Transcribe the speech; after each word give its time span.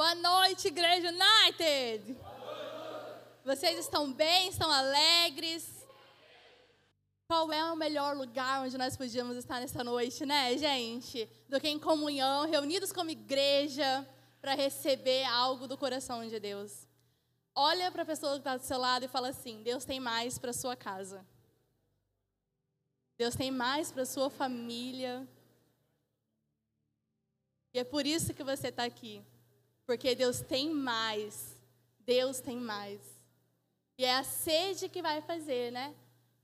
Boa 0.00 0.14
noite, 0.14 0.68
Igreja 0.68 1.10
United! 1.10 2.16
Vocês 3.44 3.78
estão 3.80 4.10
bem? 4.10 4.48
Estão 4.48 4.72
alegres? 4.72 5.86
Qual 7.28 7.52
é 7.52 7.70
o 7.70 7.76
melhor 7.76 8.16
lugar 8.16 8.62
onde 8.62 8.78
nós 8.78 8.96
podíamos 8.96 9.36
estar 9.36 9.60
nesta 9.60 9.84
noite, 9.84 10.24
né, 10.24 10.56
gente? 10.56 11.28
Do 11.50 11.60
que 11.60 11.68
em 11.68 11.78
comunhão, 11.78 12.48
reunidos 12.48 12.92
como 12.92 13.10
igreja, 13.10 14.08
para 14.40 14.54
receber 14.54 15.24
algo 15.24 15.68
do 15.68 15.76
coração 15.76 16.26
de 16.26 16.40
Deus. 16.40 16.88
Olha 17.54 17.90
para 17.90 18.00
a 18.00 18.06
pessoa 18.06 18.32
que 18.32 18.38
está 18.38 18.56
do 18.56 18.64
seu 18.64 18.78
lado 18.78 19.04
e 19.04 19.08
fala 19.08 19.28
assim: 19.28 19.62
Deus 19.62 19.84
tem 19.84 20.00
mais 20.00 20.38
para 20.38 20.54
sua 20.54 20.74
casa. 20.74 21.26
Deus 23.18 23.36
tem 23.36 23.50
mais 23.50 23.92
para 23.92 24.06
sua 24.06 24.30
família. 24.30 25.28
E 27.74 27.78
é 27.78 27.84
por 27.84 28.06
isso 28.06 28.32
que 28.32 28.42
você 28.42 28.68
está 28.68 28.84
aqui. 28.84 29.22
Porque 29.90 30.14
Deus 30.14 30.40
tem 30.40 30.70
mais. 30.70 31.58
Deus 32.06 32.38
tem 32.38 32.56
mais. 32.58 33.00
E 33.98 34.04
é 34.04 34.18
a 34.18 34.22
sede 34.22 34.88
que 34.88 35.02
vai 35.02 35.20
fazer, 35.20 35.72
né? 35.72 35.92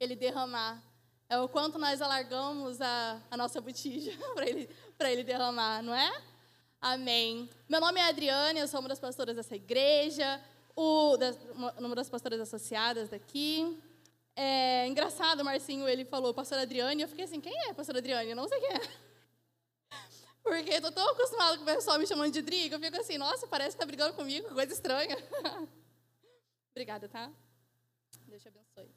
Ele 0.00 0.16
derramar. 0.16 0.82
É 1.28 1.38
o 1.38 1.48
quanto 1.48 1.78
nós 1.78 2.02
alargamos 2.02 2.80
a, 2.80 3.22
a 3.30 3.36
nossa 3.36 3.60
botija 3.60 4.10
para 4.34 4.48
ele, 4.48 4.69
ele 4.98 5.22
derramar, 5.22 5.80
não 5.80 5.95
é? 5.95 6.22
Amém. 6.80 7.48
Meu 7.69 7.80
nome 7.80 8.00
é 8.00 8.09
Adriane, 8.09 8.59
eu 8.59 8.66
sou 8.66 8.80
uma 8.80 8.88
das 8.88 8.98
pastoras 8.98 9.36
dessa 9.36 9.55
igreja, 9.55 10.42
o, 10.74 11.16
das, 11.16 11.38
uma 11.78 11.94
das 11.94 12.10
pastoras 12.10 12.41
associadas 12.41 13.10
daqui. 13.10 13.80
É 14.34 14.88
engraçado, 14.88 15.44
Marcinho, 15.44 15.88
ele 15.88 16.05
falou, 16.05 16.34
pastora 16.34 16.62
Adriane, 16.62 17.02
eu 17.02 17.08
fiquei 17.08 17.24
assim, 17.24 17.41
quem 17.41 17.56
é 17.69 17.72
pastora 17.72 17.98
Adriane? 17.98 18.30
Eu 18.30 18.36
não 18.36 18.48
sei 18.48 18.58
quem 18.58 18.70
é. 18.72 19.05
Porque 20.46 20.74
eu 20.74 20.80
tô 20.80 20.92
tão 20.92 21.10
acostumada 21.10 21.56
com 21.56 21.64
o 21.64 21.66
pessoal 21.66 21.98
me 21.98 22.06
chamando 22.06 22.32
de 22.32 22.41
Dri, 22.41 22.68
que 22.68 22.74
eu 22.77 22.78
fico 22.78 22.96
assim, 23.00 23.18
nossa, 23.18 23.48
parece 23.48 23.73
que 23.73 23.80
tá 23.80 23.84
brigando 23.84 24.14
comigo, 24.14 24.48
coisa 24.55 24.72
estranha. 24.72 25.16
Obrigada, 26.70 27.08
tá? 27.08 27.33
Deus 28.28 28.42
te 28.42 28.47
abençoe. 28.47 28.94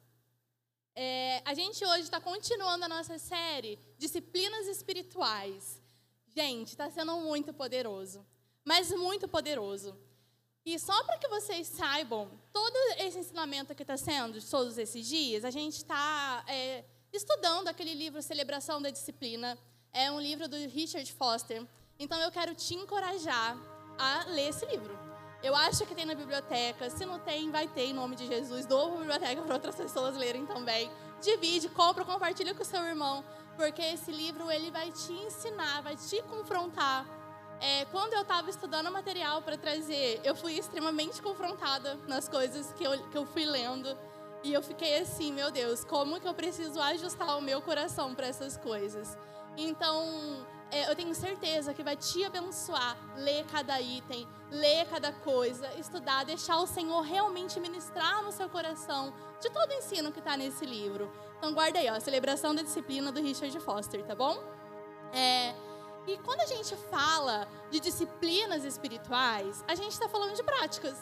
É, 0.94 1.42
a 1.44 1.52
gente 1.52 1.84
hoje 1.84 2.02
está 2.02 2.20
continuando 2.20 2.84
a 2.84 2.88
nossa 2.88 3.18
série 3.18 3.80
Disciplinas 3.98 4.68
Espirituais. 4.68 5.82
Gente, 6.28 6.68
está 6.68 6.88
sendo 6.88 7.16
muito 7.16 7.52
poderoso, 7.52 8.24
mas 8.64 8.92
muito 8.92 9.26
poderoso. 9.26 9.98
E 10.64 10.78
só 10.78 11.02
para 11.02 11.18
que 11.18 11.26
vocês 11.26 11.66
saibam, 11.66 12.30
todo 12.52 12.76
esse 12.98 13.18
ensinamento 13.18 13.74
que 13.74 13.82
está 13.82 13.96
sendo 13.96 14.40
todos 14.48 14.78
esses 14.78 15.04
dias, 15.04 15.44
a 15.44 15.50
gente 15.50 15.78
está 15.78 16.44
é, 16.46 16.84
estudando 17.12 17.66
aquele 17.66 17.92
livro 17.92 18.22
Celebração 18.22 18.80
da 18.80 18.90
Disciplina. 18.90 19.58
É 19.92 20.08
um 20.10 20.20
livro 20.20 20.48
do 20.48 20.56
Richard 20.56 21.12
Foster. 21.12 21.66
Então 21.98 22.18
eu 22.20 22.30
quero 22.30 22.54
te 22.54 22.74
encorajar 22.74 23.56
a 23.98 24.24
ler 24.28 24.50
esse 24.50 24.64
livro. 24.66 24.96
Eu 25.42 25.56
acho 25.56 25.84
que 25.84 25.94
tem 25.94 26.04
na 26.04 26.14
biblioteca. 26.14 26.88
Se 26.90 27.04
não 27.04 27.18
tem, 27.18 27.50
vai 27.50 27.66
ter 27.66 27.86
em 27.86 27.92
nome 27.92 28.14
de 28.14 28.26
Jesus. 28.26 28.66
Dou 28.66 28.94
a 28.94 28.98
biblioteca 28.98 29.42
para 29.42 29.54
outras 29.54 29.74
pessoas 29.74 30.16
lerem 30.16 30.46
também. 30.46 30.88
Divide, 31.20 31.68
compra, 31.70 32.04
compartilha 32.04 32.54
com 32.54 32.62
seu 32.62 32.82
irmão, 32.84 33.24
porque 33.56 33.82
esse 33.82 34.12
livro 34.12 34.50
ele 34.50 34.70
vai 34.70 34.92
te 34.92 35.12
ensinar, 35.12 35.82
vai 35.82 35.96
te 35.96 36.22
confrontar. 36.22 37.04
É, 37.60 37.84
quando 37.86 38.14
eu 38.14 38.22
estava 38.22 38.48
estudando 38.48 38.90
material 38.92 39.42
para 39.42 39.58
trazer, 39.58 40.20
eu 40.24 40.34
fui 40.36 40.54
extremamente 40.54 41.20
confrontada 41.20 41.96
nas 42.06 42.28
coisas 42.28 42.72
que 42.72 42.84
eu, 42.84 43.08
que 43.08 43.18
eu 43.18 43.26
fui 43.26 43.44
lendo. 43.44 43.98
E 44.42 44.52
eu 44.52 44.62
fiquei 44.62 44.98
assim, 44.98 45.32
meu 45.32 45.50
Deus, 45.50 45.84
como 45.84 46.18
que 46.20 46.28
eu 46.28 46.32
preciso 46.32 46.80
ajustar 46.80 47.36
o 47.36 47.42
meu 47.42 47.60
coração 47.60 48.14
para 48.14 48.28
essas 48.28 48.56
coisas? 48.56 49.18
Então, 49.56 50.46
é, 50.70 50.90
eu 50.90 50.94
tenho 50.94 51.14
certeza 51.14 51.74
que 51.74 51.82
vai 51.82 51.96
te 51.96 52.24
abençoar 52.24 52.96
ler 53.16 53.44
cada 53.46 53.80
item, 53.80 54.26
ler 54.50 54.86
cada 54.88 55.12
coisa, 55.12 55.72
estudar, 55.74 56.24
deixar 56.24 56.58
o 56.58 56.66
Senhor 56.66 57.00
realmente 57.02 57.58
ministrar 57.58 58.22
no 58.22 58.30
seu 58.30 58.48
coração 58.48 59.12
de 59.40 59.50
todo 59.50 59.70
o 59.70 59.74
ensino 59.74 60.12
que 60.12 60.20
está 60.20 60.36
nesse 60.36 60.64
livro. 60.64 61.10
Então, 61.38 61.52
guarda 61.52 61.78
aí, 61.78 61.90
ó, 61.90 61.98
celebração 61.98 62.54
da 62.54 62.62
disciplina 62.62 63.10
do 63.10 63.20
Richard 63.20 63.58
Foster, 63.60 64.04
tá 64.04 64.14
bom? 64.14 64.42
É, 65.12 65.54
e 66.06 66.18
quando 66.18 66.40
a 66.40 66.46
gente 66.46 66.76
fala 66.90 67.48
de 67.70 67.80
disciplinas 67.80 68.64
espirituais, 68.64 69.64
a 69.66 69.74
gente 69.74 69.92
está 69.92 70.08
falando 70.08 70.34
de 70.34 70.42
práticas. 70.42 70.96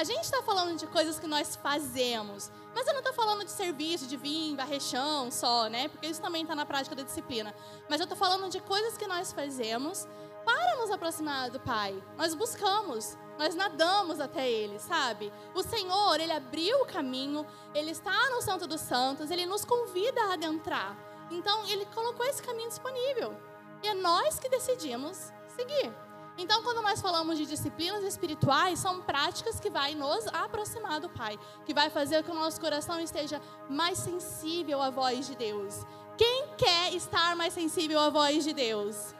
A 0.00 0.04
gente 0.04 0.24
está 0.24 0.42
falando 0.42 0.78
de 0.78 0.86
coisas 0.86 1.18
que 1.18 1.26
nós 1.26 1.56
fazemos, 1.56 2.50
mas 2.74 2.86
eu 2.86 2.94
não 2.94 3.00
estou 3.00 3.12
falando 3.12 3.44
de 3.44 3.50
serviço, 3.50 4.06
de 4.06 4.16
vir, 4.16 4.56
varrer 4.56 4.80
chão 4.80 5.30
só, 5.30 5.68
né? 5.68 5.88
Porque 5.88 6.06
isso 6.06 6.22
também 6.22 6.40
está 6.40 6.54
na 6.54 6.64
prática 6.64 6.96
da 6.96 7.02
disciplina. 7.02 7.54
Mas 7.86 8.00
eu 8.00 8.04
estou 8.04 8.16
falando 8.16 8.50
de 8.50 8.60
coisas 8.60 8.96
que 8.96 9.06
nós 9.06 9.30
fazemos 9.30 10.08
para 10.42 10.76
nos 10.76 10.90
aproximar 10.90 11.50
do 11.50 11.60
Pai. 11.60 12.02
Nós 12.16 12.34
buscamos, 12.34 13.18
nós 13.38 13.54
nadamos 13.54 14.20
até 14.20 14.50
Ele, 14.50 14.78
sabe? 14.78 15.30
O 15.54 15.62
Senhor, 15.62 16.18
Ele 16.18 16.32
abriu 16.32 16.80
o 16.80 16.86
caminho, 16.86 17.46
Ele 17.74 17.90
está 17.90 18.30
no 18.30 18.40
Santo 18.40 18.66
dos 18.66 18.80
Santos, 18.80 19.30
Ele 19.30 19.44
nos 19.44 19.66
convida 19.66 20.18
a 20.22 20.32
adentrar. 20.32 20.96
Então, 21.30 21.66
Ele 21.66 21.84
colocou 21.94 22.24
esse 22.24 22.42
caminho 22.42 22.70
disponível. 22.70 23.36
E 23.82 23.88
é 23.88 23.92
nós 23.92 24.38
que 24.38 24.48
decidimos 24.48 25.30
seguir. 25.48 25.92
Então, 26.40 26.62
quando 26.62 26.80
nós 26.80 27.02
falamos 27.02 27.36
de 27.36 27.44
disciplinas 27.44 28.02
espirituais, 28.02 28.78
são 28.78 29.02
práticas 29.02 29.60
que 29.60 29.68
vai 29.68 29.94
nos 29.94 30.26
aproximar 30.28 30.98
do 30.98 31.10
Pai, 31.10 31.38
que 31.66 31.74
vai 31.74 31.90
fazer 31.90 32.24
com 32.24 32.32
que 32.32 32.36
o 32.36 32.40
nosso 32.40 32.58
coração 32.58 32.98
esteja 32.98 33.42
mais 33.68 33.98
sensível 33.98 34.80
à 34.80 34.88
voz 34.88 35.26
de 35.26 35.36
Deus. 35.36 35.84
Quem 36.16 36.48
quer 36.56 36.94
estar 36.94 37.36
mais 37.36 37.52
sensível 37.52 38.00
à 38.00 38.08
voz 38.08 38.42
de 38.42 38.54
Deus? 38.54 39.14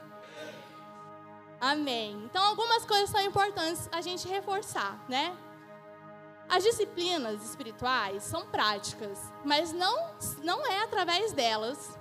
Amém. 1.59 2.23
Então, 2.25 2.43
algumas 2.43 2.85
coisas 2.85 3.11
são 3.11 3.21
importantes 3.21 3.87
a 3.91 4.01
gente 4.01 4.27
reforçar, 4.27 4.99
né? 5.07 5.37
As 6.49 6.63
disciplinas 6.63 7.43
espirituais 7.43 8.23
são 8.23 8.47
práticas, 8.47 9.19
mas 9.45 9.71
não, 9.71 10.09
não 10.43 10.65
é 10.65 10.81
através 10.81 11.33
delas 11.33 11.99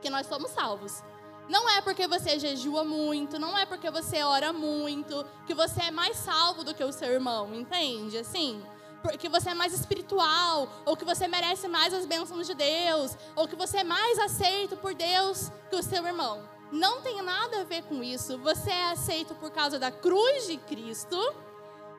que 0.00 0.08
nós 0.08 0.26
somos 0.26 0.50
salvos. 0.50 1.02
Não 1.48 1.68
é 1.70 1.80
porque 1.80 2.08
você 2.08 2.38
jejua 2.38 2.84
muito, 2.84 3.38
não 3.38 3.56
é 3.56 3.64
porque 3.64 3.90
você 3.90 4.22
ora 4.22 4.52
muito, 4.52 5.24
que 5.46 5.54
você 5.54 5.84
é 5.84 5.90
mais 5.90 6.16
salvo 6.16 6.64
do 6.64 6.74
que 6.74 6.82
o 6.82 6.92
seu 6.92 7.08
irmão, 7.08 7.54
entende? 7.54 8.18
Assim, 8.18 8.60
porque 9.02 9.28
você 9.28 9.50
é 9.50 9.54
mais 9.54 9.72
espiritual, 9.72 10.68
ou 10.84 10.96
que 10.96 11.04
você 11.04 11.28
merece 11.28 11.68
mais 11.68 11.94
as 11.94 12.04
bênçãos 12.04 12.46
de 12.46 12.54
Deus, 12.54 13.16
ou 13.36 13.46
que 13.46 13.54
você 13.54 13.78
é 13.78 13.84
mais 13.84 14.18
aceito 14.18 14.76
por 14.76 14.94
Deus 14.94 15.50
que 15.70 15.76
o 15.76 15.82
seu 15.82 16.04
irmão. 16.04 16.48
Não 16.72 17.00
tem 17.00 17.22
nada 17.22 17.60
a 17.60 17.64
ver 17.64 17.84
com 17.84 18.02
isso. 18.02 18.38
Você 18.38 18.70
é 18.70 18.90
aceito 18.90 19.34
por 19.36 19.50
causa 19.52 19.78
da 19.78 19.92
cruz 19.92 20.48
de 20.48 20.56
Cristo. 20.56 21.16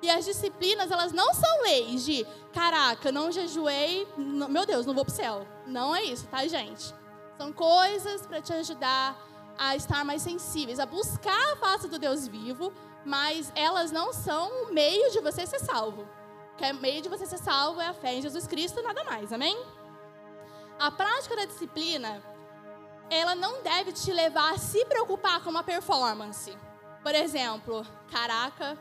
E 0.02 0.09
as 0.09 0.25
disciplinas, 0.25 0.91
elas 0.91 1.12
não 1.12 1.34
são 1.34 1.62
leis 1.63 2.06
de, 2.06 2.28
caraca, 2.53 3.12
não 3.12 3.31
jejuei, 3.31 4.07
meu 4.16 4.63
Deus, 4.63 4.86
não 4.86 4.94
vou 4.94 5.03
pro 5.03 5.13
céu. 5.13 5.47
Não 5.66 5.96
é 5.96 6.03
isso, 6.03 6.28
tá, 6.28 6.46
gente? 6.46 6.94
São 7.36 7.52
coisas 7.52 8.28
para 8.28 8.40
te 8.41 8.53
ajudar 8.53 9.18
a 9.57 9.75
estar 9.75 10.06
mais 10.06 10.22
sensíveis, 10.22 10.79
a 10.79 10.85
buscar 10.85 11.53
a 11.53 11.56
face 11.57 11.88
do 11.88 11.97
Deus 11.97 12.28
vivo, 12.28 12.72
mas 13.06 13.51
elas 13.56 13.91
não 13.91 14.13
são 14.13 14.50
o 14.63 14.73
meio 14.73 15.12
de 15.12 15.19
você 15.19 15.45
ser 15.45 15.59
salvo. 15.59 16.07
Que 16.57 16.72
o 16.72 16.75
meio 16.75 17.01
de 17.01 17.09
você 17.09 17.25
ser 17.25 17.38
salvo 17.38 17.79
é 17.79 17.88
a 17.88 17.94
fé 17.94 18.16
em 18.16 18.22
Jesus 18.22 18.47
Cristo, 18.47 18.81
nada 18.81 19.03
mais, 19.03 19.31
amém? 19.31 19.57
A 20.79 20.91
prática 20.91 21.35
da 21.35 21.45
disciplina, 21.45 22.22
ela 23.09 23.35
não 23.35 23.62
deve 23.62 23.91
te 23.91 24.12
levar 24.12 24.53
a 24.53 24.57
se 24.57 24.84
preocupar 24.85 25.44
com 25.44 25.50
uma 25.50 25.63
performance. 25.63 26.56
Por 27.01 27.16
exemplo, 27.16 27.85
caraca, 28.12 28.78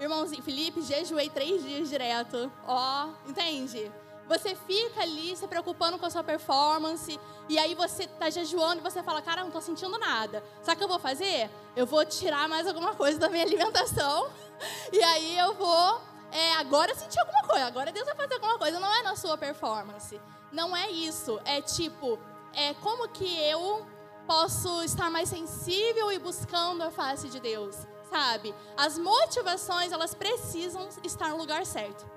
irmãozinho 0.00 0.42
Felipe, 0.42 0.82
jejuei 0.82 1.30
três 1.30 1.62
dias 1.62 1.88
direto. 1.88 2.50
Ó, 2.66 3.08
entende? 3.26 3.90
Você 4.28 4.54
fica 4.54 5.02
ali 5.02 5.36
se 5.36 5.46
preocupando 5.46 5.98
com 5.98 6.06
a 6.06 6.10
sua 6.10 6.24
performance, 6.24 7.18
e 7.48 7.58
aí 7.58 7.74
você 7.74 8.04
está 8.04 8.28
jejuando 8.28 8.80
e 8.80 8.82
você 8.82 9.02
fala, 9.02 9.22
cara, 9.22 9.40
não 9.40 9.48
estou 9.48 9.62
sentindo 9.62 9.96
nada. 9.98 10.42
Sabe 10.62 10.74
o 10.74 10.78
que 10.78 10.84
eu 10.84 10.88
vou 10.88 10.98
fazer? 10.98 11.50
Eu 11.76 11.86
vou 11.86 12.04
tirar 12.04 12.48
mais 12.48 12.66
alguma 12.66 12.94
coisa 12.94 13.18
da 13.18 13.28
minha 13.28 13.44
alimentação, 13.44 14.30
e 14.92 15.02
aí 15.02 15.38
eu 15.38 15.54
vou 15.54 16.00
é, 16.32 16.54
agora 16.54 16.94
sentir 16.94 17.18
alguma 17.20 17.42
coisa, 17.42 17.66
agora 17.66 17.92
Deus 17.92 18.06
vai 18.06 18.16
fazer 18.16 18.34
alguma 18.34 18.58
coisa. 18.58 18.80
Não 18.80 18.94
é 18.94 19.02
na 19.02 19.16
sua 19.16 19.38
performance. 19.38 20.20
Não 20.52 20.76
é 20.76 20.90
isso. 20.90 21.40
É 21.44 21.60
tipo, 21.60 22.18
é 22.52 22.74
como 22.74 23.08
que 23.08 23.38
eu 23.42 23.86
posso 24.26 24.82
estar 24.82 25.08
mais 25.10 25.28
sensível 25.28 26.10
e 26.10 26.18
buscando 26.18 26.82
a 26.82 26.90
face 26.90 27.28
de 27.28 27.38
Deus, 27.38 27.76
sabe? 28.10 28.54
As 28.76 28.98
motivações, 28.98 29.92
elas 29.92 30.14
precisam 30.14 30.88
estar 31.04 31.28
no 31.28 31.36
lugar 31.36 31.64
certo. 31.64 32.15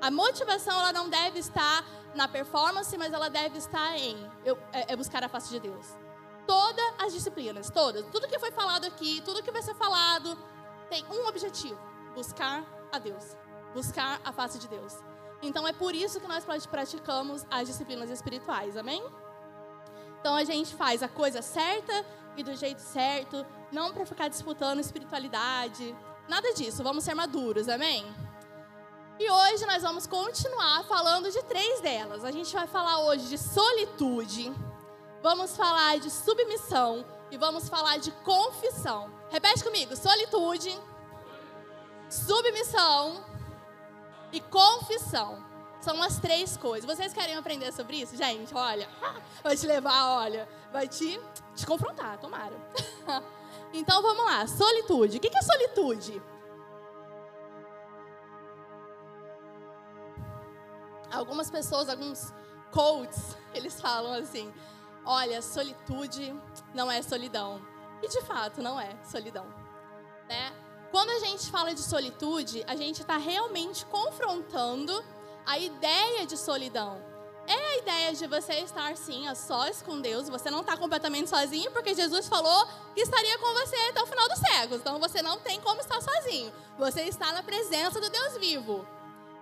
A 0.00 0.10
motivação 0.10 0.78
ela 0.78 0.92
não 0.92 1.08
deve 1.08 1.38
estar 1.38 1.84
na 2.14 2.28
performance, 2.28 2.96
mas 2.96 3.12
ela 3.12 3.28
deve 3.28 3.58
estar 3.58 3.96
em 3.96 4.16
eu, 4.44 4.58
é, 4.72 4.92
é 4.92 4.96
buscar 4.96 5.22
a 5.24 5.28
face 5.28 5.50
de 5.50 5.60
Deus. 5.60 5.86
Todas 6.46 6.84
as 6.98 7.12
disciplinas, 7.12 7.70
todas, 7.70 8.04
tudo 8.12 8.28
que 8.28 8.38
foi 8.38 8.50
falado 8.50 8.84
aqui, 8.84 9.22
tudo 9.24 9.42
que 9.42 9.50
vai 9.50 9.62
ser 9.62 9.74
falado, 9.74 10.36
tem 10.90 11.04
um 11.10 11.26
objetivo: 11.26 11.78
buscar 12.14 12.64
a 12.92 12.98
Deus, 12.98 13.36
buscar 13.74 14.20
a 14.24 14.32
face 14.32 14.58
de 14.58 14.68
Deus. 14.68 14.94
Então 15.42 15.66
é 15.66 15.72
por 15.72 15.94
isso 15.94 16.20
que 16.20 16.26
nós 16.26 16.44
praticamos 16.66 17.44
as 17.50 17.66
disciplinas 17.68 18.10
espirituais, 18.10 18.76
amém? 18.76 19.02
Então 20.20 20.34
a 20.34 20.44
gente 20.44 20.74
faz 20.74 21.02
a 21.02 21.08
coisa 21.08 21.42
certa 21.42 22.04
e 22.36 22.42
do 22.42 22.54
jeito 22.54 22.80
certo, 22.80 23.44
não 23.70 23.92
para 23.92 24.06
ficar 24.06 24.28
disputando 24.28 24.80
espiritualidade, 24.80 25.94
Nada 26.28 26.54
disso, 26.54 26.82
vamos 26.82 27.04
ser 27.04 27.14
maduros, 27.14 27.68
amém? 27.68 28.04
E 29.18 29.30
hoje 29.30 29.64
nós 29.64 29.80
vamos 29.82 30.08
continuar 30.08 30.82
falando 30.84 31.30
de 31.30 31.40
três 31.44 31.80
delas. 31.80 32.24
A 32.24 32.32
gente 32.32 32.52
vai 32.52 32.66
falar 32.66 32.98
hoje 33.04 33.28
de 33.28 33.38
solitude, 33.38 34.52
vamos 35.22 35.56
falar 35.56 35.98
de 36.00 36.10
submissão 36.10 37.04
e 37.30 37.36
vamos 37.36 37.68
falar 37.68 37.98
de 37.98 38.10
confissão. 38.10 39.08
Repete 39.30 39.62
comigo: 39.62 39.94
solitude, 39.94 40.76
submissão 42.10 43.24
e 44.32 44.40
confissão. 44.40 45.44
São 45.80 46.02
as 46.02 46.18
três 46.18 46.56
coisas. 46.56 46.84
Vocês 46.84 47.12
querem 47.12 47.36
aprender 47.36 47.70
sobre 47.72 47.98
isso? 48.00 48.16
Gente, 48.16 48.52
olha, 48.52 48.88
vai 49.44 49.56
te 49.56 49.66
levar, 49.66 50.16
olha, 50.16 50.48
vai 50.72 50.88
te, 50.88 51.20
te 51.54 51.64
confrontar, 51.66 52.18
tomara. 52.18 52.54
Então 53.76 54.00
vamos 54.02 54.24
lá, 54.24 54.46
solitude. 54.46 55.16
O 55.16 55.20
que 55.20 55.36
é 55.36 55.42
solitude? 55.42 56.22
Algumas 61.14 61.50
pessoas, 61.50 61.88
alguns 61.88 62.32
coaches, 62.70 63.36
eles 63.54 63.80
falam 63.80 64.14
assim: 64.14 64.52
olha, 65.04 65.40
solitude 65.40 66.34
não 66.74 66.90
é 66.90 67.00
solidão. 67.02 67.60
E 68.02 68.08
de 68.08 68.20
fato 68.22 68.60
não 68.60 68.78
é 68.78 68.90
solidão. 69.04 69.46
Né? 70.28 70.52
Quando 70.90 71.10
a 71.10 71.18
gente 71.20 71.50
fala 71.50 71.74
de 71.74 71.80
solitude, 71.80 72.62
a 72.66 72.76
gente 72.76 73.00
está 73.00 73.16
realmente 73.16 73.86
confrontando 73.86 75.04
a 75.46 75.58
ideia 75.58 76.26
de 76.26 76.36
solidão. 76.36 77.02
É 77.46 77.52
a 77.52 77.78
ideia 77.78 78.12
de 78.12 78.26
você 78.26 78.54
estar 78.60 78.96
sim 78.96 79.26
a 79.28 79.34
sós 79.34 79.82
com 79.82 80.00
Deus, 80.00 80.30
você 80.30 80.50
não 80.50 80.60
está 80.60 80.76
completamente 80.78 81.28
sozinho, 81.28 81.70
porque 81.72 81.94
Jesus 81.94 82.26
falou 82.26 82.66
que 82.94 83.02
estaria 83.02 83.38
com 83.38 83.52
você 83.52 83.76
até 83.90 84.02
o 84.02 84.06
final 84.06 84.28
dos 84.28 84.38
séculos. 84.38 84.80
Então 84.80 84.98
você 84.98 85.20
não 85.20 85.38
tem 85.38 85.60
como 85.60 85.80
estar 85.80 86.00
sozinho. 86.00 86.52
Você 86.78 87.02
está 87.02 87.32
na 87.32 87.42
presença 87.42 88.00
do 88.00 88.08
Deus 88.08 88.38
vivo 88.38 88.86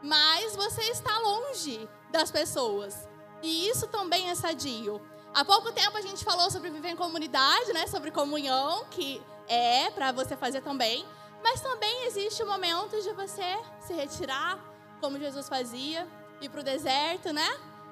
mas 0.03 0.57
você 0.57 0.83
está 0.91 1.17
longe 1.19 1.89
das 2.11 2.31
pessoas. 2.31 3.09
E 3.43 3.69
isso 3.69 3.87
também 3.87 4.31
é 4.31 4.35
sadio. 4.35 5.01
Há 5.35 5.45
pouco 5.45 5.73
tempo 5.73 5.97
a 5.97 6.01
gente 6.03 6.25
falou 6.25 6.51
sobre 6.51 6.71
viver 6.71 6.91
em 6.91 6.97
comunidade, 6.97 7.73
né? 7.73 7.87
Sobre 7.87 8.11
comunhão, 8.11 8.85
que 8.91 9.23
é 9.49 9.91
para 9.91 10.13
você 10.13 10.37
fazer 10.37 10.61
também. 10.61 11.07
Mas 11.43 11.61
também 11.61 12.07
existe 12.07 12.43
o 12.43 12.47
momento 12.47 13.01
de 13.01 13.13
você 13.13 13.59
se 13.81 13.93
retirar, 13.93 14.59
como 15.01 15.19
Jesus 15.19 15.49
fazia, 15.49 16.07
ir 16.41 16.49
para 16.49 16.61
o 16.61 16.65
deserto, 16.65 17.33
né? 17.33 17.49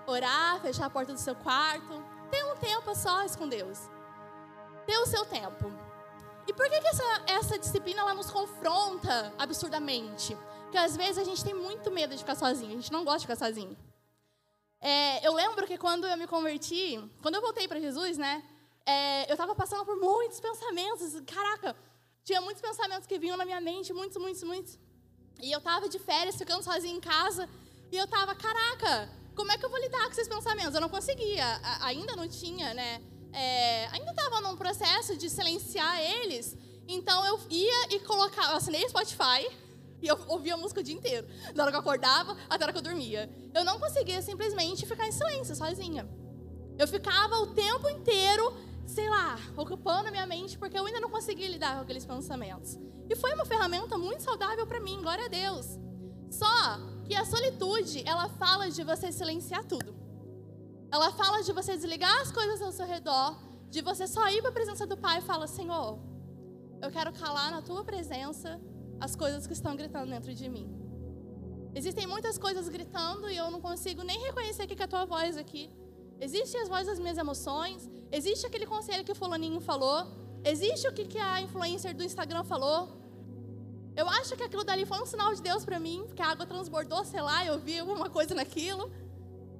Orar, 0.07 0.61
fechar 0.61 0.87
a 0.87 0.91
porta 0.91 1.13
do 1.13 1.19
seu 1.19 1.35
quarto. 1.35 2.05
Ter 2.31 2.45
um 2.45 2.57
tempo 2.57 2.95
só 2.95 3.27
com 3.37 3.49
Deus. 3.49 3.89
Ter 4.87 4.99
o 4.99 5.07
seu 5.07 5.25
tempo. 5.25 5.73
E 6.47 6.53
por 6.53 6.69
que, 6.69 6.81
que 6.81 6.89
essa, 6.89 7.23
essa 7.27 7.59
disciplina 7.59 8.03
ela 8.03 8.15
nos 8.15 8.31
confronta 8.31 9.33
absurdamente? 9.39 10.37
Porque 10.71 10.79
às 10.79 10.97
vezes 10.97 11.19
a 11.19 11.25
gente 11.25 11.43
tem 11.43 11.53
muito 11.53 11.91
medo 11.91 12.15
de 12.15 12.19
ficar 12.19 12.37
sozinho, 12.37 12.71
a 12.71 12.77
gente 12.77 12.93
não 12.93 13.03
gosta 13.03 13.19
de 13.19 13.27
ficar 13.27 13.45
sozinho. 13.45 13.77
É, 14.81 15.27
eu 15.27 15.35
lembro 15.35 15.67
que 15.67 15.77
quando 15.77 16.07
eu 16.07 16.17
me 16.17 16.29
converti, 16.29 16.97
quando 17.21 17.35
eu 17.35 17.41
voltei 17.41 17.67
para 17.67 17.81
Jesus, 17.81 18.17
né, 18.17 18.41
é, 18.87 19.29
eu 19.29 19.33
estava 19.33 19.53
passando 19.53 19.85
por 19.85 19.97
muitos 19.97 20.39
pensamentos. 20.39 21.21
Caraca, 21.27 21.75
tinha 22.23 22.41
muitos 22.41 22.63
pensamentos 22.63 23.05
que 23.05 23.19
vinham 23.19 23.37
na 23.37 23.45
minha 23.45 23.61
mente, 23.61 23.93
muitos, 23.93 24.17
muitos, 24.17 24.45
muitos. 24.45 24.79
E 25.43 25.51
eu 25.51 25.59
estava 25.59 25.89
de 25.89 25.99
férias, 25.99 26.37
ficando 26.37 26.63
sozinha 26.63 26.95
em 26.95 27.01
casa, 27.01 27.49
e 27.91 27.97
eu 27.97 28.05
estava, 28.05 28.33
caraca, 28.37 29.11
como 29.35 29.51
é 29.51 29.59
que 29.59 29.65
eu 29.65 29.71
vou 29.71 29.81
lidar 29.81 30.05
com 30.05 30.13
esses 30.13 30.29
pensamentos? 30.29 30.73
Eu 30.73 30.81
não 30.81 30.89
conseguia, 30.89 31.47
a, 31.65 31.87
ainda 31.87 32.15
não 32.15 32.29
tinha, 32.29 32.73
né? 32.75 33.03
É, 33.33 33.89
ainda 33.89 34.13
estava 34.13 34.41
num 34.41 34.57
processo 34.57 35.17
de 35.17 35.29
silenciar 35.29 36.01
eles. 36.01 36.57
Então 36.87 37.27
eu 37.27 37.41
ia 37.51 37.97
e 37.97 37.99
colocava, 37.99 38.55
assinei 38.55 38.89
Spotify, 38.89 39.51
e 40.03 40.07
eu 40.07 40.19
ouvia 40.29 40.57
música 40.57 40.81
o 40.81 40.83
dia 40.83 40.95
inteiro. 40.95 41.27
Da 41.55 41.63
hora 41.63 41.73
que 41.73 41.77
eu 41.77 41.81
acordava 41.81 42.37
até 42.49 42.65
a 42.65 42.67
hora 42.67 42.73
que 42.73 42.79
eu 42.79 42.83
dormia. 42.83 43.31
Eu 43.55 43.65
não 43.65 43.79
conseguia 43.79 44.21
simplesmente 44.23 44.87
ficar 44.87 45.07
em 45.07 45.13
silêncio, 45.13 45.55
sozinha. 45.55 46.09
Eu 46.79 46.89
ficava 46.89 47.37
o 47.37 47.49
tempo 47.49 47.89
inteiro, 47.89 48.57
sei 48.87 49.09
lá, 49.09 49.39
ocupando 49.57 50.09
a 50.09 50.11
minha 50.11 50.27
mente, 50.27 50.57
porque 50.59 50.79
eu 50.79 50.87
ainda 50.87 51.01
não 51.01 51.11
conseguia 51.11 51.49
lidar 51.49 51.77
com 51.77 51.83
aqueles 51.83 52.07
pensamentos. 52.07 52.79
E 53.09 53.17
foi 53.17 53.35
uma 53.35 53.45
ferramenta 53.45 53.99
muito 53.99 54.23
saudável 54.23 54.67
para 54.67 54.81
mim, 54.81 55.01
glória 55.03 55.27
a 55.27 55.29
Deus. 55.29 55.67
Só 56.31 56.47
que 57.05 57.15
a 57.15 57.25
solitude, 57.25 58.03
ela 58.07 58.29
fala 58.29 58.71
de 58.71 58.83
você 58.85 59.11
silenciar 59.13 59.65
tudo. 59.65 59.95
Ela 60.91 61.13
fala 61.13 61.43
de 61.43 61.53
você 61.53 61.77
desligar 61.77 62.21
as 62.21 62.33
coisas 62.33 62.63
ao 62.63 62.73
seu 62.73 62.87
redor, 62.87 63.37
de 63.69 63.81
você 63.83 64.07
só 64.07 64.29
ir 64.29 64.41
para 64.41 64.51
a 64.51 64.55
presença 64.55 64.87
do 64.87 64.97
Pai 64.97 65.19
e 65.19 65.23
falar: 65.23 65.47
Senhor, 65.47 65.99
eu 66.81 66.91
quero 66.91 67.13
calar 67.13 67.51
na 67.51 67.63
tua 67.63 67.85
presença 67.85 68.61
as 69.01 69.17
coisas 69.17 69.47
que 69.47 69.53
estão 69.53 69.75
gritando 69.75 70.11
dentro 70.11 70.33
de 70.35 70.49
mim. 70.49 70.69
Existem 71.75 72.07
muitas 72.07 72.37
coisas 72.37 72.69
gritando 72.69 73.31
e 73.31 73.37
eu 73.37 73.51
não 73.51 73.61
consigo 73.61 74.03
nem 74.03 74.19
reconhecer 74.21 74.67
que 74.67 74.81
é 74.81 74.85
a 74.85 74.89
tua 74.89 75.05
voz 75.05 75.37
aqui. 75.37 75.71
Existem 76.21 76.61
as 76.61 76.69
vozes 76.69 76.87
das 76.87 76.99
minhas 76.99 77.17
emoções, 77.17 77.89
existe 78.13 78.47
aquele 78.47 78.67
conselho 78.67 79.05
que 79.05 79.13
o 79.13 79.15
fulaninho 79.15 79.61
falou, 79.61 80.07
existe 80.45 80.87
o 80.87 80.93
que 80.93 81.19
a 81.19 81.41
influencer 81.41 81.97
do 81.97 82.05
Instagram 82.05 82.45
falou. 82.45 83.01
Eu 83.97 84.09
acho 84.09 84.37
que 84.37 84.43
aquilo 84.43 84.65
dali 84.65 84.85
foi 84.85 85.01
um 85.01 85.07
sinal 85.07 85.35
de 85.35 85.43
Deus 85.43 85.65
para 85.65 85.81
mim, 85.81 86.05
porque 86.07 86.23
a 86.23 86.29
água 86.29 86.47
transbordou, 86.47 87.05
sei 87.05 87.23
lá, 87.23 87.45
eu 87.47 87.59
vi 87.59 87.79
alguma 87.79 88.11
coisa 88.11 88.35
naquilo. 88.35 88.91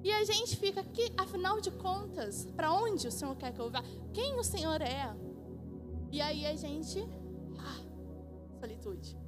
E 0.03 0.11
a 0.11 0.23
gente 0.23 0.57
fica 0.57 0.81
aqui, 0.81 1.11
afinal 1.17 1.61
de 1.61 1.69
contas, 1.71 2.45
para 2.55 2.73
onde 2.73 3.07
o 3.07 3.11
Senhor 3.11 3.35
quer 3.35 3.53
que 3.53 3.59
eu 3.59 3.69
vá? 3.69 3.83
Quem 4.13 4.33
o 4.35 4.43
Senhor 4.43 4.81
é? 4.81 5.15
E 6.11 6.21
aí 6.21 6.45
a 6.45 6.55
gente, 6.55 7.07
ah, 7.59 7.79
solitude. 8.59 9.20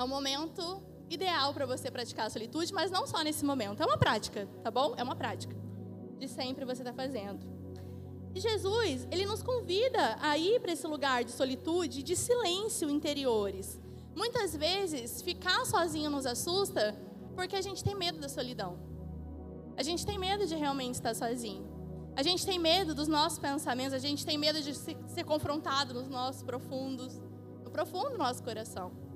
É 0.00 0.02
um 0.02 0.08
momento 0.08 0.82
ideal 1.10 1.52
para 1.52 1.66
você 1.66 1.90
praticar 1.90 2.24
a 2.26 2.30
solitude, 2.30 2.72
mas 2.72 2.90
não 2.90 3.06
só 3.06 3.22
nesse 3.22 3.44
momento. 3.44 3.82
É 3.82 3.84
uma 3.84 3.98
prática, 3.98 4.48
tá 4.62 4.70
bom? 4.70 4.94
É 4.96 5.02
uma 5.02 5.14
prática. 5.14 5.54
De 6.18 6.26
sempre 6.26 6.64
você 6.64 6.80
está 6.80 6.94
fazendo. 6.94 7.46
E 8.34 8.40
Jesus, 8.40 9.06
ele 9.10 9.26
nos 9.26 9.42
convida 9.42 10.16
a 10.22 10.38
ir 10.38 10.58
para 10.58 10.72
esse 10.72 10.86
lugar 10.86 11.22
de 11.22 11.32
solitude, 11.32 12.02
de 12.02 12.16
silêncio 12.16 12.88
interiores. 12.88 13.78
Muitas 14.16 14.56
vezes, 14.56 15.20
ficar 15.20 15.66
sozinho 15.66 16.08
nos 16.08 16.24
assusta 16.24 16.96
porque 17.36 17.54
a 17.54 17.60
gente 17.60 17.84
tem 17.84 17.94
medo 17.94 18.18
da 18.18 18.28
solidão. 18.30 18.78
A 19.76 19.82
gente 19.82 20.06
tem 20.06 20.18
medo 20.18 20.46
de 20.46 20.54
realmente 20.54 20.94
estar 20.94 21.14
sozinho. 21.14 21.68
A 22.16 22.22
gente 22.22 22.46
tem 22.46 22.58
medo 22.58 22.94
dos 22.94 23.06
nossos 23.06 23.38
pensamentos, 23.38 23.92
a 23.92 23.98
gente 23.98 24.24
tem 24.24 24.38
medo 24.38 24.62
de 24.62 24.74
ser 24.74 25.24
confrontado 25.24 25.92
nos 25.92 26.08
nossos 26.08 26.42
profundos, 26.42 27.20
no 27.62 27.70
profundo 27.70 28.12
do 28.12 28.16
nosso 28.16 28.42
coração. 28.42 29.09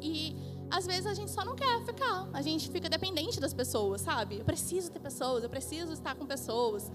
E 0.00 0.36
às 0.70 0.86
vezes 0.86 1.06
a 1.06 1.14
gente 1.14 1.30
só 1.30 1.44
não 1.44 1.54
quer 1.54 1.84
ficar, 1.84 2.28
a 2.32 2.42
gente 2.42 2.68
fica 2.70 2.88
dependente 2.88 3.38
das 3.38 3.54
pessoas, 3.54 4.00
sabe? 4.00 4.38
Eu 4.38 4.44
preciso 4.44 4.90
ter 4.90 4.98
pessoas, 5.00 5.44
eu 5.44 5.50
preciso 5.50 5.92
estar 5.92 6.14
com 6.14 6.26
pessoas. 6.26 6.90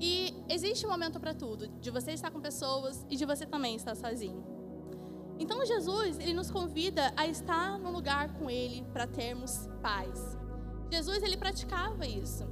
E 0.00 0.34
existe 0.48 0.86
um 0.86 0.90
momento 0.90 1.18
para 1.18 1.34
tudo, 1.34 1.68
de 1.68 1.90
você 1.90 2.12
estar 2.12 2.30
com 2.30 2.40
pessoas 2.40 3.04
e 3.08 3.16
de 3.16 3.24
você 3.24 3.46
também 3.46 3.74
estar 3.74 3.96
sozinho. 3.96 4.44
Então 5.38 5.64
Jesus, 5.66 6.18
ele 6.18 6.32
nos 6.34 6.50
convida 6.50 7.12
a 7.16 7.26
estar 7.26 7.78
no 7.78 7.90
lugar 7.90 8.32
com 8.34 8.48
ele 8.48 8.82
para 8.92 9.06
termos 9.06 9.68
paz. 9.82 10.36
Jesus, 10.90 11.22
ele 11.22 11.36
praticava 11.36 12.06
isso. 12.06 12.44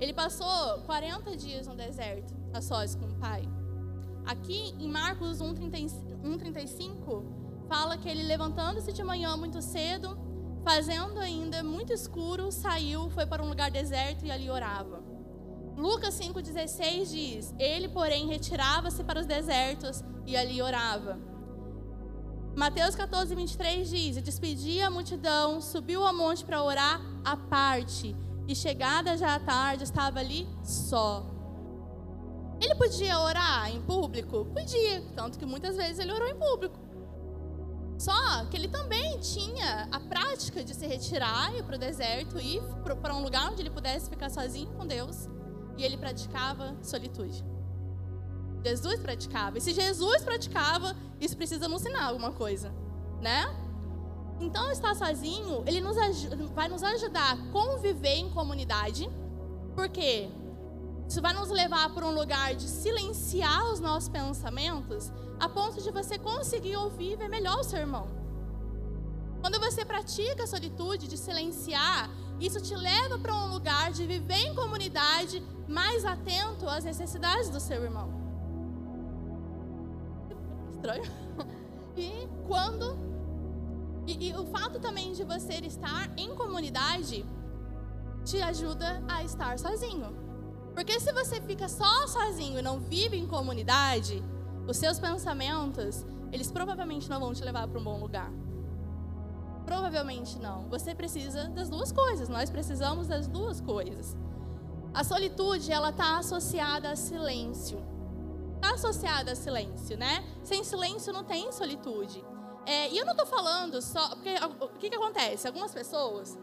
Ele 0.00 0.12
passou 0.12 0.82
40 0.86 1.36
dias 1.36 1.66
no 1.68 1.76
deserto, 1.76 2.34
a 2.52 2.60
sós 2.60 2.96
com 2.96 3.06
o 3.06 3.14
Pai. 3.14 3.48
Aqui 4.24 4.74
em 4.78 4.88
Marcos 4.88 5.40
1:35, 5.40 7.24
fala 7.72 7.96
que 7.96 8.06
ele 8.06 8.22
levantando-se 8.24 8.92
de 8.92 9.02
manhã 9.02 9.34
muito 9.34 9.62
cedo, 9.62 10.18
fazendo 10.62 11.18
ainda 11.18 11.62
muito 11.62 11.90
escuro, 11.90 12.52
saiu, 12.52 13.08
foi 13.08 13.24
para 13.24 13.42
um 13.42 13.48
lugar 13.48 13.70
deserto 13.70 14.26
e 14.26 14.30
ali 14.30 14.50
orava. 14.50 15.02
Lucas 15.74 16.20
5,16 16.20 17.10
diz: 17.10 17.54
Ele, 17.58 17.88
porém, 17.88 18.26
retirava-se 18.26 19.02
para 19.02 19.20
os 19.20 19.24
desertos 19.24 20.04
e 20.26 20.36
ali 20.36 20.60
orava. 20.60 21.18
Mateus 22.54 22.94
14, 22.94 23.34
23 23.34 23.88
diz: 23.88 24.16
E 24.18 24.20
despedia 24.20 24.88
a 24.88 24.90
multidão, 24.90 25.58
subiu 25.62 26.06
ao 26.06 26.14
monte 26.14 26.44
para 26.44 26.62
orar 26.62 27.00
à 27.24 27.38
parte, 27.38 28.14
e 28.46 28.54
chegada 28.54 29.16
já 29.16 29.34
à 29.34 29.40
tarde, 29.40 29.84
estava 29.84 30.20
ali 30.20 30.46
só. 30.62 31.24
Ele 32.60 32.74
podia 32.74 33.18
orar 33.18 33.74
em 33.74 33.80
público? 33.80 34.44
Podia, 34.44 35.00
tanto 35.16 35.38
que 35.38 35.46
muitas 35.46 35.74
vezes 35.74 35.98
ele 36.00 36.12
orou 36.12 36.28
em 36.28 36.38
público. 36.38 36.91
Só 38.02 38.44
que 38.46 38.56
ele 38.56 38.66
também 38.66 39.20
tinha 39.20 39.86
a 39.92 40.00
prática 40.00 40.64
de 40.64 40.74
se 40.74 40.84
retirar, 40.84 41.54
ir 41.54 41.62
para 41.62 41.76
o 41.76 41.78
deserto, 41.78 42.36
ir 42.36 42.60
para 43.00 43.14
um 43.14 43.22
lugar 43.22 43.52
onde 43.52 43.62
ele 43.62 43.70
pudesse 43.70 44.10
ficar 44.10 44.28
sozinho 44.28 44.72
com 44.72 44.84
Deus. 44.84 45.28
E 45.78 45.84
ele 45.84 45.96
praticava 45.96 46.76
solitude. 46.82 47.44
Jesus 48.64 48.98
praticava. 48.98 49.56
E 49.56 49.60
se 49.60 49.72
Jesus 49.72 50.24
praticava, 50.24 50.96
isso 51.20 51.36
precisa 51.36 51.68
nos 51.68 51.82
ensinar 51.82 52.06
alguma 52.06 52.32
coisa, 52.32 52.74
né? 53.20 53.54
Então, 54.40 54.72
estar 54.72 54.96
sozinho, 54.96 55.62
ele 55.64 55.80
nos 55.80 55.96
vai 56.56 56.66
nos 56.66 56.82
ajudar 56.82 57.34
a 57.34 57.52
conviver 57.52 58.16
em 58.16 58.28
comunidade, 58.30 59.08
porque 59.76 60.28
isso 61.12 61.20
vai 61.20 61.34
nos 61.34 61.50
levar 61.50 61.90
para 61.90 62.06
um 62.06 62.14
lugar 62.14 62.54
de 62.54 62.66
silenciar 62.66 63.70
os 63.70 63.78
nossos 63.80 64.08
pensamentos 64.08 65.12
a 65.38 65.46
ponto 65.46 65.82
de 65.82 65.90
você 65.90 66.18
conseguir 66.18 66.74
ouvir 66.74 67.12
e 67.12 67.16
ver 67.16 67.28
melhor 67.28 67.58
o 67.60 67.64
seu 67.64 67.80
irmão. 67.80 68.08
Quando 69.42 69.60
você 69.60 69.84
pratica 69.84 70.44
a 70.44 70.46
solitude 70.46 71.06
de 71.06 71.18
silenciar, 71.18 72.08
isso 72.40 72.62
te 72.62 72.74
leva 72.74 73.18
para 73.18 73.34
um 73.34 73.48
lugar 73.48 73.92
de 73.92 74.06
viver 74.06 74.38
em 74.46 74.54
comunidade 74.54 75.42
mais 75.68 76.02
atento 76.06 76.66
às 76.66 76.84
necessidades 76.84 77.50
do 77.50 77.60
seu 77.60 77.84
irmão. 77.84 78.08
Estranho. 80.70 81.04
E 81.94 82.26
quando. 82.48 82.96
E, 84.06 84.28
e 84.28 84.34
o 84.34 84.46
fato 84.46 84.80
também 84.80 85.12
de 85.12 85.24
você 85.24 85.56
estar 85.56 86.10
em 86.16 86.34
comunidade 86.34 87.22
te 88.24 88.40
ajuda 88.40 89.04
a 89.06 89.22
estar 89.22 89.58
sozinho. 89.58 90.21
Porque 90.74 90.98
se 90.98 91.12
você 91.12 91.40
fica 91.40 91.68
só 91.68 92.06
sozinho 92.06 92.58
e 92.58 92.62
não 92.62 92.80
vive 92.80 93.16
em 93.16 93.26
comunidade, 93.26 94.22
os 94.66 94.76
seus 94.76 94.98
pensamentos, 94.98 96.04
eles 96.30 96.50
provavelmente 96.50 97.08
não 97.10 97.20
vão 97.20 97.32
te 97.34 97.44
levar 97.44 97.68
para 97.68 97.78
um 97.78 97.84
bom 97.84 97.98
lugar. 97.98 98.32
Provavelmente 99.66 100.38
não. 100.38 100.68
Você 100.68 100.94
precisa 100.94 101.48
das 101.48 101.68
duas 101.68 101.92
coisas. 101.92 102.28
Nós 102.28 102.50
precisamos 102.50 103.06
das 103.06 103.26
duas 103.26 103.60
coisas. 103.60 104.16
A 104.94 105.04
solitude, 105.04 105.70
ela 105.70 105.90
está 105.90 106.18
associada 106.18 106.90
a 106.90 106.96
silêncio. 106.96 107.78
Está 108.56 108.74
associada 108.74 109.32
a 109.32 109.36
silêncio, 109.36 109.96
né? 109.96 110.24
Sem 110.42 110.64
silêncio 110.64 111.12
não 111.12 111.24
tem 111.24 111.50
solitude. 111.52 112.24
É, 112.66 112.90
e 112.90 112.98
eu 112.98 113.04
não 113.04 113.12
estou 113.12 113.26
falando 113.26 113.80
só. 113.82 114.08
Porque 114.10 114.34
o 114.60 114.68
que, 114.78 114.90
que 114.90 114.96
acontece? 114.96 115.46
Algumas 115.46 115.72
pessoas, 115.72 116.38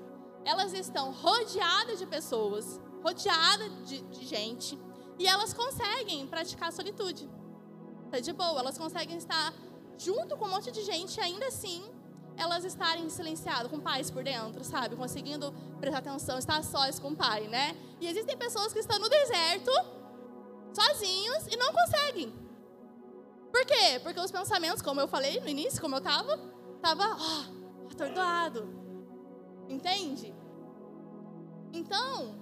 elas 0.45 0.73
estão 0.73 1.11
rodeadas 1.11 1.99
de 1.99 2.05
pessoas, 2.05 2.79
rodeadas 3.03 3.87
de, 3.87 4.01
de 4.01 4.25
gente, 4.25 4.79
e 5.17 5.27
elas 5.27 5.53
conseguem 5.53 6.25
praticar 6.27 6.69
a 6.69 6.71
solitude. 6.71 7.29
Tá 8.11 8.19
de 8.19 8.33
boa, 8.33 8.59
elas 8.59 8.77
conseguem 8.77 9.17
estar 9.17 9.53
junto 9.97 10.37
com 10.37 10.45
um 10.45 10.49
monte 10.49 10.71
de 10.71 10.81
gente 10.83 11.19
ainda 11.19 11.47
assim 11.47 11.83
elas 12.39 12.63
estarem 12.63 13.09
silenciadas, 13.09 13.69
com 13.69 13.79
pais 13.79 14.09
por 14.09 14.23
dentro, 14.23 14.63
sabe? 14.63 14.95
Conseguindo 14.95 15.53
prestar 15.79 15.99
atenção, 15.99 16.39
estar 16.39 16.63
sós 16.63 16.97
com 16.97 17.09
o 17.09 17.15
pai, 17.15 17.47
né? 17.47 17.75
E 17.99 18.07
existem 18.07 18.37
pessoas 18.37 18.71
que 18.71 18.79
estão 18.79 18.97
no 18.97 19.09
deserto, 19.09 19.71
sozinhos, 20.73 21.47
e 21.51 21.57
não 21.57 21.73
conseguem. 21.73 22.33
Por 23.51 23.65
quê? 23.65 23.99
Porque 24.01 24.19
os 24.21 24.31
pensamentos, 24.31 24.81
como 24.81 25.01
eu 25.01 25.07
falei 25.07 25.39
no 25.41 25.49
início, 25.49 25.81
como 25.81 25.95
eu 25.95 25.99
estava, 25.99 26.39
estava 26.77 27.17
oh, 27.19 27.91
atordoado. 27.91 28.69
Entende? 29.67 30.33
Então, 31.73 32.38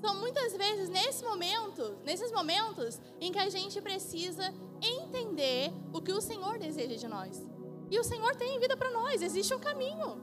são 0.00 0.14
muitas 0.20 0.56
vezes 0.56 0.88
nesse 0.88 1.24
momento, 1.24 1.98
nesses 2.04 2.30
momentos 2.32 3.00
em 3.20 3.32
que 3.32 3.38
a 3.38 3.48
gente 3.48 3.80
precisa 3.80 4.54
entender 4.80 5.72
o 5.92 6.00
que 6.00 6.12
o 6.12 6.20
Senhor 6.20 6.58
deseja 6.58 6.96
de 6.96 7.08
nós. 7.08 7.44
E 7.90 7.98
o 7.98 8.04
Senhor 8.04 8.34
tem 8.36 8.58
vida 8.58 8.76
para 8.76 8.90
nós. 8.90 9.22
Existe 9.22 9.54
um 9.54 9.58
caminho. 9.58 10.22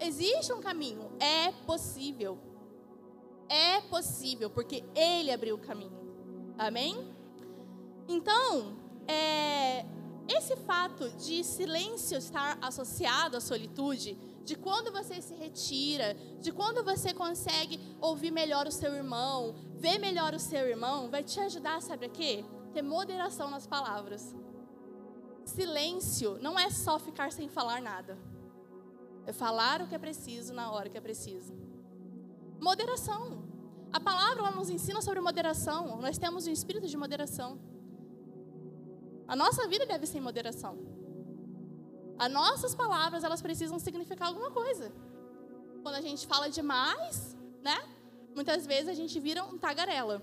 Existe 0.00 0.52
um 0.52 0.60
caminho. 0.60 1.10
É 1.20 1.52
possível. 1.66 2.38
É 3.48 3.80
possível, 3.82 4.50
porque 4.50 4.84
Ele 4.94 5.30
abriu 5.30 5.56
o 5.56 5.58
caminho. 5.58 5.98
Amém? 6.58 7.12
Então, 8.08 8.76
é, 9.06 9.84
esse 10.28 10.56
fato 10.56 11.10
de 11.10 11.42
silêncio 11.42 12.18
estar 12.18 12.58
associado 12.60 13.36
à 13.36 13.40
solitude, 13.40 14.16
de 14.50 14.56
quando 14.56 14.90
você 14.90 15.16
se 15.22 15.32
retira, 15.32 16.08
de 16.44 16.50
quando 16.50 16.82
você 16.82 17.14
consegue 17.14 17.78
ouvir 18.00 18.32
melhor 18.32 18.66
o 18.66 18.72
seu 18.72 18.92
irmão, 18.92 19.54
ver 19.76 19.96
melhor 20.06 20.34
o 20.34 20.40
seu 20.40 20.66
irmão, 20.66 21.08
vai 21.08 21.22
te 21.22 21.38
ajudar, 21.38 21.80
sabe 21.80 22.06
a 22.06 22.08
quê? 22.08 22.44
Ter 22.74 22.82
moderação 22.82 23.48
nas 23.48 23.64
palavras. 23.74 24.34
Silêncio 25.44 26.36
não 26.40 26.58
é 26.58 26.68
só 26.68 26.98
ficar 26.98 27.30
sem 27.30 27.48
falar 27.48 27.80
nada. 27.80 28.18
É 29.24 29.32
falar 29.32 29.82
o 29.82 29.86
que 29.86 29.94
é 29.94 29.98
preciso 29.98 30.52
na 30.52 30.72
hora 30.72 30.88
que 30.90 30.98
é 30.98 31.00
preciso. 31.00 31.52
Moderação. 32.60 33.44
A 33.92 34.00
palavra 34.00 34.50
nos 34.50 34.68
ensina 34.68 35.00
sobre 35.00 35.20
moderação. 35.20 36.00
Nós 36.00 36.18
temos 36.18 36.48
um 36.48 36.50
espírito 36.50 36.88
de 36.88 36.96
moderação. 36.96 37.56
A 39.28 39.36
nossa 39.36 39.68
vida 39.68 39.86
deve 39.86 40.06
ser 40.06 40.18
em 40.18 40.22
moderação. 40.22 40.99
As 42.20 42.30
nossas 42.30 42.74
palavras, 42.74 43.24
elas 43.24 43.40
precisam 43.40 43.78
significar 43.78 44.28
alguma 44.28 44.50
coisa. 44.50 44.92
Quando 45.82 45.94
a 45.94 46.02
gente 46.02 46.26
fala 46.26 46.50
demais, 46.50 47.34
né? 47.62 47.82
Muitas 48.34 48.66
vezes 48.66 48.88
a 48.88 48.92
gente 48.92 49.18
vira 49.18 49.42
um 49.42 49.56
tagarela. 49.56 50.20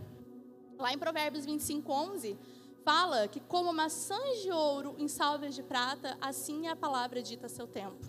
Lá 0.77 0.93
em 0.93 0.99
Provérbios 0.99 1.43
25, 1.43 1.91
11, 1.91 2.37
fala 2.85 3.27
que 3.27 3.39
como 3.39 3.73
maçãs 3.73 4.43
de 4.43 4.51
ouro 4.51 4.93
em 4.99 5.07
salvas 5.07 5.55
de 5.55 5.63
prata, 5.63 6.15
assim 6.21 6.67
é 6.67 6.69
a 6.69 6.75
palavra 6.75 7.19
dita 7.23 7.47
a 7.47 7.49
seu 7.49 7.65
tempo. 7.65 8.05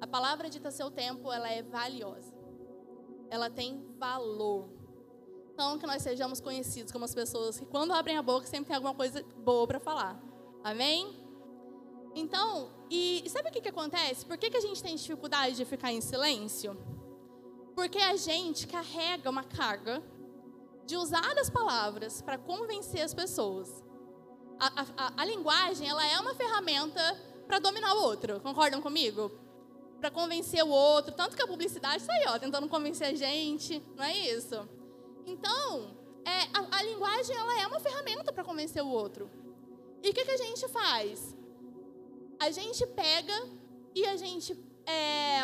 A 0.00 0.06
palavra 0.06 0.48
dita 0.48 0.68
a 0.68 0.70
seu 0.70 0.88
tempo, 0.88 1.32
ela 1.32 1.50
é 1.50 1.60
valiosa. 1.60 2.32
Ela 3.28 3.50
tem 3.50 3.84
valor. 3.98 4.68
Então, 5.54 5.76
que 5.76 5.88
nós 5.88 6.04
sejamos 6.04 6.40
conhecidos 6.40 6.92
como 6.92 7.04
as 7.04 7.16
pessoas 7.16 7.58
que 7.58 7.66
quando 7.66 7.92
abrem 7.92 8.16
a 8.16 8.22
boca 8.22 8.46
sempre 8.46 8.68
tem 8.68 8.76
alguma 8.76 8.94
coisa 8.94 9.24
boa 9.38 9.66
para 9.66 9.80
falar. 9.80 10.22
Amém? 10.62 11.27
Então, 12.18 12.70
e 12.90 13.24
sabe 13.28 13.48
o 13.48 13.52
que, 13.52 13.60
que 13.60 13.68
acontece? 13.68 14.24
Por 14.24 14.36
que, 14.36 14.50
que 14.50 14.56
a 14.56 14.60
gente 14.60 14.82
tem 14.82 14.94
dificuldade 14.96 15.56
de 15.56 15.64
ficar 15.64 15.92
em 15.92 16.00
silêncio? 16.00 16.76
Porque 17.74 17.98
a 17.98 18.16
gente 18.16 18.66
carrega 18.66 19.30
uma 19.30 19.44
carga 19.44 20.02
de 20.84 20.96
usar 20.96 21.38
as 21.38 21.48
palavras 21.48 22.20
para 22.22 22.38
convencer 22.38 23.02
as 23.02 23.14
pessoas 23.14 23.82
a, 24.58 24.86
a, 24.96 25.12
a 25.22 25.24
linguagem 25.24 25.88
ela 25.88 26.04
é 26.06 26.18
uma 26.18 26.34
ferramenta 26.34 27.00
para 27.46 27.58
dominar 27.58 27.94
o 27.94 28.02
outro. 28.02 28.40
Concordam 28.40 28.82
comigo? 28.82 29.30
Para 30.00 30.10
convencer 30.10 30.62
o 30.64 30.68
outro. 30.68 31.14
Tanto 31.14 31.36
que 31.36 31.42
a 31.42 31.46
publicidade 31.46 32.02
está 32.02 32.12
aí, 32.12 32.24
ó, 32.28 32.38
tentando 32.38 32.68
convencer 32.68 33.08
a 33.08 33.14
gente. 33.14 33.82
Não 33.96 34.04
é 34.04 34.16
isso? 34.16 34.68
Então, 35.24 35.96
é, 36.24 36.42
a, 36.52 36.78
a 36.78 36.82
linguagem 36.82 37.36
ela 37.36 37.60
é 37.60 37.66
uma 37.66 37.80
ferramenta 37.80 38.32
para 38.32 38.44
convencer 38.44 38.82
o 38.82 38.88
outro. 38.88 39.30
E 40.02 40.10
o 40.10 40.14
que, 40.14 40.24
que 40.24 40.30
a 40.30 40.36
gente 40.36 40.68
faz? 40.68 41.36
A 42.38 42.50
gente 42.50 42.86
pega 42.86 43.38
e 43.94 44.06
a 44.06 44.16
gente 44.16 44.52
é, 44.86 45.40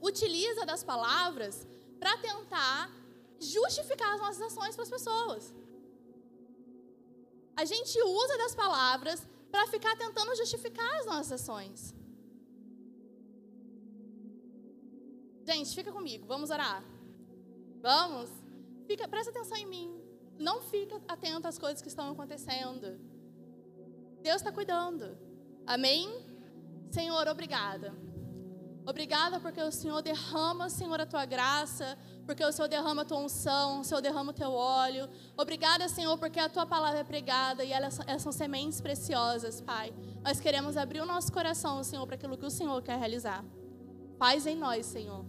utiliza 0.00 0.64
das 0.64 0.82
palavras 0.82 1.66
para 1.98 2.16
tentar 2.18 2.90
justificar 3.38 4.14
as 4.14 4.20
nossas 4.20 4.42
ações 4.42 4.74
para 4.74 4.84
as 4.84 4.90
pessoas. 4.90 5.54
A 7.54 7.64
gente 7.64 8.00
usa 8.02 8.38
das 8.38 8.54
palavras 8.54 9.26
para 9.50 9.66
ficar 9.66 9.94
tentando 9.96 10.34
justificar 10.36 11.00
as 11.00 11.06
nossas 11.06 11.32
ações. 11.32 11.94
Gente, 15.44 15.74
fica 15.74 15.92
comigo, 15.92 16.26
vamos 16.26 16.50
orar. 16.50 16.82
Vamos? 17.80 18.30
Fica, 18.86 19.06
presta 19.08 19.30
atenção 19.30 19.58
em 19.58 19.66
mim. 19.66 20.02
Não 20.38 20.62
fica 20.62 21.00
atento 21.06 21.46
às 21.46 21.58
coisas 21.58 21.82
que 21.82 21.88
estão 21.88 22.10
acontecendo. 22.10 22.98
Deus 24.22 24.36
está 24.36 24.52
cuidando. 24.52 25.18
Amém? 25.66 26.24
Senhor, 26.90 27.26
obrigada. 27.28 27.94
Obrigada 28.84 29.38
porque 29.40 29.62
o 29.62 29.70
Senhor 29.70 30.02
derrama, 30.02 30.68
Senhor, 30.68 31.00
a 31.00 31.06
tua 31.06 31.24
graça 31.24 31.96
porque 32.26 32.44
o 32.44 32.52
Senhor 32.52 32.68
derrama 32.68 33.02
a 33.02 33.04
tua 33.04 33.18
unção, 33.18 33.80
o 33.80 33.84
Senhor 33.84 34.00
derrama 34.00 34.30
o 34.30 34.34
teu 34.34 34.52
óleo. 34.52 35.08
Obrigada, 35.36 35.88
Senhor, 35.88 36.16
porque 36.18 36.38
a 36.38 36.48
tua 36.48 36.64
palavra 36.64 37.00
é 37.00 37.04
pregada 37.04 37.64
e 37.64 37.72
elas, 37.72 37.98
elas 38.06 38.22
são 38.22 38.32
sementes 38.32 38.80
preciosas, 38.80 39.60
Pai. 39.60 39.92
Nós 40.22 40.40
queremos 40.40 40.76
abrir 40.76 41.00
o 41.00 41.06
nosso 41.06 41.32
coração, 41.32 41.82
Senhor, 41.82 42.06
para 42.06 42.14
aquilo 42.14 42.36
que 42.38 42.46
o 42.46 42.50
Senhor 42.50 42.80
quer 42.82 42.98
realizar. 42.98 43.44
Faz 44.18 44.46
em 44.46 44.56
nós, 44.56 44.86
Senhor. 44.86 45.24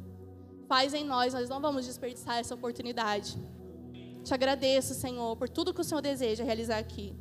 Faz 0.68 0.94
em 0.94 1.04
nós, 1.04 1.34
nós 1.34 1.50
não 1.50 1.60
vamos 1.60 1.86
desperdiçar 1.86 2.38
essa 2.38 2.54
oportunidade. 2.54 3.38
Te 4.24 4.34
agradeço, 4.34 4.94
Senhor, 4.94 5.36
por 5.36 5.50
tudo 5.50 5.74
que 5.74 5.82
o 5.82 5.84
Senhor 5.84 6.02
deseja 6.02 6.44
realizar 6.44 6.78
aqui. 6.78 7.16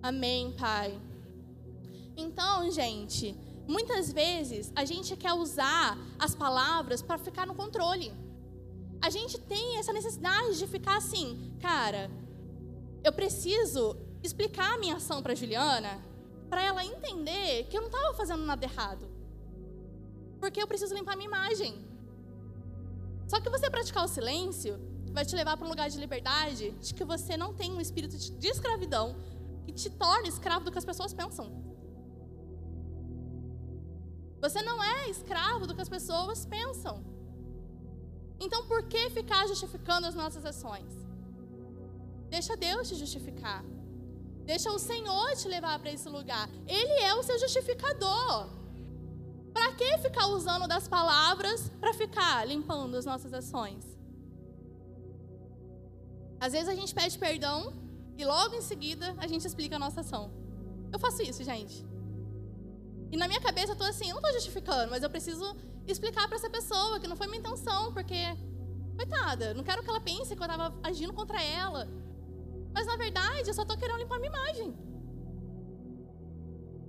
Amém, 0.00 0.52
Pai. 0.52 0.98
Então, 2.16 2.70
gente, 2.70 3.34
muitas 3.66 4.12
vezes 4.12 4.72
a 4.74 4.84
gente 4.84 5.16
quer 5.16 5.32
usar 5.32 5.98
as 6.18 6.34
palavras 6.34 7.00
para 7.02 7.18
ficar 7.18 7.46
no 7.46 7.54
controle 7.54 8.12
a 9.02 9.10
gente 9.10 9.36
tem 9.36 9.78
essa 9.78 9.92
necessidade 9.92 10.56
de 10.56 10.66
ficar 10.68 10.96
assim, 10.96 11.52
cara, 11.60 12.08
eu 13.02 13.12
preciso 13.12 13.96
explicar 14.22 14.74
a 14.74 14.78
minha 14.78 14.94
ação 14.94 15.20
para 15.20 15.34
Juliana, 15.34 16.00
para 16.48 16.62
ela 16.62 16.84
entender 16.84 17.64
que 17.64 17.76
eu 17.76 17.80
não 17.80 17.88
estava 17.88 18.14
fazendo 18.14 18.44
nada 18.44 18.64
errado. 18.64 19.10
Porque 20.38 20.62
eu 20.62 20.68
preciso 20.68 20.94
limpar 20.94 21.16
minha 21.16 21.26
imagem. 21.26 21.74
Só 23.26 23.40
que 23.40 23.50
você 23.50 23.68
praticar 23.68 24.04
o 24.04 24.08
silêncio 24.08 24.78
vai 25.10 25.24
te 25.24 25.34
levar 25.34 25.56
para 25.56 25.66
um 25.66 25.70
lugar 25.70 25.90
de 25.90 25.98
liberdade, 25.98 26.70
de 26.70 26.94
que 26.94 27.04
você 27.04 27.36
não 27.36 27.52
tem 27.52 27.72
um 27.72 27.80
espírito 27.80 28.16
de 28.16 28.46
escravidão 28.46 29.16
que 29.64 29.72
te 29.72 29.90
torna 29.90 30.28
escravo 30.28 30.64
do 30.64 30.70
que 30.70 30.78
as 30.78 30.84
pessoas 30.84 31.12
pensam. 31.12 31.50
Você 34.44 34.60
não 34.60 34.82
é 34.82 35.08
escravo 35.08 35.66
do 35.68 35.74
que 35.74 35.80
as 35.80 35.88
pessoas 35.88 36.44
pensam. 36.44 36.96
Então, 38.40 38.66
por 38.66 38.82
que 38.92 39.08
ficar 39.10 39.46
justificando 39.46 40.08
as 40.08 40.16
nossas 40.16 40.44
ações? 40.44 40.92
Deixa 42.28 42.56
Deus 42.56 42.88
te 42.88 42.96
justificar. 42.96 43.62
Deixa 44.44 44.72
o 44.72 44.80
Senhor 44.80 45.36
te 45.36 45.46
levar 45.46 45.78
para 45.78 45.92
esse 45.92 46.08
lugar. 46.08 46.48
Ele 46.66 46.96
é 47.02 47.14
o 47.14 47.22
seu 47.22 47.38
justificador. 47.38 48.48
Para 49.52 49.72
que 49.74 49.98
ficar 49.98 50.26
usando 50.26 50.66
das 50.66 50.88
palavras 50.88 51.70
para 51.78 51.94
ficar 51.94 52.44
limpando 52.44 52.96
as 52.96 53.04
nossas 53.04 53.32
ações? 53.32 53.84
Às 56.40 56.52
vezes 56.52 56.68
a 56.68 56.74
gente 56.74 56.92
pede 56.92 57.16
perdão 57.16 57.72
e 58.18 58.24
logo 58.24 58.56
em 58.56 58.62
seguida 58.62 59.14
a 59.18 59.28
gente 59.28 59.46
explica 59.46 59.76
a 59.76 59.78
nossa 59.78 60.00
ação. 60.00 60.32
Eu 60.92 60.98
faço 60.98 61.22
isso, 61.22 61.44
gente. 61.44 61.91
E 63.12 63.16
na 63.16 63.28
minha 63.28 63.40
cabeça 63.40 63.72
eu 63.72 63.76
tô 63.76 63.84
assim, 63.84 64.08
eu 64.08 64.14
não 64.14 64.22
tô 64.22 64.32
justificando, 64.32 64.90
mas 64.90 65.02
eu 65.02 65.10
preciso 65.10 65.44
explicar 65.86 66.26
para 66.28 66.36
essa 66.36 66.48
pessoa 66.48 66.98
que 66.98 67.06
não 67.06 67.14
foi 67.14 67.26
minha 67.26 67.40
intenção, 67.40 67.92
porque 67.92 68.16
coitada, 68.96 69.52
não 69.52 69.62
quero 69.62 69.82
que 69.82 69.90
ela 69.90 70.00
pense 70.00 70.34
que 70.34 70.42
eu 70.42 70.46
estava 70.46 70.74
agindo 70.82 71.12
contra 71.12 71.42
ela. 71.42 71.86
Mas 72.72 72.86
na 72.86 72.96
verdade, 72.96 73.48
eu 73.50 73.52
só 73.52 73.66
tô 73.66 73.76
querendo 73.76 73.98
limpar 73.98 74.18
minha 74.18 74.32
imagem. 74.32 74.74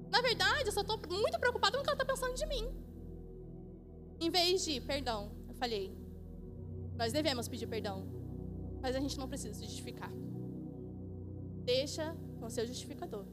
Na 0.10 0.22
verdade, 0.22 0.68
eu 0.68 0.72
só 0.72 0.82
tô 0.82 0.96
muito 1.10 1.38
preocupada 1.40 1.76
com 1.76 1.82
o 1.82 1.84
que 1.84 1.90
ela 1.90 1.98
tá 1.98 2.06
pensando 2.06 2.36
de 2.36 2.46
mim. 2.46 2.72
Em 4.22 4.30
vez 4.30 4.64
de, 4.64 4.80
perdão, 4.80 5.32
eu 5.50 5.56
falei, 5.56 5.94
nós 6.96 7.12
devemos 7.12 7.50
pedir 7.50 7.68
perdão, 7.68 8.08
mas 8.82 8.96
a 8.96 9.00
gente 9.02 9.18
não 9.18 9.28
precisa 9.28 9.54
se 9.54 9.66
justificar. 9.66 10.12
Deixa 11.66 12.16
com 12.40 12.50
seu 12.50 12.66
justificador. 12.66 13.26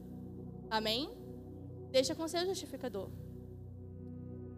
Amém? 0.69 1.20
Deixa 1.91 2.15
com 2.15 2.27
seu 2.27 2.45
justificador. 2.45 3.09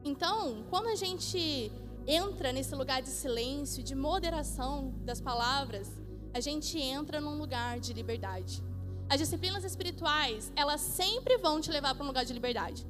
Então, 0.03 0.65
quando 0.69 0.87
a 0.87 0.95
gente 0.95 1.71
entra 2.05 2.51
nesse 2.51 2.75
lugar 2.75 3.01
de 3.01 3.09
silêncio, 3.09 3.81
de 3.81 3.95
moderação 3.95 4.93
das 5.03 5.21
palavras, 5.21 5.89
a 6.33 6.39
gente 6.39 6.77
entra 6.79 7.21
num 7.21 7.37
lugar 7.37 7.79
de 7.79 7.93
liberdade. 7.93 8.61
As 9.09 9.19
disciplinas 9.19 9.63
espirituais, 9.63 10.51
elas 10.55 10.81
sempre 10.81 11.37
vão 11.37 11.61
te 11.61 11.71
levar 11.71 11.95
para 11.95 12.03
um 12.03 12.07
lugar 12.07 12.25
de 12.25 12.33
liberdade. 12.33 12.85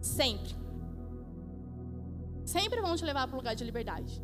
Sempre. 0.00 0.54
Sempre 2.44 2.80
vão 2.80 2.96
te 2.96 3.04
levar 3.04 3.26
para 3.26 3.36
um 3.36 3.38
lugar 3.38 3.54
de 3.54 3.64
liberdade. 3.64 4.22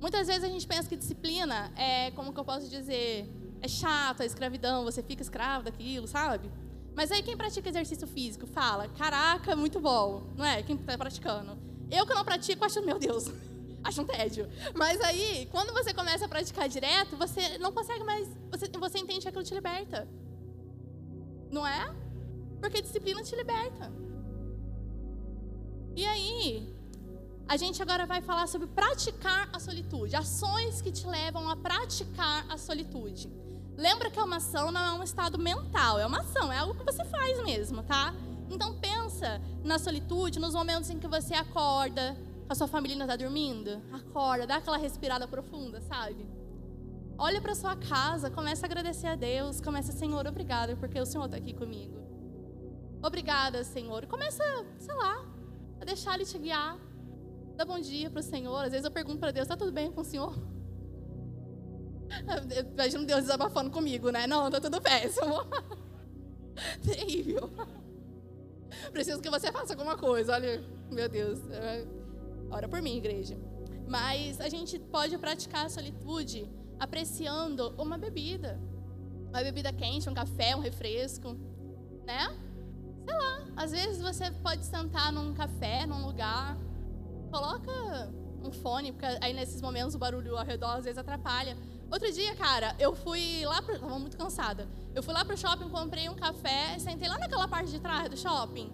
Muitas 0.00 0.26
vezes 0.26 0.44
a 0.44 0.48
gente 0.48 0.66
pensa 0.66 0.88
que 0.88 0.96
disciplina 0.96 1.72
é, 1.76 2.10
como 2.12 2.32
que 2.32 2.38
eu 2.38 2.44
posso 2.44 2.68
dizer, 2.68 3.28
é 3.60 3.68
chato, 3.68 4.22
é 4.22 4.26
escravidão, 4.26 4.84
você 4.84 5.02
fica 5.02 5.22
escravo 5.22 5.64
daquilo, 5.64 6.06
sabe? 6.06 6.50
Mas 6.94 7.10
aí 7.10 7.22
quem 7.22 7.36
pratica 7.36 7.68
exercício 7.68 8.06
físico 8.06 8.46
fala, 8.46 8.88
caraca, 8.88 9.56
muito 9.56 9.80
bom, 9.80 10.22
não 10.36 10.44
é? 10.44 10.62
Quem 10.62 10.76
está 10.76 10.96
praticando. 10.96 11.58
Eu 11.90 12.06
que 12.06 12.14
não 12.14 12.24
pratico, 12.24 12.64
acho, 12.64 12.80
meu 12.82 12.98
Deus, 12.98 13.30
acho 13.82 14.02
um 14.02 14.04
tédio. 14.04 14.48
Mas 14.74 15.00
aí, 15.00 15.48
quando 15.50 15.72
você 15.72 15.92
começa 15.92 16.24
a 16.24 16.28
praticar 16.28 16.68
direto, 16.68 17.16
você 17.16 17.58
não 17.58 17.72
consegue 17.72 18.04
mais, 18.04 18.28
você, 18.50 18.68
você 18.68 18.98
entende 18.98 19.20
que 19.20 19.28
aquilo 19.28 19.44
te 19.44 19.54
liberta. 19.54 20.08
Não 21.50 21.66
é? 21.66 21.92
Porque 22.60 22.80
disciplina 22.80 23.22
te 23.22 23.34
liberta. 23.34 23.92
E 25.96 26.04
aí, 26.06 26.74
a 27.48 27.56
gente 27.56 27.80
agora 27.82 28.06
vai 28.06 28.22
falar 28.22 28.46
sobre 28.46 28.66
praticar 28.68 29.48
a 29.52 29.58
solitude, 29.58 30.16
ações 30.16 30.80
que 30.80 30.90
te 30.90 31.06
levam 31.06 31.48
a 31.48 31.56
praticar 31.56 32.46
a 32.48 32.56
solitude. 32.56 33.30
Lembra 33.76 34.10
que 34.10 34.18
é 34.18 34.22
uma 34.22 34.36
ação 34.36 34.70
não 34.70 34.80
é 34.80 34.92
um 34.92 35.02
estado 35.02 35.38
mental, 35.38 35.98
é 35.98 36.06
uma 36.06 36.20
ação, 36.20 36.52
é 36.52 36.58
algo 36.58 36.74
que 36.74 36.84
você 36.84 37.04
faz 37.04 37.42
mesmo, 37.44 37.82
tá? 37.82 38.14
Então 38.48 38.78
pensa 38.78 39.40
na 39.64 39.78
solitude, 39.78 40.38
nos 40.38 40.54
momentos 40.54 40.90
em 40.90 40.98
que 40.98 41.08
você 41.08 41.34
acorda, 41.34 42.16
a 42.48 42.54
sua 42.54 42.68
família 42.68 43.02
está 43.02 43.16
dormindo, 43.16 43.82
acorda, 43.92 44.46
dá 44.46 44.56
aquela 44.56 44.76
respirada 44.76 45.26
profunda, 45.26 45.80
sabe? 45.80 46.26
Olha 47.16 47.40
para 47.40 47.54
sua 47.54 47.76
casa, 47.76 48.30
começa 48.30 48.64
a 48.64 48.68
agradecer 48.68 49.06
a 49.06 49.14
Deus, 49.14 49.60
começa, 49.60 49.92
Senhor, 49.92 50.26
obrigada, 50.26 50.76
porque 50.76 51.00
o 51.00 51.06
Senhor 51.06 51.24
está 51.24 51.36
aqui 51.36 51.52
comigo. 51.52 52.04
Obrigada, 53.02 53.62
Senhor. 53.64 54.06
Começa, 54.06 54.42
sei 54.78 54.94
lá, 54.94 55.24
a 55.80 55.84
deixar 55.84 56.14
Ele 56.14 56.24
te 56.24 56.38
guiar. 56.38 56.78
Dá 57.54 57.64
bom 57.64 57.78
dia 57.78 58.10
para 58.10 58.20
o 58.20 58.22
Senhor. 58.22 58.64
Às 58.64 58.72
vezes 58.72 58.84
eu 58.84 58.90
pergunto 58.90 59.18
para 59.18 59.30
Deus, 59.30 59.44
está 59.44 59.56
tudo 59.56 59.72
bem 59.72 59.92
com 59.92 60.00
o 60.00 60.04
Senhor? 60.04 60.34
Imagina 62.74 63.04
Deus 63.04 63.22
desabafando 63.22 63.70
comigo, 63.70 64.10
né? 64.10 64.26
Não, 64.26 64.50
tá 64.50 64.60
tudo 64.60 64.80
péssimo. 64.80 65.44
Terrível. 66.84 67.50
Preciso 68.92 69.20
que 69.20 69.30
você 69.30 69.50
faça 69.50 69.72
alguma 69.72 69.96
coisa. 69.96 70.32
Olha, 70.34 70.62
meu 70.90 71.08
Deus. 71.08 71.38
É, 71.50 71.86
ora 72.50 72.68
por 72.68 72.80
mim, 72.82 72.96
igreja. 72.96 73.36
Mas 73.86 74.40
a 74.40 74.48
gente 74.48 74.78
pode 74.78 75.16
praticar 75.18 75.66
a 75.66 75.68
solitude 75.68 76.48
apreciando 76.78 77.74
uma 77.78 77.98
bebida. 77.98 78.60
Uma 79.28 79.42
bebida 79.42 79.72
quente, 79.72 80.08
um 80.08 80.14
café, 80.14 80.54
um 80.54 80.60
refresco, 80.60 81.36
né? 82.06 82.36
Sei 83.04 83.14
lá, 83.14 83.46
às 83.56 83.72
vezes 83.72 84.00
você 84.00 84.30
pode 84.30 84.64
sentar 84.64 85.12
num 85.12 85.34
café, 85.34 85.84
num 85.86 86.06
lugar, 86.06 86.56
coloca 87.30 88.12
um 88.42 88.52
fone, 88.52 88.92
porque 88.92 89.06
aí 89.20 89.32
nesses 89.32 89.60
momentos 89.60 89.94
o 89.94 89.98
barulho 89.98 90.36
ao 90.36 90.44
redor 90.44 90.76
às 90.76 90.84
vezes 90.84 90.98
atrapalha. 90.98 91.56
Outro 91.94 92.10
dia, 92.10 92.34
cara, 92.34 92.74
eu 92.80 92.92
fui 92.92 93.46
lá 93.46 93.62
pro. 93.62 93.78
Tava 93.78 94.00
muito 94.00 94.16
cansada. 94.16 94.68
Eu 94.92 95.00
fui 95.00 95.14
lá 95.14 95.24
pro 95.24 95.38
shopping, 95.38 95.68
comprei 95.68 96.08
um 96.08 96.14
café, 96.16 96.76
sentei 96.80 97.08
lá 97.08 97.16
naquela 97.20 97.46
parte 97.46 97.70
de 97.70 97.78
trás 97.78 98.10
do 98.10 98.16
shopping. 98.16 98.68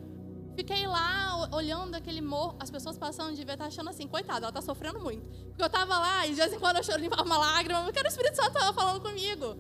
Fiquei 0.57 0.87
lá 0.87 1.47
olhando 1.53 1.95
aquele 1.95 2.23
morro, 2.23 2.57
as 2.59 2.71
pessoas 2.71 2.97
passando, 2.97 3.37
devia 3.37 3.53
estar 3.53 3.67
achando 3.67 3.91
assim, 3.91 4.09
coitada, 4.09 4.47
ela 4.47 4.53
tá 4.53 4.63
sofrendo 4.63 5.01
muito. 5.01 5.23
Porque 5.49 5.63
eu 5.63 5.69
tava 5.69 5.99
lá 5.99 6.27
e 6.27 6.31
de 6.31 6.37
vez 6.37 6.51
em 6.51 6.59
quando 6.59 6.79
eu 6.79 6.83
choro, 6.83 6.99
limpava 6.99 7.23
uma 7.23 7.37
lágrima, 7.37 7.83
porque 7.83 7.99
era 7.99 8.09
o 8.09 8.11
Espírito 8.11 8.37
Santo 8.37 8.55
tava 8.55 8.73
falando 8.73 9.03
comigo. 9.03 9.55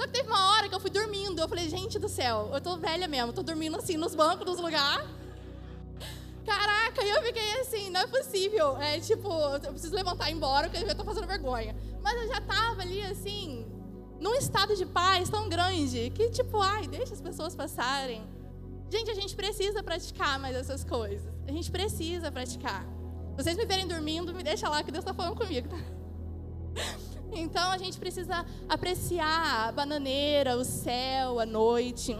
Só 0.00 0.06
que 0.06 0.12
teve 0.12 0.26
uma 0.26 0.52
hora 0.52 0.70
que 0.70 0.74
eu 0.74 0.80
fui 0.80 0.90
dormindo, 0.90 1.38
eu 1.42 1.48
falei, 1.48 1.68
gente 1.68 1.98
do 1.98 2.08
céu, 2.08 2.50
eu 2.54 2.60
tô 2.60 2.78
velha 2.78 3.06
mesmo, 3.06 3.34
tô 3.34 3.42
dormindo 3.42 3.76
assim 3.76 3.98
nos 3.98 4.14
bancos 4.14 4.46
dos 4.46 4.58
lugares. 4.58 5.06
Caraca, 6.44 7.02
eu 7.02 7.22
fiquei 7.22 7.60
assim, 7.60 7.90
não 7.90 8.00
é 8.00 8.06
possível. 8.06 8.76
É 8.76 9.00
tipo, 9.00 9.28
eu 9.28 9.72
preciso 9.72 9.94
levantar 9.94 10.28
e 10.28 10.32
ir 10.32 10.36
embora, 10.36 10.68
porque 10.68 10.84
eu 10.84 10.94
tô 10.94 11.04
fazendo 11.04 11.26
vergonha. 11.26 11.74
Mas 12.02 12.20
eu 12.20 12.28
já 12.28 12.40
tava 12.40 12.82
ali 12.82 13.00
assim, 13.02 13.66
num 14.20 14.34
estado 14.34 14.76
de 14.76 14.84
paz 14.84 15.28
tão 15.30 15.48
grande, 15.48 16.10
que 16.10 16.30
tipo, 16.30 16.60
ai, 16.60 16.86
deixa 16.86 17.14
as 17.14 17.20
pessoas 17.20 17.54
passarem. 17.54 18.22
Gente, 18.90 19.10
a 19.10 19.14
gente 19.14 19.34
precisa 19.34 19.82
praticar 19.82 20.38
mais 20.38 20.54
essas 20.54 20.84
coisas. 20.84 21.32
A 21.48 21.52
gente 21.52 21.70
precisa 21.70 22.30
praticar. 22.30 22.86
Vocês 23.36 23.56
me 23.56 23.64
verem 23.64 23.88
dormindo, 23.88 24.32
me 24.32 24.42
deixa 24.42 24.68
lá 24.68 24.82
que 24.82 24.92
Deus 24.92 25.02
está 25.02 25.12
falando 25.12 25.36
comigo. 25.36 25.68
Tá? 25.68 25.78
Então 27.36 27.72
a 27.72 27.78
gente 27.78 27.98
precisa 27.98 28.46
apreciar 28.68 29.68
a 29.68 29.72
bananeira, 29.72 30.56
o 30.56 30.64
céu, 30.64 31.40
a 31.40 31.44
noite. 31.44 32.16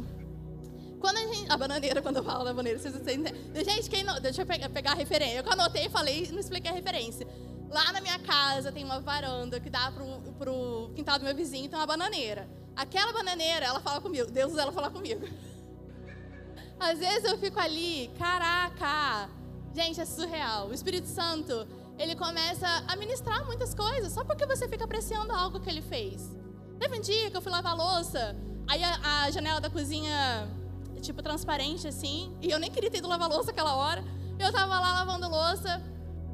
Quando 1.05 1.19
a 1.19 1.27
gente. 1.27 1.53
A 1.53 1.57
bananeira, 1.59 2.01
quando 2.01 2.17
eu 2.17 2.25
falo 2.25 2.45
bananeira, 2.45 2.79
vocês 2.79 2.97
entendem. 2.97 3.35
Gente, 3.63 3.91
quem 3.91 4.03
não, 4.03 4.19
deixa 4.19 4.41
eu 4.41 4.47
pegar, 4.47 4.93
a 4.93 4.95
referência. 4.95 5.45
Eu 5.45 5.53
anotei 5.53 5.85
e 5.85 5.91
falei 5.91 6.27
não 6.33 6.39
expliquei 6.39 6.71
a 6.71 6.75
referência. 6.75 7.29
Lá 7.69 7.93
na 7.93 8.01
minha 8.01 8.19
casa 8.21 8.73
tem 8.73 8.83
uma 8.83 9.01
varanda 9.01 9.61
que 9.61 9.69
dá 9.69 9.93
pro, 9.93 10.33
pro 10.39 10.91
quintal 10.95 11.19
do 11.19 11.27
meu 11.27 11.35
vizinho, 11.35 11.69
tem 11.69 11.79
uma 11.79 11.87
bananeira. 11.87 12.49
Aquela 12.75 13.13
bananeira, 13.13 13.67
ela 13.67 13.81
fala 13.81 14.01
comigo. 14.01 14.31
Deus 14.31 14.57
ela 14.57 14.73
falar 14.73 14.89
comigo. 14.89 15.29
Às 16.81 16.99
vezes 16.99 17.25
eu 17.25 17.37
fico 17.37 17.61
ali, 17.61 18.11
caraca, 18.19 19.29
gente, 19.75 20.01
é 20.01 20.07
surreal. 20.07 20.69
O 20.69 20.73
Espírito 20.73 21.07
Santo, 21.07 21.69
ele 21.99 22.17
começa 22.17 22.67
a 22.89 22.97
ministrar 22.97 23.45
muitas 23.45 23.75
coisas 23.75 24.11
só 24.11 24.25
porque 24.25 24.47
você 24.47 24.67
fica 24.67 24.85
apreciando 24.85 25.35
algo 25.35 25.61
que 25.61 25.69
ele 25.69 25.83
fez. 25.83 26.35
Teve 26.79 26.97
um 26.97 27.01
dia 27.03 27.31
que 27.31 27.37
eu 27.37 27.43
fui 27.43 27.53
lavar 27.53 27.77
louça, 27.77 28.35
aí 28.67 28.83
a, 28.83 29.25
a 29.25 29.31
janela 29.31 29.61
da 29.61 29.69
cozinha, 29.69 30.49
tipo, 31.05 31.23
transparente 31.23 31.87
assim, 31.87 32.37
e 32.41 32.51
eu 32.51 32.59
nem 32.59 32.71
queria 32.71 32.91
ter 32.91 32.99
ido 32.99 33.09
lavar 33.09 33.29
louça 33.29 33.51
aquela 33.51 33.77
hora. 33.77 34.05
Eu 34.39 34.53
tava 34.53 34.79
lá 34.79 35.05
lavando 35.05 35.29
louça 35.29 35.83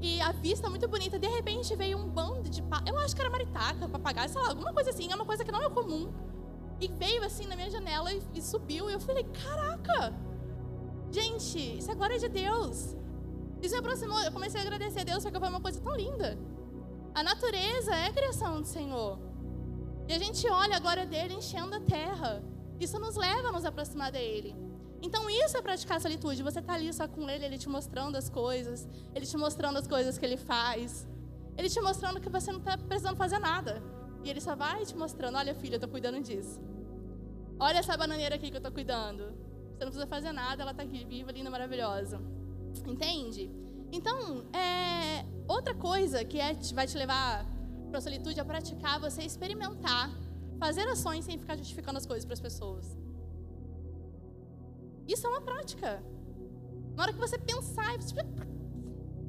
e 0.00 0.20
a 0.20 0.32
vista 0.32 0.70
muito 0.70 0.88
bonita. 0.88 1.18
De 1.18 1.28
repente 1.28 1.74
veio 1.76 1.98
um 1.98 2.08
bando 2.08 2.48
de. 2.48 2.62
Eu 2.86 2.98
acho 2.98 3.14
que 3.14 3.20
era 3.20 3.30
maritaca, 3.30 3.88
papagaio, 3.88 4.28
sei 4.28 4.40
lá, 4.40 4.48
alguma 4.48 4.72
coisa 4.72 4.90
assim, 4.90 5.10
é 5.10 5.14
uma 5.14 5.26
coisa 5.26 5.44
que 5.44 5.52
não 5.52 5.62
é 5.62 5.68
comum. 5.68 6.10
E 6.80 6.88
veio 6.88 7.22
assim 7.24 7.46
na 7.46 7.54
minha 7.54 7.68
janela 7.68 8.12
e, 8.12 8.22
e 8.34 8.40
subiu, 8.40 8.88
e 8.88 8.92
eu 8.94 9.00
falei: 9.00 9.24
caraca! 9.24 10.14
Gente, 11.10 11.78
isso 11.78 11.90
é 11.90 11.94
glória 11.94 12.18
de 12.18 12.28
Deus. 12.28 12.96
Isso 13.60 13.74
me 13.74 13.80
aproximou, 13.80 14.18
eu 14.20 14.32
comecei 14.32 14.60
a 14.60 14.62
agradecer 14.62 15.00
a 15.00 15.04
Deus 15.04 15.22
porque 15.22 15.38
foi 15.38 15.48
uma 15.48 15.60
coisa 15.60 15.80
tão 15.80 15.94
linda. 15.94 16.38
A 17.14 17.22
natureza 17.22 17.94
é 17.94 18.06
a 18.06 18.12
criação 18.12 18.60
do 18.60 18.66
Senhor. 18.66 19.18
E 20.08 20.12
a 20.14 20.18
gente 20.18 20.48
olha 20.48 20.76
a 20.76 20.80
glória 20.80 21.04
dele 21.04 21.34
enchendo 21.34 21.74
a 21.74 21.80
terra. 21.80 22.42
Isso 22.80 22.98
nos 22.98 23.14
leva 23.14 23.48
a 23.48 23.52
nos 23.52 23.64
aproximar 23.64 24.10
dele. 24.10 24.56
Então 25.02 25.28
isso 25.30 25.56
é 25.56 25.62
praticar 25.62 25.98
a 25.98 26.00
solitude. 26.00 26.42
Você 26.42 26.60
está 26.60 26.74
ali 26.74 26.92
só 26.92 27.06
com 27.06 27.28
ele, 27.28 27.44
ele 27.44 27.58
te 27.58 27.68
mostrando 27.68 28.16
as 28.16 28.28
coisas, 28.28 28.88
ele 29.14 29.26
te 29.26 29.36
mostrando 29.36 29.78
as 29.78 29.86
coisas 29.86 30.18
que 30.18 30.24
ele 30.24 30.36
faz, 30.36 31.06
ele 31.56 31.68
te 31.68 31.80
mostrando 31.80 32.20
que 32.20 32.28
você 32.28 32.50
não 32.50 32.58
está 32.58 32.76
precisando 32.76 33.16
fazer 33.16 33.38
nada. 33.38 33.82
E 34.24 34.30
ele 34.30 34.40
só 34.40 34.54
vai 34.56 34.84
te 34.84 34.96
mostrando: 34.96 35.36
olha, 35.36 35.54
filha, 35.54 35.74
eu 35.74 35.76
estou 35.76 35.90
cuidando 35.90 36.20
disso. 36.22 36.60
Olha 37.58 37.78
essa 37.78 37.96
bananeira 37.96 38.34
aqui 38.36 38.48
que 38.50 38.56
eu 38.56 38.64
estou 38.64 38.72
cuidando. 38.72 39.24
Você 39.72 39.84
não 39.84 39.92
precisa 39.92 40.06
fazer 40.06 40.32
nada, 40.32 40.62
ela 40.62 40.72
está 40.72 40.82
aqui, 40.82 41.04
viva, 41.04 41.32
linda, 41.32 41.50
maravilhosa. 41.50 42.20
Entende? 42.86 43.50
Então, 43.92 44.44
é, 44.54 45.24
outra 45.48 45.74
coisa 45.74 46.24
que 46.24 46.38
é, 46.38 46.54
vai 46.74 46.86
te 46.86 46.96
levar 46.96 47.46
para 47.88 47.98
a 47.98 48.00
solitude 48.00 48.38
é 48.38 48.44
praticar 48.44 49.00
você 49.00 49.22
experimentar, 49.22 50.10
fazer 50.62 50.86
ações 50.86 51.24
sem 51.24 51.38
ficar 51.38 51.56
justificando 51.56 51.98
as 51.98 52.06
coisas 52.06 52.24
para 52.24 52.34
as 52.34 52.40
pessoas. 52.48 52.84
Isso 55.08 55.26
é 55.26 55.30
uma 55.30 55.40
prática. 55.40 55.90
Na 56.94 57.02
hora 57.02 57.12
que 57.14 57.18
você 57.18 57.38
pensar, 57.38 57.96
você 58.00 58.14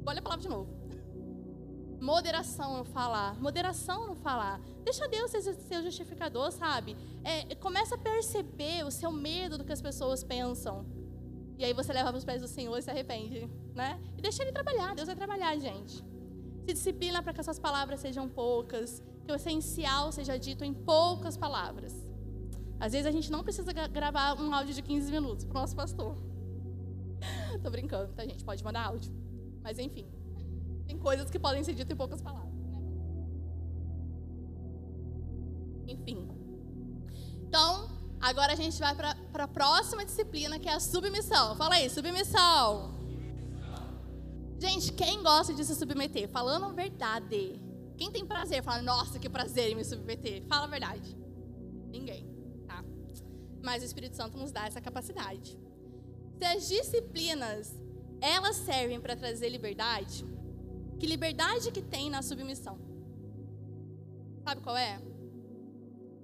Olha 0.04 0.18
a 0.18 0.22
palavra 0.22 0.42
de 0.42 0.48
novo. 0.48 0.70
Moderação 2.00 2.78
no 2.78 2.84
falar. 2.84 3.40
Moderação 3.40 4.06
no 4.08 4.14
falar. 4.14 4.60
Deixa 4.84 5.08
Deus 5.08 5.30
ser 5.30 5.42
seu 5.54 5.82
justificador, 5.82 6.50
sabe? 6.50 6.96
É, 7.24 7.54
começa 7.54 7.94
a 7.94 7.98
perceber 7.98 8.84
o 8.84 8.90
seu 8.90 9.12
medo 9.12 9.56
do 9.56 9.64
que 9.64 9.72
as 9.72 9.80
pessoas 9.80 10.22
pensam. 10.22 10.84
E 11.56 11.64
aí 11.64 11.72
você 11.72 11.92
leva 11.92 12.08
para 12.10 12.18
os 12.18 12.24
pés 12.24 12.42
do 12.42 12.48
Senhor 12.48 12.76
e 12.76 12.82
se 12.82 12.90
arrepende, 12.90 13.48
né? 13.74 14.00
E 14.18 14.20
deixa 14.20 14.42
Ele 14.42 14.52
trabalhar. 14.52 14.94
Deus 14.96 15.06
vai 15.06 15.14
trabalhar, 15.14 15.56
gente. 15.56 15.94
Se 16.66 16.72
disciplina 16.72 17.22
para 17.22 17.32
que 17.32 17.40
as 17.40 17.46
suas 17.46 17.58
palavras 17.58 18.00
sejam 18.00 18.28
poucas. 18.28 19.00
Que 19.24 19.32
o 19.32 19.34
essencial 19.34 20.10
seja 20.12 20.38
dito 20.38 20.64
em 20.64 20.74
poucas 20.74 21.36
palavras. 21.36 21.94
Às 22.80 22.92
vezes 22.92 23.06
a 23.06 23.12
gente 23.12 23.30
não 23.30 23.44
precisa 23.44 23.72
gravar 23.72 24.40
um 24.40 24.52
áudio 24.52 24.74
de 24.74 24.82
15 24.82 25.10
minutos 25.10 25.44
para 25.44 25.56
o 25.58 25.60
nosso 25.60 25.76
pastor. 25.76 26.16
Tô 27.62 27.70
brincando, 27.70 28.12
tá, 28.12 28.24
gente? 28.24 28.44
Pode 28.44 28.64
mandar 28.64 28.86
áudio. 28.86 29.12
Mas 29.62 29.78
enfim. 29.78 30.06
Tem 30.86 30.98
coisas 30.98 31.30
que 31.30 31.38
podem 31.38 31.62
ser 31.62 31.74
ditas 31.74 31.94
em 31.94 31.96
poucas 31.96 32.20
palavras. 32.20 32.52
Né? 32.52 32.82
Enfim. 35.86 36.28
Então, 37.46 37.88
agora 38.20 38.52
a 38.52 38.56
gente 38.56 38.78
vai 38.80 38.94
para 38.96 39.44
a 39.44 39.48
próxima 39.48 40.04
disciplina, 40.04 40.58
que 40.58 40.68
é 40.68 40.74
a 40.74 40.80
submissão. 40.80 41.54
Fala 41.54 41.76
aí, 41.76 41.88
submissão. 41.88 43.00
Gente, 44.58 44.92
quem 44.92 45.22
gosta 45.22 45.54
de 45.54 45.64
se 45.64 45.74
submeter? 45.74 46.28
Falando 46.28 46.74
verdade. 46.74 47.61
Quem 48.02 48.10
tem 48.10 48.26
prazer? 48.26 48.64
Fala, 48.64 48.82
nossa, 48.82 49.16
que 49.16 49.28
prazer 49.28 49.70
em 49.70 49.76
me 49.76 49.84
submeter. 49.84 50.42
Fala 50.48 50.64
a 50.64 50.66
verdade. 50.66 51.16
Ninguém, 51.88 52.26
tá? 52.66 52.84
Mas 53.62 53.80
o 53.80 53.86
Espírito 53.86 54.16
Santo 54.16 54.36
nos 54.36 54.50
dá 54.50 54.66
essa 54.66 54.80
capacidade. 54.80 55.56
Se 56.36 56.44
as 56.44 56.68
disciplinas, 56.68 57.72
elas 58.20 58.56
servem 58.56 59.00
para 59.00 59.14
trazer 59.14 59.48
liberdade, 59.50 60.26
que 60.98 61.06
liberdade 61.06 61.70
que 61.70 61.80
tem 61.80 62.10
na 62.10 62.22
submissão? 62.22 62.76
Sabe 64.42 64.60
qual 64.62 64.76
é? 64.76 65.00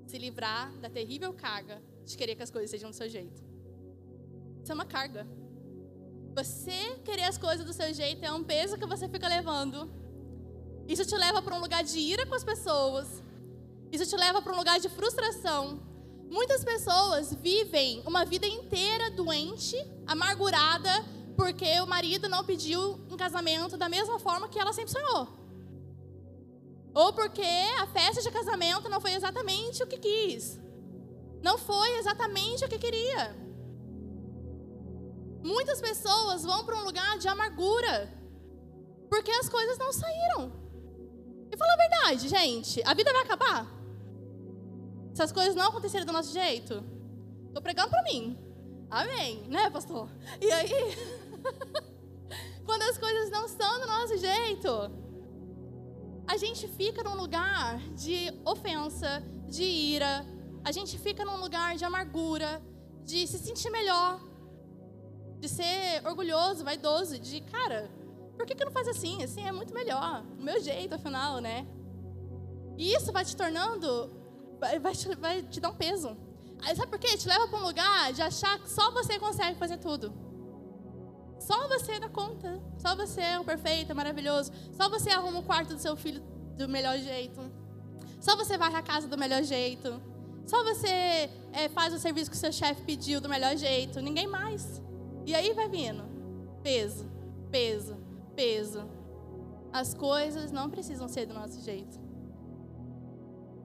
Se 0.08 0.18
livrar 0.18 0.76
da 0.80 0.90
terrível 0.90 1.32
carga 1.32 1.80
de 2.04 2.16
querer 2.16 2.34
que 2.34 2.42
as 2.42 2.50
coisas 2.50 2.72
sejam 2.72 2.90
do 2.90 2.96
seu 2.96 3.08
jeito. 3.08 3.40
Isso 4.64 4.72
é 4.72 4.74
uma 4.74 4.84
carga. 4.84 5.28
Você 6.34 6.98
querer 7.04 7.22
as 7.22 7.38
coisas 7.38 7.64
do 7.64 7.72
seu 7.72 7.94
jeito 7.94 8.24
é 8.24 8.32
um 8.32 8.42
peso 8.42 8.76
que 8.76 8.84
você 8.84 9.08
fica 9.08 9.28
levando. 9.28 9.97
Isso 10.88 11.04
te 11.04 11.16
leva 11.16 11.42
para 11.42 11.54
um 11.54 11.60
lugar 11.60 11.84
de 11.84 11.98
ira 11.98 12.24
com 12.26 12.34
as 12.34 12.42
pessoas. 12.42 13.22
Isso 13.92 14.06
te 14.06 14.16
leva 14.16 14.40
para 14.40 14.54
um 14.54 14.56
lugar 14.56 14.80
de 14.80 14.88
frustração. 14.88 15.82
Muitas 16.30 16.64
pessoas 16.64 17.34
vivem 17.34 18.02
uma 18.06 18.24
vida 18.24 18.46
inteira 18.46 19.10
doente, 19.10 19.76
amargurada, 20.06 20.90
porque 21.36 21.80
o 21.80 21.86
marido 21.86 22.28
não 22.28 22.42
pediu 22.42 22.98
em 23.10 23.16
casamento 23.16 23.76
da 23.76 23.88
mesma 23.88 24.18
forma 24.18 24.48
que 24.48 24.58
ela 24.58 24.72
sempre 24.72 24.92
sonhou. 24.92 25.28
Ou 26.94 27.12
porque 27.12 27.46
a 27.78 27.86
festa 27.86 28.22
de 28.22 28.30
casamento 28.30 28.88
não 28.88 29.00
foi 29.00 29.12
exatamente 29.12 29.82
o 29.82 29.86
que 29.86 29.98
quis. 29.98 30.58
Não 31.42 31.56
foi 31.58 31.98
exatamente 31.98 32.64
o 32.64 32.68
que 32.68 32.78
queria. 32.78 33.36
Muitas 35.42 35.80
pessoas 35.80 36.42
vão 36.44 36.64
para 36.64 36.76
um 36.76 36.84
lugar 36.84 37.18
de 37.18 37.28
amargura 37.28 38.12
porque 39.08 39.30
as 39.30 39.48
coisas 39.48 39.78
não 39.78 39.92
saíram. 39.92 40.67
E 41.50 41.56
fala 41.56 41.72
a 41.72 41.76
verdade, 41.76 42.28
gente, 42.28 42.82
a 42.84 42.94
vida 42.94 43.12
vai 43.12 43.22
acabar? 43.22 43.66
Se 45.14 45.22
as 45.22 45.32
coisas 45.32 45.54
não 45.54 45.68
acontecerem 45.68 46.06
do 46.06 46.12
nosso 46.12 46.32
jeito? 46.32 46.84
Tô 47.52 47.60
pregando 47.60 47.90
para 47.90 48.02
mim. 48.04 48.38
Amém, 48.90 49.42
né, 49.48 49.68
pastor? 49.70 50.08
E 50.40 50.50
aí, 50.50 50.70
Quando 52.68 52.82
as 52.82 52.98
coisas 52.98 53.30
não 53.30 53.46
estão 53.46 53.80
do 53.80 53.86
nosso 53.86 54.18
jeito, 54.18 54.68
a 56.26 56.36
gente 56.36 56.68
fica 56.68 57.02
num 57.02 57.16
lugar 57.16 57.78
de 57.94 58.30
ofensa, 58.44 59.22
de 59.48 59.64
ira, 59.64 60.26
a 60.62 60.70
gente 60.70 60.98
fica 60.98 61.24
num 61.24 61.38
lugar 61.38 61.76
de 61.76 61.84
amargura, 61.86 62.60
de 63.06 63.26
se 63.26 63.38
sentir 63.38 63.70
melhor, 63.70 64.20
de 65.40 65.48
ser 65.48 66.06
orgulhoso, 66.06 66.62
vaidoso, 66.62 67.18
de 67.18 67.40
cara, 67.40 67.90
por 68.38 68.46
que, 68.46 68.54
que 68.54 68.64
não 68.64 68.70
faz 68.70 68.86
assim? 68.86 69.22
Assim 69.22 69.42
é 69.42 69.52
muito 69.52 69.74
melhor, 69.74 70.24
o 70.38 70.42
meu 70.42 70.62
jeito, 70.62 70.94
afinal, 70.94 71.40
né? 71.40 71.66
E 72.78 72.94
isso 72.94 73.12
vai 73.12 73.24
te 73.24 73.36
tornando, 73.36 74.10
vai, 74.60 74.94
te, 74.94 75.14
vai 75.16 75.42
te 75.42 75.58
dar 75.60 75.70
um 75.70 75.74
peso. 75.74 76.16
Aí 76.62 76.74
sabe 76.76 76.88
por 76.88 76.98
quê? 77.00 77.16
Te 77.16 77.26
leva 77.26 77.48
para 77.48 77.58
um 77.58 77.66
lugar 77.66 78.12
de 78.12 78.22
achar 78.22 78.58
que 78.60 78.70
só 78.70 78.92
você 78.92 79.18
consegue 79.18 79.58
fazer 79.58 79.78
tudo. 79.78 80.14
Só 81.40 81.66
você 81.68 81.98
dá 81.98 82.08
conta. 82.08 82.62
Só 82.78 82.94
você 82.94 83.20
é 83.20 83.40
o 83.40 83.44
perfeito, 83.44 83.90
é 83.90 83.94
maravilhoso. 83.94 84.52
Só 84.72 84.88
você 84.88 85.10
arruma 85.10 85.40
o 85.40 85.42
quarto 85.42 85.74
do 85.74 85.80
seu 85.80 85.96
filho 85.96 86.22
do 86.56 86.68
melhor 86.68 86.96
jeito. 86.98 87.40
Só 88.20 88.36
você 88.36 88.56
vai 88.56 88.72
à 88.72 88.82
casa 88.82 89.08
do 89.08 89.18
melhor 89.18 89.42
jeito. 89.42 90.00
Só 90.46 90.62
você 90.62 91.28
é, 91.52 91.68
faz 91.68 91.92
o 91.92 91.98
serviço 91.98 92.30
que 92.30 92.36
o 92.36 92.40
seu 92.40 92.52
chefe 92.52 92.82
pediu 92.82 93.20
do 93.20 93.28
melhor 93.28 93.56
jeito. 93.56 94.00
Ninguém 94.00 94.28
mais. 94.28 94.80
E 95.26 95.34
aí 95.34 95.52
vai 95.52 95.68
vindo. 95.68 96.04
Peso, 96.62 97.08
peso, 97.50 97.96
peso. 98.38 98.88
As 99.72 99.92
coisas 99.92 100.52
não 100.52 100.70
precisam 100.70 101.08
ser 101.08 101.26
do 101.26 101.34
nosso 101.34 101.60
jeito. 101.60 101.98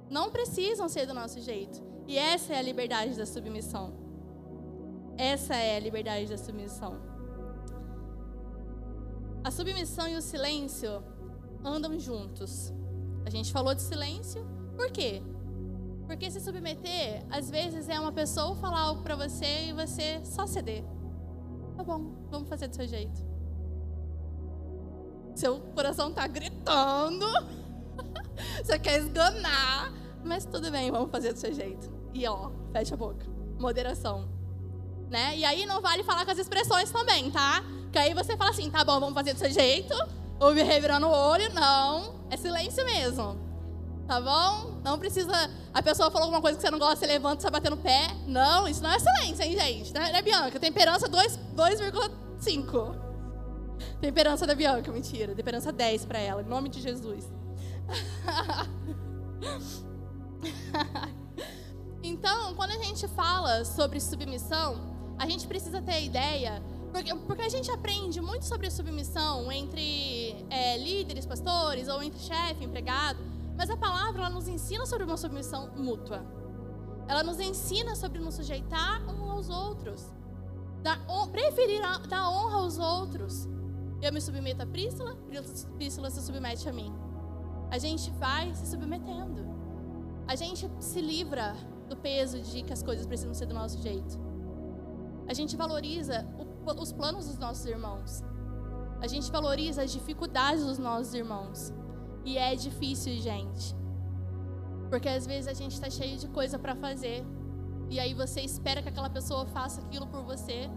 Não 0.10 0.32
precisam 0.32 0.90
ser 0.90 1.06
do 1.06 1.14
nosso 1.14 1.40
jeito. 1.40 1.80
E 2.08 2.18
essa 2.18 2.54
é 2.54 2.58
a 2.58 2.62
liberdade 2.62 3.16
da 3.16 3.26
submissão. 3.26 3.94
Essa 5.16 5.56
é 5.56 5.78
a 5.78 5.80
liberdade 5.80 6.26
da 6.28 6.38
submissão. 6.38 6.94
A 9.44 9.52
submissão 9.52 10.08
e 10.08 10.16
o 10.16 10.22
silêncio 10.22 11.04
andam 11.64 12.00
juntos. 12.00 12.74
A 13.28 13.30
gente 13.30 13.54
falou 13.54 13.76
de 13.76 13.84
silêncio, 13.84 14.44
por 14.76 14.90
quê? 14.92 15.22
Porque 16.08 16.32
se 16.32 16.40
submeter, 16.40 17.24
às 17.30 17.50
vezes 17.50 17.88
é 17.88 18.00
uma 18.00 18.12
pessoa 18.12 18.56
falar 18.56 18.82
algo 18.82 19.04
para 19.04 19.16
você 19.16 19.68
e 19.68 19.74
você 19.74 20.20
só 20.26 20.48
ceder. 20.48 20.84
Tá 21.78 21.84
bom, 21.84 22.12
vamos 22.32 22.50
fazer 22.50 22.68
do 22.68 22.76
seu 22.76 22.88
jeito. 22.88 23.33
Seu 25.36 25.60
coração 25.76 26.12
tá 26.12 26.26
gritando. 26.28 27.26
você 28.64 28.80
quer 28.80 29.00
esganar, 29.00 29.92
mas 30.24 30.46
tudo 30.46 30.72
bem, 30.72 30.92
vamos 30.92 31.12
fazer 31.12 31.34
do 31.34 31.40
seu 31.40 31.54
jeito. 31.54 31.92
E 32.14 32.28
ó, 32.28 32.52
fecha 32.72 32.96
a 32.96 32.98
boca. 32.98 33.26
Moderação. 33.60 34.28
Né? 35.10 35.38
E 35.38 35.46
aí 35.46 35.66
não 35.66 35.82
vale 35.82 36.04
falar 36.04 36.26
com 36.26 36.32
as 36.32 36.40
expressões 36.40 36.92
também, 36.92 37.30
tá? 37.30 37.64
Que 37.92 38.00
aí 38.00 38.14
você 38.14 38.36
fala 38.36 38.52
assim, 38.52 38.70
tá 38.70 38.84
bom, 38.84 39.00
vamos 39.00 39.14
fazer 39.14 39.34
do 39.34 39.40
seu 39.40 39.52
jeito. 39.52 39.94
Ouve 40.40 40.64
revirando 40.64 41.08
o 41.08 41.12
olho. 41.12 41.54
Não, 41.54 42.16
é 42.30 42.38
silêncio 42.38 42.84
mesmo. 42.86 43.38
Tá 44.08 44.20
bom? 44.20 44.82
Não 44.84 45.00
precisa. 45.00 45.32
A 45.74 45.82
pessoa 45.82 46.12
falou 46.12 46.26
alguma 46.26 46.42
coisa 46.42 46.58
que 46.58 46.62
você 46.62 46.72
não 46.72 46.80
gosta, 46.80 46.98
você 46.98 47.06
levanta, 47.06 47.42
você 47.42 47.50
bater 47.50 47.70
no 47.70 47.78
pé. 47.78 48.08
Não, 48.28 48.68
isso 48.68 48.84
não 48.84 48.92
é 48.92 49.00
silêncio, 49.00 49.44
hein, 49.44 49.58
gente? 49.58 49.94
Né, 49.94 50.12
né 50.12 50.22
Bianca? 50.22 50.60
Temperança 50.60 51.08
2,5. 51.08 53.13
Temperança 54.04 54.46
da 54.46 54.54
Bianca, 54.54 54.92
mentira. 54.92 55.34
Temperança 55.34 55.72
10 55.72 56.04
para 56.04 56.20
ela, 56.20 56.42
em 56.42 56.46
nome 56.46 56.68
de 56.68 56.82
Jesus. 56.82 57.32
então, 62.04 62.54
quando 62.54 62.72
a 62.72 62.84
gente 62.84 63.08
fala 63.08 63.64
sobre 63.64 64.02
submissão, 64.02 64.94
a 65.18 65.26
gente 65.26 65.48
precisa 65.48 65.82
ter 65.82 65.94
a 65.94 66.02
ideia 66.02 66.62
porque, 66.92 67.16
porque 67.16 67.44
a 67.44 67.50
gente 67.50 67.72
aprende 67.72 68.20
muito 68.20 68.44
sobre 68.44 68.70
submissão 68.70 69.50
entre 69.50 70.46
é, 70.50 70.78
líderes, 70.80 71.26
pastores, 71.26 71.88
ou 71.88 72.04
entre 72.04 72.20
chefe, 72.20 72.66
empregado. 72.66 73.20
Mas 73.56 73.70
a 73.70 73.78
palavra 73.78 74.24
ela 74.24 74.30
nos 74.30 74.50
ensina 74.50 74.86
sobre 74.86 75.06
uma 75.06 75.16
submissão 75.16 75.72
mútua. 75.78 76.26
Ela 77.08 77.24
nos 77.24 77.40
ensina 77.40 77.96
sobre 77.96 78.20
nos 78.20 78.36
sujeitar 78.36 79.02
uns 79.08 79.30
aos 79.30 79.50
outros. 79.50 80.12
Dar, 80.82 81.00
preferir 81.32 81.82
dar 82.10 82.30
honra 82.30 82.58
aos 82.58 82.78
outros. 82.78 83.48
Eu 84.04 84.12
me 84.12 84.20
submeto 84.20 84.62
a 84.62 84.66
Prístila, 84.66 85.16
Prístila 85.78 86.10
se 86.12 86.22
submete 86.22 86.68
a 86.68 86.74
mim. 86.74 86.94
A 87.72 87.78
gente 87.78 88.12
vai 88.12 88.54
se 88.54 88.68
submetendo. 88.68 89.46
A 90.28 90.36
gente 90.36 90.70
se 90.82 91.00
livra 91.00 91.56
do 91.88 91.96
peso 91.96 92.42
de 92.42 92.64
que 92.64 92.74
as 92.74 92.84
coisas 92.84 93.06
precisam 93.06 93.34
ser 93.34 93.46
do 93.46 93.54
nosso 93.54 93.82
jeito. 93.82 94.20
A 95.26 95.34
gente 95.34 95.56
valoriza 95.56 96.28
o 96.38 96.82
os 96.82 96.92
planos 96.92 97.28
dos 97.28 97.38
nossos 97.38 97.66
irmãos. 97.66 98.22
A 99.00 99.08
gente 99.08 99.32
valoriza 99.32 99.84
as 99.84 99.92
dificuldades 99.94 100.66
dos 100.66 100.78
nossos 100.78 101.14
irmãos. 101.14 101.74
E 102.26 102.38
é 102.38 102.56
difícil, 102.56 103.14
gente. 103.22 103.74
Porque 104.90 105.08
às 105.08 105.26
vezes 105.26 105.48
a 105.48 105.54
gente 105.54 105.74
está 105.74 105.90
cheio 105.90 106.18
de 106.18 106.28
coisa 106.28 106.60
para 106.60 106.76
fazer. 106.76 107.26
E 107.90 108.02
aí 108.02 108.14
você 108.14 108.42
espera 108.42 108.82
que 108.82 108.90
aquela 108.90 109.10
pessoa 109.10 109.46
faça 109.46 109.80
aquilo 109.80 110.08
por 110.08 110.24
você. 110.24 110.70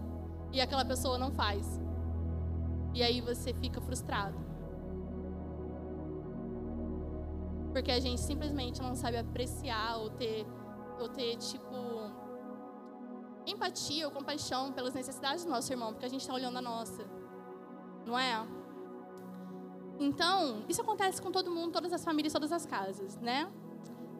E 0.53 0.61
aquela 0.61 0.85
pessoa 0.85 1.17
não 1.17 1.31
faz. 1.31 1.86
E 2.93 3.03
aí 3.03 3.21
você 3.21 3.53
fica 3.53 3.79
frustrado. 3.79 4.37
Porque 7.71 7.91
a 7.91 7.99
gente 7.99 8.21
simplesmente 8.21 8.81
não 8.81 8.95
sabe 8.95 9.17
apreciar 9.17 9.97
ou 9.97 10.09
ter, 10.09 10.45
ou 10.99 11.09
ter 11.09 11.37
tipo, 11.37 11.75
empatia 13.45 14.05
ou 14.05 14.11
compaixão 14.11 14.71
pelas 14.71 14.93
necessidades 14.93 15.45
do 15.45 15.51
nosso 15.51 15.71
irmão, 15.71 15.91
porque 15.93 16.05
a 16.05 16.09
gente 16.09 16.21
está 16.21 16.33
olhando 16.33 16.57
a 16.57 16.61
nossa. 16.61 17.05
Não 18.05 18.17
é? 18.17 18.47
Então, 19.99 20.63
isso 20.67 20.81
acontece 20.81 21.21
com 21.21 21.31
todo 21.31 21.51
mundo, 21.51 21.71
todas 21.71 21.91
as 21.93 22.03
famílias, 22.03 22.33
todas 22.33 22.51
as 22.51 22.65
casas, 22.65 23.17
né? 23.17 23.51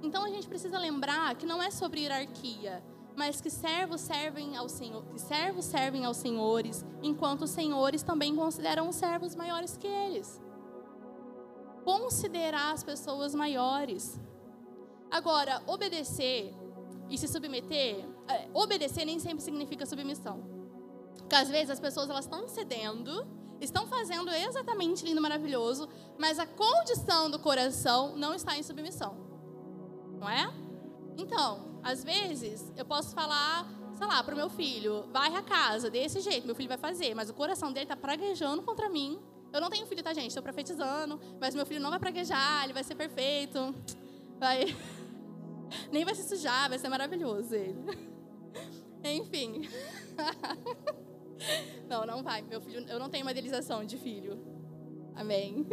Então 0.01 0.23
a 0.23 0.29
gente 0.29 0.47
precisa 0.47 0.77
lembrar 0.77 1.35
que 1.35 1.45
não 1.45 1.61
é 1.61 1.71
sobre 1.71 2.01
hierarquia, 2.01 2.83
mas 3.17 3.41
que 3.41 3.49
servos 3.49 4.01
servem 4.01 4.55
ao 4.55 4.69
Senhor, 4.69 5.03
que 5.05 5.19
servos 5.19 5.65
servem 5.65 6.05
aos 6.05 6.17
senhores, 6.17 6.85
enquanto 7.01 7.41
os 7.45 7.49
senhores 7.49 8.03
também 8.03 8.35
consideram 8.35 8.87
os 8.87 8.95
servos 8.95 9.33
maiores 9.33 9.75
que 9.75 9.87
eles. 9.87 10.39
Considerar 11.83 12.73
as 12.73 12.83
pessoas 12.83 13.33
maiores. 13.33 14.19
Agora, 15.09 15.63
obedecer 15.65 16.53
e 17.09 17.17
se 17.17 17.27
submeter, 17.27 18.05
é, 18.27 18.49
obedecer 18.53 19.03
nem 19.03 19.17
sempre 19.17 19.43
significa 19.43 19.83
submissão. 19.87 20.43
Porque 21.17 21.35
às 21.35 21.49
vezes 21.49 21.71
as 21.71 21.79
pessoas 21.79 22.11
elas 22.11 22.25
estão 22.25 22.47
cedendo, 22.47 23.25
estão 23.59 23.87
fazendo 23.87 24.29
exatamente 24.29 25.03
lindo, 25.03 25.19
maravilhoso, 25.19 25.89
mas 26.19 26.37
a 26.37 26.45
condição 26.45 27.31
do 27.31 27.39
coração 27.39 28.15
não 28.15 28.35
está 28.35 28.55
em 28.55 28.61
submissão. 28.61 29.17
Não 30.19 30.29
é? 30.29 30.66
Então, 31.17 31.79
às 31.83 32.03
vezes, 32.03 32.71
eu 32.77 32.85
posso 32.85 33.15
falar, 33.15 33.67
sei 33.97 34.05
lá, 34.05 34.23
para 34.23 34.33
o 34.35 34.37
meu 34.37 34.49
filho, 34.49 35.03
varre 35.11 35.35
a 35.35 35.41
casa, 35.41 35.89
desse 35.89 36.19
jeito, 36.19 36.45
meu 36.45 36.55
filho 36.55 36.69
vai 36.69 36.77
fazer, 36.77 37.15
mas 37.15 37.29
o 37.29 37.33
coração 37.33 37.73
dele 37.73 37.85
está 37.85 37.95
praguejando 37.95 38.61
contra 38.61 38.87
mim. 38.87 39.19
Eu 39.51 39.59
não 39.59 39.69
tenho 39.69 39.87
filho, 39.87 40.03
tá, 40.03 40.13
gente? 40.13 40.27
Estou 40.27 40.43
profetizando, 40.43 41.19
mas 41.41 41.55
meu 41.55 41.65
filho 41.65 41.79
não 41.79 41.89
vai 41.89 41.99
praguejar, 41.99 42.63
ele 42.63 42.73
vai 42.73 42.83
ser 42.83 42.95
perfeito. 42.95 43.73
Vai. 44.39 44.65
Nem 45.91 46.05
vai 46.05 46.13
se 46.13 46.27
sujar, 46.27 46.69
vai 46.69 46.77
ser 46.77 46.89
maravilhoso 46.89 47.55
ele. 47.55 47.75
Enfim. 49.03 49.67
Não, 51.87 52.03
não 52.03 52.23
vai. 52.23 52.41
Meu 52.41 52.59
filho, 52.59 52.83
eu 52.89 52.97
não 52.97 53.09
tenho 53.09 53.23
uma 53.23 53.31
idealização 53.31 53.85
de 53.85 53.95
filho. 53.95 54.39
Amém. 55.15 55.67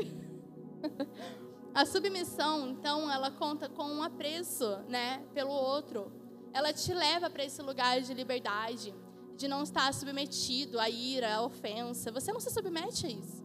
A 1.74 1.84
submissão, 1.84 2.68
então, 2.68 3.10
ela 3.10 3.32
conta 3.32 3.68
com 3.68 3.82
um 3.82 4.00
apreço, 4.00 4.78
né, 4.88 5.24
pelo 5.34 5.50
outro. 5.50 6.12
Ela 6.52 6.72
te 6.72 6.94
leva 6.94 7.28
para 7.28 7.44
esse 7.44 7.60
lugar 7.60 8.00
de 8.00 8.14
liberdade, 8.14 8.94
de 9.36 9.48
não 9.48 9.64
estar 9.64 9.92
submetido 9.92 10.78
à 10.78 10.88
ira, 10.88 11.34
à 11.34 11.42
ofensa. 11.42 12.12
Você 12.12 12.32
não 12.32 12.38
se 12.38 12.48
submete 12.50 13.06
a 13.06 13.10
isso. 13.10 13.44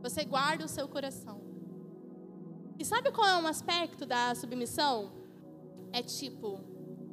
Você 0.00 0.24
guarda 0.24 0.64
o 0.64 0.68
seu 0.68 0.86
coração. 0.86 1.40
E 2.78 2.84
sabe 2.84 3.10
qual 3.10 3.26
é 3.26 3.36
um 3.36 3.48
aspecto 3.48 4.06
da 4.06 4.32
submissão? 4.36 5.12
É 5.92 6.02
tipo, 6.02 6.60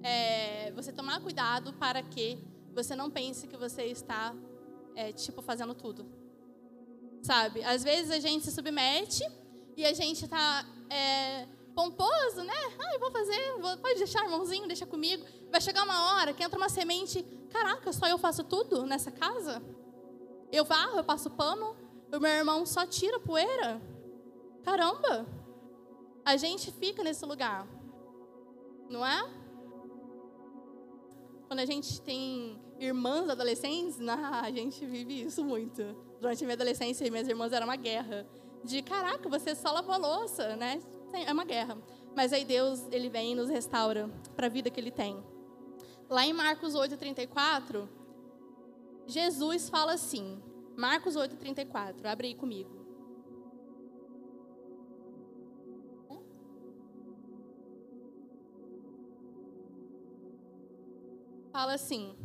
é, 0.03 0.71
você 0.73 0.91
tomar 0.93 1.19
cuidado 1.19 1.73
para 1.73 2.03
que 2.03 2.37
você 2.75 2.95
não 2.95 3.09
pense 3.09 3.47
que 3.47 3.57
você 3.57 3.85
está, 3.85 4.35
é, 4.95 5.11
tipo, 5.11 5.41
fazendo 5.41 5.73
tudo. 5.73 6.05
Sabe? 7.23 7.63
Às 7.63 7.83
vezes 7.83 8.11
a 8.11 8.19
gente 8.19 8.45
se 8.45 8.51
submete 8.51 9.23
e 9.75 9.85
a 9.85 9.93
gente 9.93 10.25
está 10.25 10.65
é, 10.89 11.47
pomposo, 11.73 12.43
né? 12.43 12.53
Ah, 12.79 12.93
eu 12.93 12.99
vou 12.99 13.11
fazer, 13.11 13.53
vou, 13.59 13.77
pode 13.77 13.95
deixar, 13.95 14.23
irmãozinho, 14.23 14.67
deixa 14.67 14.85
comigo. 14.85 15.25
Vai 15.51 15.61
chegar 15.61 15.83
uma 15.83 16.13
hora 16.13 16.33
que 16.33 16.43
entra 16.43 16.57
uma 16.57 16.69
semente, 16.69 17.23
caraca, 17.49 17.91
só 17.91 18.07
eu 18.07 18.17
faço 18.17 18.43
tudo 18.43 18.85
nessa 18.85 19.11
casa? 19.11 19.61
Eu 20.51 20.63
varro, 20.65 20.97
eu 20.97 21.03
passo 21.03 21.29
pano, 21.31 21.75
o 22.11 22.19
meu 22.19 22.31
irmão 22.31 22.65
só 22.65 22.85
tira 22.85 23.19
poeira? 23.19 23.81
Caramba! 24.63 25.25
A 26.23 26.37
gente 26.37 26.71
fica 26.71 27.03
nesse 27.03 27.25
lugar, 27.25 27.67
não 28.89 29.05
é? 29.05 29.29
Quando 31.47 31.59
a 31.59 31.65
gente 31.65 31.99
tem 32.01 32.61
irmãs 32.79 33.29
adolescentes, 33.29 33.97
a 34.07 34.49
gente 34.51 34.85
vive 34.85 35.23
isso 35.23 35.43
muito. 35.43 35.83
Durante 36.21 36.43
a 36.43 36.47
minha 36.47 36.55
adolescência, 36.55 37.09
minhas 37.11 37.27
irmãs 37.27 37.51
eram 37.51 37.67
uma 37.67 37.75
guerra 37.75 38.25
de 38.63 38.81
caraca, 38.81 39.27
você 39.29 39.53
só 39.55 39.71
lavou 39.71 39.93
a 39.93 39.97
louça, 39.97 40.55
né? 40.55 40.79
É 41.13 41.31
uma 41.31 41.45
guerra. 41.45 41.77
Mas 42.15 42.31
aí 42.31 42.45
Deus, 42.45 42.87
ele 42.91 43.09
vem 43.09 43.31
e 43.31 43.35
nos 43.35 43.49
restaura 43.49 44.09
para 44.35 44.47
a 44.47 44.49
vida 44.49 44.69
que 44.69 44.79
ele 44.79 44.91
tem. 44.91 45.23
Lá 46.09 46.25
em 46.25 46.33
Marcos 46.33 46.73
8:34, 46.75 47.87
Jesus 49.05 49.69
fala 49.69 49.93
assim: 49.93 50.41
Marcos 50.75 51.15
8:34, 51.15 52.05
abre 52.05 52.27
aí 52.27 52.35
comigo. 52.35 52.83
Fala 61.51 61.73
assim: 61.73 62.15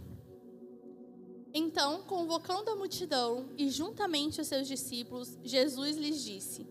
então, 1.52 2.02
convocando 2.02 2.70
a 2.70 2.76
multidão 2.76 3.48
e 3.56 3.70
juntamente 3.70 4.40
os 4.40 4.46
seus 4.46 4.68
discípulos, 4.68 5.38
Jesus 5.42 5.96
lhes 5.96 6.22
disse: 6.22 6.66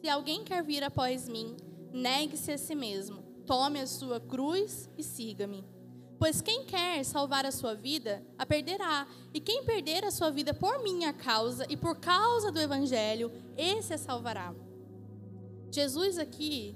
Se 0.00 0.08
alguém 0.08 0.42
quer 0.42 0.62
vir 0.64 0.82
após 0.82 1.28
mim, 1.28 1.56
negue-se 1.92 2.52
a 2.52 2.58
si 2.58 2.74
mesmo, 2.74 3.22
tome 3.46 3.80
a 3.80 3.86
sua 3.86 4.18
cruz 4.18 4.90
e 4.98 5.02
siga-me. 5.02 5.64
Pois 6.18 6.40
quem 6.40 6.64
quer 6.64 7.04
salvar 7.04 7.44
a 7.44 7.52
sua 7.52 7.74
vida, 7.74 8.24
a 8.38 8.46
perderá, 8.46 9.06
e 9.34 9.40
quem 9.40 9.64
perder 9.64 10.04
a 10.04 10.10
sua 10.10 10.30
vida 10.30 10.54
por 10.54 10.82
minha 10.82 11.12
causa 11.12 11.66
e 11.68 11.76
por 11.76 11.96
causa 11.96 12.50
do 12.50 12.58
evangelho, 12.58 13.30
esse 13.56 13.92
a 13.92 13.98
salvará. 13.98 14.54
Jesus 15.70 16.18
aqui, 16.18 16.74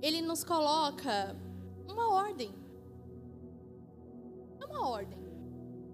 ele 0.00 0.22
nos 0.22 0.42
coloca 0.42 1.36
uma 1.86 2.08
ordem. 2.10 2.54
É 4.58 4.64
uma 4.64 4.88
ordem. 4.88 5.19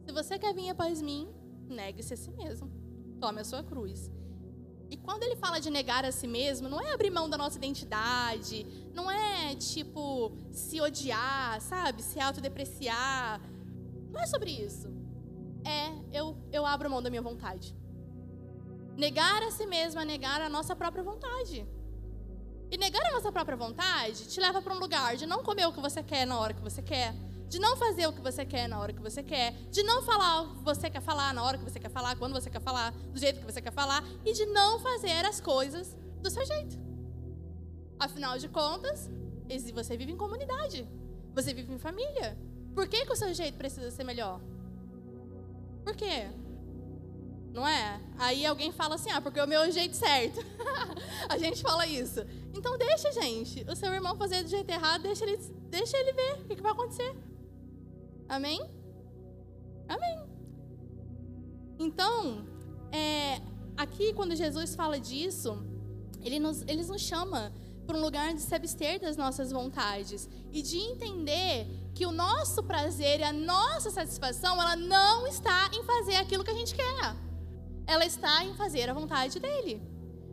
Se 0.06 0.12
você 0.12 0.38
quer 0.38 0.54
vir 0.54 0.70
após 0.70 1.02
mim, 1.02 1.28
negue-se 1.68 2.14
a 2.14 2.16
si 2.16 2.30
mesmo. 2.30 2.70
Tome 3.20 3.40
a 3.40 3.44
sua 3.44 3.64
cruz. 3.64 4.08
E 4.88 4.96
quando 4.96 5.24
ele 5.24 5.34
fala 5.34 5.58
de 5.58 5.68
negar 5.68 6.04
a 6.04 6.12
si 6.12 6.28
mesmo, 6.28 6.68
não 6.68 6.80
é 6.80 6.94
abrir 6.94 7.10
mão 7.10 7.28
da 7.28 7.36
nossa 7.36 7.58
identidade, 7.58 8.64
não 8.94 9.10
é 9.10 9.56
tipo 9.56 10.30
se 10.52 10.80
odiar, 10.80 11.60
sabe? 11.60 12.02
Se 12.04 12.20
autodepreciar. 12.20 13.40
Não 14.12 14.20
é 14.20 14.26
sobre 14.28 14.52
isso. 14.52 14.86
É 15.64 16.16
eu, 16.16 16.38
eu 16.52 16.64
abro 16.64 16.88
mão 16.88 17.02
da 17.02 17.10
minha 17.10 17.20
vontade. 17.20 17.76
Negar 18.96 19.42
a 19.42 19.50
si 19.50 19.66
mesmo 19.66 20.00
é 20.00 20.04
negar 20.04 20.40
a 20.40 20.48
nossa 20.48 20.76
própria 20.76 21.02
vontade. 21.02 21.66
E 22.70 22.78
negar 22.78 23.04
a 23.06 23.12
nossa 23.12 23.32
própria 23.32 23.56
vontade 23.56 24.28
te 24.28 24.40
leva 24.40 24.62
para 24.62 24.72
um 24.72 24.78
lugar 24.78 25.16
de 25.16 25.26
não 25.26 25.42
comer 25.42 25.66
o 25.66 25.72
que 25.72 25.80
você 25.80 26.00
quer 26.00 26.24
na 26.24 26.38
hora 26.38 26.54
que 26.54 26.62
você 26.62 26.80
quer, 26.80 27.12
de 27.48 27.58
não 27.58 27.76
fazer 27.76 28.06
o 28.06 28.12
que 28.12 28.20
você 28.20 28.44
quer 28.44 28.68
na 28.68 28.78
hora 28.80 28.92
que 28.92 29.00
você 29.00 29.22
quer, 29.22 29.52
de 29.70 29.82
não 29.82 30.02
falar 30.02 30.42
o 30.42 30.54
que 30.56 30.64
você 30.64 30.90
quer 30.90 31.00
falar 31.00 31.32
na 31.32 31.42
hora 31.42 31.58
que 31.58 31.64
você 31.64 31.78
quer 31.78 31.90
falar, 31.90 32.16
quando 32.16 32.32
você 32.32 32.50
quer 32.50 32.60
falar, 32.60 32.90
do 32.90 33.18
jeito 33.18 33.40
que 33.40 33.46
você 33.46 33.62
quer 33.62 33.72
falar, 33.72 34.04
e 34.24 34.32
de 34.32 34.46
não 34.46 34.80
fazer 34.80 35.24
as 35.24 35.40
coisas 35.40 35.96
do 36.20 36.30
seu 36.30 36.44
jeito. 36.44 36.76
Afinal 37.98 38.38
de 38.38 38.48
contas, 38.48 39.10
você 39.72 39.96
vive 39.96 40.12
em 40.12 40.16
comunidade, 40.16 40.86
você 41.34 41.54
vive 41.54 41.72
em 41.72 41.78
família. 41.78 42.36
Por 42.74 42.88
que, 42.88 43.06
que 43.06 43.12
o 43.12 43.16
seu 43.16 43.32
jeito 43.32 43.56
precisa 43.56 43.90
ser 43.90 44.04
melhor? 44.04 44.40
Por 45.84 45.94
quê? 45.94 46.28
Não 47.54 47.66
é? 47.66 48.00
Aí 48.18 48.44
alguém 48.44 48.70
fala 48.70 48.96
assim, 48.96 49.10
ah, 49.10 49.20
porque 49.20 49.40
é 49.40 49.44
o 49.44 49.48
meu 49.48 49.70
jeito 49.72 49.96
certo. 49.96 50.40
a 51.26 51.38
gente 51.38 51.62
fala 51.62 51.86
isso. 51.86 52.20
Então 52.52 52.76
deixa, 52.76 53.10
gente. 53.12 53.64
O 53.70 53.74
seu 53.74 53.94
irmão 53.94 54.16
fazer 54.16 54.42
do 54.42 54.50
jeito 54.50 54.68
errado, 54.68 55.02
deixa 55.02 55.24
ele, 55.24 55.38
deixa 55.70 55.96
ele 55.96 56.12
ver 56.12 56.32
o 56.40 56.44
que, 56.44 56.56
que 56.56 56.62
vai 56.62 56.72
acontecer. 56.72 57.16
Amém? 58.28 58.60
Amém. 59.88 60.26
Então, 61.78 62.46
é, 62.90 63.40
aqui 63.76 64.12
quando 64.14 64.34
Jesus 64.34 64.74
fala 64.74 64.98
disso, 64.98 65.58
ele 66.22 66.38
nos, 66.38 66.62
ele 66.62 66.82
nos 66.84 67.02
chama 67.02 67.52
para 67.86 67.96
um 67.96 68.00
lugar 68.00 68.34
de 68.34 68.40
se 68.40 68.54
abster 68.54 69.00
das 69.00 69.16
nossas 69.16 69.52
vontades 69.52 70.28
e 70.52 70.60
de 70.60 70.76
entender 70.76 71.68
que 71.94 72.04
o 72.04 72.10
nosso 72.10 72.62
prazer 72.62 73.20
e 73.20 73.22
a 73.22 73.32
nossa 73.32 73.90
satisfação, 73.90 74.60
ela 74.60 74.74
não 74.76 75.26
está 75.26 75.70
em 75.72 75.84
fazer 75.84 76.16
aquilo 76.16 76.42
que 76.42 76.50
a 76.50 76.54
gente 76.54 76.74
quer. 76.74 77.16
Ela 77.86 78.04
está 78.04 78.44
em 78.44 78.54
fazer 78.54 78.90
a 78.90 78.92
vontade 78.92 79.38
dele. 79.38 79.80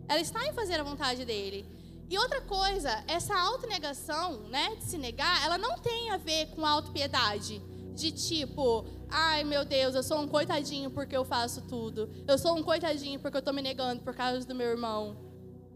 Ela 0.08 0.19
está 0.19 0.45
em 0.47 0.53
fazer 0.53 0.79
a 0.79 0.84
vontade 0.84 1.23
dele. 1.23 1.65
E 2.10 2.17
outra 2.17 2.41
coisa, 2.41 3.03
essa 3.08 3.38
autonegação, 3.38 4.41
né, 4.49 4.75
de 4.75 4.84
se 4.84 4.97
negar, 4.97 5.43
ela 5.45 5.58
não 5.58 5.77
tem 5.77 6.10
a 6.10 6.17
ver 6.17 6.47
com 6.47 6.65
autopiedade 6.65 7.62
de 7.93 8.12
tipo, 8.12 8.86
ai 9.10 9.43
meu 9.43 9.63
Deus, 9.63 9.95
eu 9.95 10.03
sou 10.03 10.19
um 10.19 10.27
coitadinho 10.27 10.89
porque 10.91 11.15
eu 11.15 11.23
faço 11.23 11.62
tudo. 11.62 12.10
Eu 12.27 12.38
sou 12.38 12.58
um 12.58 12.63
coitadinho 12.63 13.19
porque 13.19 13.38
eu 13.38 13.39
estou 13.39 13.53
me 13.53 13.62
negando 13.62 14.01
por 14.01 14.15
causa 14.15 14.45
do 14.45 14.56
meu 14.56 14.67
irmão. 14.67 15.17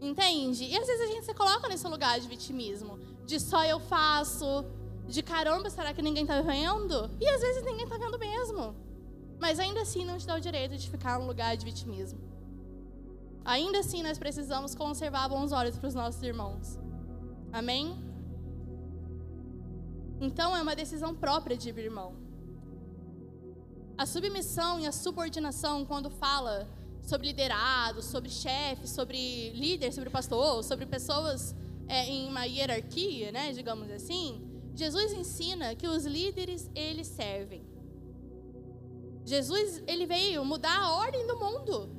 Entende? 0.00 0.64
E 0.64 0.76
às 0.76 0.86
vezes 0.86 1.08
a 1.08 1.12
gente 1.12 1.26
se 1.26 1.34
coloca 1.34 1.68
nesse 1.68 1.86
lugar 1.86 2.20
de 2.20 2.28
vitimismo, 2.28 2.98
de 3.26 3.40
só 3.40 3.64
eu 3.64 3.80
faço, 3.80 4.64
de 5.06 5.22
caramba, 5.22 5.70
será 5.70 5.92
que 5.92 6.02
ninguém 6.02 6.22
está 6.22 6.40
vendo? 6.40 7.10
E 7.20 7.28
às 7.28 7.40
vezes 7.40 7.64
ninguém 7.64 7.84
está 7.84 7.98
vendo 7.98 8.18
mesmo. 8.18 8.76
Mas 9.40 9.58
ainda 9.58 9.82
assim 9.82 10.04
não 10.04 10.18
te 10.18 10.26
dá 10.26 10.36
o 10.36 10.40
direito 10.40 10.76
de 10.76 10.90
ficar 10.90 11.18
num 11.18 11.26
lugar 11.26 11.56
de 11.56 11.64
vitimismo. 11.64 12.20
Ainda 13.44 13.78
assim 13.78 14.02
nós 14.02 14.18
precisamos 14.18 14.74
conservar 14.74 15.28
bons 15.28 15.52
olhos 15.52 15.78
para 15.78 15.88
os 15.88 15.94
nossos 15.94 16.22
irmãos. 16.22 16.78
Amém? 17.52 18.07
Então 20.20 20.56
é 20.56 20.60
uma 20.60 20.74
decisão 20.74 21.14
própria 21.14 21.56
de 21.56 21.68
irmão. 21.68 22.16
A 23.96 24.06
submissão 24.06 24.78
e 24.80 24.86
a 24.86 24.92
subordinação, 24.92 25.84
quando 25.84 26.10
fala 26.10 26.68
sobre 27.02 27.28
liderado, 27.28 28.02
sobre 28.02 28.28
chefe, 28.28 28.88
sobre 28.88 29.50
líder, 29.50 29.92
sobre 29.92 30.10
pastor, 30.10 30.62
sobre 30.62 30.86
pessoas 30.86 31.54
é, 31.88 32.04
em 32.06 32.28
uma 32.28 32.44
hierarquia, 32.44 33.32
né, 33.32 33.52
digamos 33.52 33.90
assim, 33.90 34.46
Jesus 34.74 35.12
ensina 35.12 35.74
que 35.74 35.88
os 35.88 36.04
líderes 36.04 36.70
eles 36.74 37.06
servem. 37.06 37.66
Jesus 39.24 39.82
ele 39.86 40.06
veio 40.06 40.44
mudar 40.44 40.78
a 40.80 40.94
ordem 40.94 41.26
do 41.26 41.36
mundo. 41.36 41.90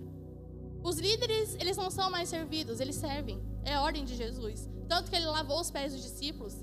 Os 0.81 0.97
líderes 0.97 1.55
eles 1.55 1.75
não 1.75 1.91
são 1.91 2.09
mais 2.09 2.29
servidos, 2.29 2.79
eles 2.79 2.95
servem. 2.95 3.41
É 3.63 3.73
a 3.73 3.81
ordem 3.81 4.05
de 4.05 4.15
Jesus. 4.15 4.69
Tanto 4.87 5.09
que 5.09 5.15
ele 5.15 5.25
lavou 5.25 5.59
os 5.59 5.69
pés 5.69 5.93
dos 5.93 6.01
discípulos 6.01 6.55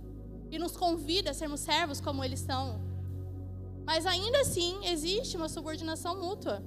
e 0.51 0.59
nos 0.59 0.77
convida 0.77 1.31
a 1.31 1.35
sermos 1.35 1.61
servos 1.61 2.01
como 2.01 2.25
eles 2.25 2.41
são. 2.41 2.81
Mas 3.85 4.05
ainda 4.05 4.41
assim 4.41 4.85
existe 4.87 5.37
uma 5.37 5.49
subordinação 5.49 6.21
mútua. 6.21 6.63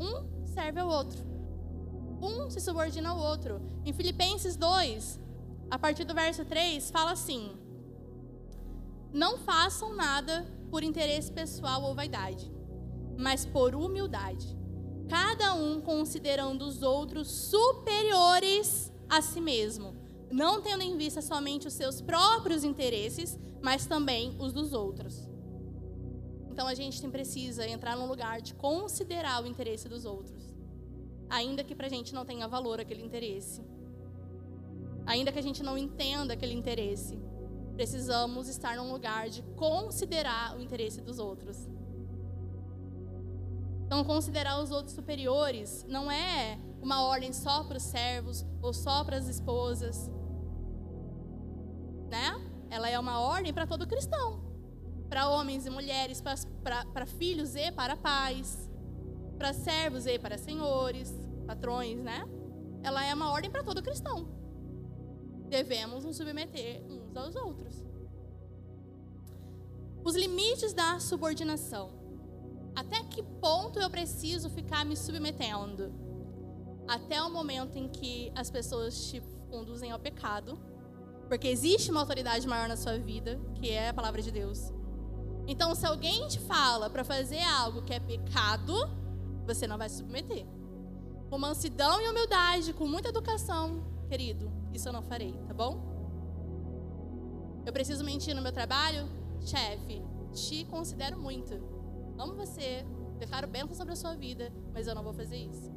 Um 0.00 0.46
serve 0.46 0.80
ao 0.80 0.88
outro. 0.88 1.22
Um 2.20 2.48
se 2.48 2.60
subordina 2.60 3.10
ao 3.10 3.18
outro. 3.18 3.60
Em 3.84 3.92
Filipenses 3.92 4.56
2, 4.56 5.20
a 5.70 5.78
partir 5.78 6.04
do 6.04 6.14
verso 6.14 6.44
3, 6.44 6.90
fala 6.90 7.12
assim: 7.12 7.52
Não 9.12 9.38
façam 9.38 9.94
nada 9.94 10.46
por 10.70 10.82
interesse 10.82 11.30
pessoal 11.30 11.82
ou 11.82 11.94
vaidade, 11.94 12.50
mas 13.18 13.44
por 13.44 13.74
humildade, 13.74 14.56
cada 15.08 15.54
um 15.54 15.80
considerando 15.80 16.62
os 16.62 16.82
outros 16.82 17.28
superiores 17.30 18.92
a 19.08 19.20
si 19.20 19.40
mesmo, 19.40 19.93
não 20.34 20.60
tendo 20.60 20.82
em 20.82 20.96
vista 20.96 21.22
somente 21.22 21.68
os 21.68 21.74
seus 21.74 22.00
próprios 22.00 22.64
interesses, 22.64 23.38
mas 23.62 23.86
também 23.86 24.36
os 24.40 24.52
dos 24.52 24.72
outros. 24.72 25.28
Então 26.50 26.66
a 26.66 26.74
gente 26.74 27.00
precisa 27.08 27.66
entrar 27.68 27.96
num 27.96 28.08
lugar 28.08 28.40
de 28.40 28.52
considerar 28.54 29.44
o 29.44 29.46
interesse 29.46 29.88
dos 29.88 30.04
outros, 30.04 30.52
ainda 31.30 31.62
que 31.62 31.74
para 31.74 31.86
a 31.86 31.90
gente 31.90 32.12
não 32.12 32.24
tenha 32.24 32.48
valor 32.48 32.80
aquele 32.80 33.02
interesse, 33.02 33.62
ainda 35.06 35.30
que 35.30 35.38
a 35.38 35.42
gente 35.42 35.62
não 35.62 35.78
entenda 35.78 36.34
aquele 36.34 36.54
interesse, 36.54 37.16
precisamos 37.76 38.48
estar 38.48 38.76
num 38.76 38.90
lugar 38.90 39.28
de 39.28 39.40
considerar 39.54 40.56
o 40.56 40.60
interesse 40.60 41.00
dos 41.00 41.20
outros. 41.20 41.68
Então, 43.86 44.02
considerar 44.02 44.60
os 44.60 44.72
outros 44.72 44.96
superiores 44.96 45.84
não 45.88 46.10
é 46.10 46.58
uma 46.82 47.04
ordem 47.04 47.32
só 47.32 47.62
para 47.62 47.76
os 47.76 47.84
servos 47.84 48.44
ou 48.60 48.72
só 48.72 49.04
para 49.04 49.16
as 49.16 49.28
esposas, 49.28 50.10
né? 52.14 52.26
Ela 52.70 52.88
é 52.88 52.98
uma 52.98 53.16
ordem 53.20 53.52
para 53.52 53.66
todo 53.66 53.86
cristão 53.86 54.54
para 55.14 55.28
homens 55.28 55.64
e 55.64 55.70
mulheres, 55.70 56.20
para 56.20 57.06
filhos 57.06 57.54
e 57.54 57.70
para 57.70 57.96
pais, 57.96 58.68
para 59.38 59.52
servos 59.52 60.06
e 60.06 60.18
para 60.18 60.36
senhores, 60.36 61.12
patrões, 61.46 62.00
né? 62.02 62.28
Ela 62.82 63.04
é 63.04 63.14
uma 63.14 63.30
ordem 63.30 63.48
para 63.48 63.62
todo 63.62 63.80
cristão. 63.80 64.26
Devemos 65.48 66.04
nos 66.04 66.16
submeter 66.16 66.82
uns 66.90 67.16
aos 67.16 67.36
outros. 67.36 67.84
Os 70.04 70.16
limites 70.16 70.72
da 70.72 70.98
subordinação. 70.98 71.92
Até 72.74 73.04
que 73.04 73.22
ponto 73.22 73.78
eu 73.78 73.88
preciso 73.88 74.50
ficar 74.50 74.84
me 74.84 74.96
submetendo? 74.96 75.92
Até 76.88 77.22
o 77.22 77.30
momento 77.30 77.76
em 77.76 77.88
que 77.88 78.32
as 78.34 78.50
pessoas 78.50 79.06
te 79.06 79.22
conduzem 79.48 79.92
ao 79.92 79.98
pecado, 79.98 80.58
porque 81.34 81.48
existe 81.48 81.90
uma 81.90 81.98
autoridade 81.98 82.46
maior 82.46 82.68
na 82.68 82.76
sua 82.76 82.96
vida, 82.96 83.40
que 83.56 83.68
é 83.68 83.88
a 83.88 83.92
palavra 83.92 84.22
de 84.22 84.30
Deus. 84.30 84.72
Então, 85.48 85.74
se 85.74 85.84
alguém 85.84 86.28
te 86.28 86.38
fala 86.38 86.88
para 86.88 87.02
fazer 87.02 87.42
algo 87.42 87.82
que 87.82 87.92
é 87.92 87.98
pecado, 87.98 88.72
você 89.44 89.66
não 89.66 89.76
vai 89.76 89.88
se 89.88 89.96
submeter. 89.96 90.46
Com 91.28 91.36
mansidão 91.36 92.00
e 92.00 92.08
humildade, 92.08 92.72
com 92.72 92.86
muita 92.86 93.08
educação, 93.08 93.82
querido, 94.08 94.48
isso 94.72 94.88
eu 94.88 94.92
não 94.92 95.02
farei, 95.02 95.32
tá 95.48 95.52
bom? 95.52 95.82
Eu 97.66 97.72
preciso 97.72 98.04
mentir 98.04 98.32
no 98.32 98.40
meu 98.40 98.52
trabalho? 98.52 99.08
Chefe, 99.40 100.04
te 100.32 100.64
considero 100.66 101.18
muito. 101.18 101.52
Amo 102.16 102.34
você, 102.34 102.86
declaro 103.18 103.48
bênção 103.48 103.74
sobre 103.74 103.94
a 103.94 103.96
sua 103.96 104.14
vida, 104.14 104.52
mas 104.72 104.86
eu 104.86 104.94
não 104.94 105.02
vou 105.02 105.12
fazer 105.12 105.38
isso. 105.38 105.68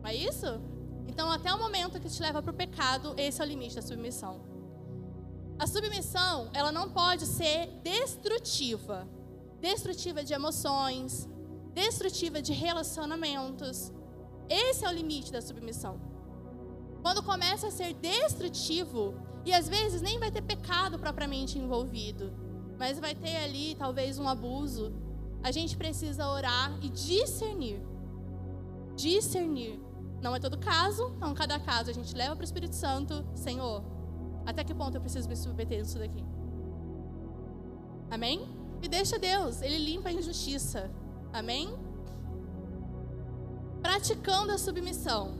Não 0.00 0.06
é 0.08 0.14
isso? 0.14 0.77
Então, 1.08 1.30
até 1.32 1.52
o 1.52 1.58
momento 1.58 1.98
que 1.98 2.08
te 2.08 2.20
leva 2.22 2.42
para 2.42 2.52
o 2.52 2.54
pecado, 2.54 3.14
esse 3.16 3.40
é 3.40 3.44
o 3.44 3.48
limite 3.48 3.74
da 3.74 3.82
submissão. 3.82 4.40
A 5.58 5.66
submissão, 5.66 6.50
ela 6.52 6.70
não 6.70 6.90
pode 6.90 7.26
ser 7.26 7.66
destrutiva. 7.82 9.08
Destrutiva 9.60 10.22
de 10.22 10.32
emoções, 10.32 11.28
destrutiva 11.74 12.40
de 12.40 12.52
relacionamentos. 12.52 13.92
Esse 14.48 14.84
é 14.84 14.88
o 14.88 14.92
limite 14.92 15.32
da 15.32 15.40
submissão. 15.40 16.00
Quando 17.02 17.22
começa 17.22 17.68
a 17.68 17.70
ser 17.70 17.94
destrutivo, 17.94 19.14
e 19.44 19.52
às 19.52 19.68
vezes 19.68 20.02
nem 20.02 20.18
vai 20.18 20.30
ter 20.30 20.42
pecado 20.42 20.98
propriamente 20.98 21.58
envolvido, 21.58 22.32
mas 22.78 23.00
vai 23.00 23.14
ter 23.14 23.36
ali 23.36 23.74
talvez 23.74 24.18
um 24.18 24.28
abuso, 24.28 24.92
a 25.42 25.50
gente 25.50 25.76
precisa 25.76 26.28
orar 26.28 26.78
e 26.82 26.88
discernir. 26.88 27.80
Discernir. 28.94 29.87
Não 30.20 30.34
é 30.34 30.40
todo 30.40 30.58
caso, 30.58 31.12
então 31.16 31.32
cada 31.34 31.58
caso 31.60 31.90
a 31.90 31.92
gente 31.92 32.14
leva 32.14 32.34
para 32.34 32.42
o 32.42 32.44
Espírito 32.44 32.74
Santo, 32.74 33.24
Senhor, 33.34 33.82
até 34.44 34.64
que 34.64 34.74
ponto 34.74 34.96
eu 34.96 35.00
preciso 35.00 35.28
me 35.28 35.36
submeter 35.36 35.78
nisso 35.78 35.98
daqui? 35.98 36.24
Amém? 38.10 38.48
E 38.82 38.88
deixa 38.88 39.18
Deus, 39.18 39.62
Ele 39.62 39.78
limpa 39.78 40.08
a 40.08 40.12
injustiça. 40.12 40.90
Amém? 41.32 41.68
Praticando 43.82 44.52
a 44.52 44.58
submissão. 44.58 45.36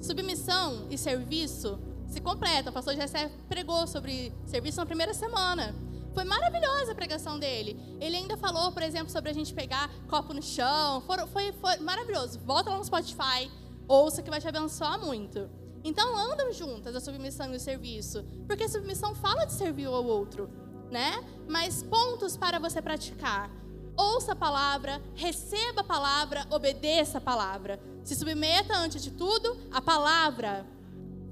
Submissão 0.00 0.86
e 0.90 0.98
serviço 0.98 1.78
se 2.06 2.20
completam. 2.20 2.70
O 2.70 2.74
pastor 2.74 2.94
Jessé 2.94 3.30
pregou 3.48 3.86
sobre 3.86 4.32
serviço 4.44 4.78
na 4.78 4.86
primeira 4.86 5.14
semana. 5.14 5.74
Foi 6.14 6.24
maravilhosa 6.24 6.92
a 6.92 6.94
pregação 6.94 7.38
dele. 7.38 7.76
Ele 8.00 8.16
ainda 8.16 8.36
falou, 8.36 8.70
por 8.70 8.82
exemplo, 8.82 9.10
sobre 9.10 9.30
a 9.30 9.34
gente 9.34 9.52
pegar 9.52 9.90
copo 10.08 10.32
no 10.32 10.42
chão. 10.42 11.02
Foi, 11.02 11.26
foi, 11.26 11.52
foi 11.52 11.76
maravilhoso. 11.78 12.38
Volta 12.40 12.70
lá 12.70 12.78
no 12.78 12.84
Spotify, 12.84 13.50
ouça 13.88 14.22
que 14.22 14.30
vai 14.30 14.40
te 14.40 14.48
abençoar 14.48 14.98
muito. 14.98 15.50
Então 15.82 16.16
andam 16.16 16.50
juntas 16.52 16.94
a 16.96 17.00
submissão 17.00 17.52
e 17.52 17.56
o 17.56 17.60
serviço, 17.60 18.24
porque 18.46 18.64
a 18.64 18.68
submissão 18.68 19.14
fala 19.14 19.44
de 19.44 19.52
servir 19.52 19.84
ao 19.84 20.04
outro, 20.04 20.48
né? 20.90 21.22
Mas 21.46 21.82
pontos 21.82 22.38
para 22.38 22.58
você 22.58 22.80
praticar. 22.80 23.50
Ouça 23.96 24.32
a 24.32 24.36
palavra, 24.36 25.02
receba 25.14 25.82
a 25.82 25.84
palavra, 25.84 26.46
obedeça 26.50 27.18
a 27.18 27.20
palavra. 27.20 27.78
Se 28.02 28.14
submeta 28.14 28.74
antes 28.76 29.02
de 29.02 29.10
tudo 29.10 29.56
à 29.70 29.82
palavra. 29.82 30.66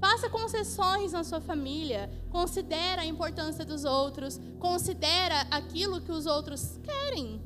Faça 0.03 0.29
concessões 0.29 1.13
na 1.13 1.23
sua 1.23 1.39
família. 1.39 2.11
Considera 2.29 3.03
a 3.03 3.05
importância 3.05 3.63
dos 3.63 3.85
outros. 3.85 4.37
Considera 4.59 5.47
aquilo 5.49 6.01
que 6.01 6.11
os 6.11 6.25
outros 6.25 6.77
querem. 6.83 7.41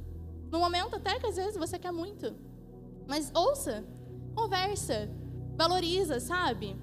No 0.50 0.58
momento 0.58 0.96
até 0.96 1.20
que 1.20 1.28
às 1.28 1.36
vezes 1.36 1.56
você 1.56 1.78
quer 1.78 1.91
muito. 1.91 2.34
Mas 3.06 3.32
ouça, 3.36 3.86
conversa, 4.34 5.08
valoriza, 5.56 6.20
sabe? 6.20 6.76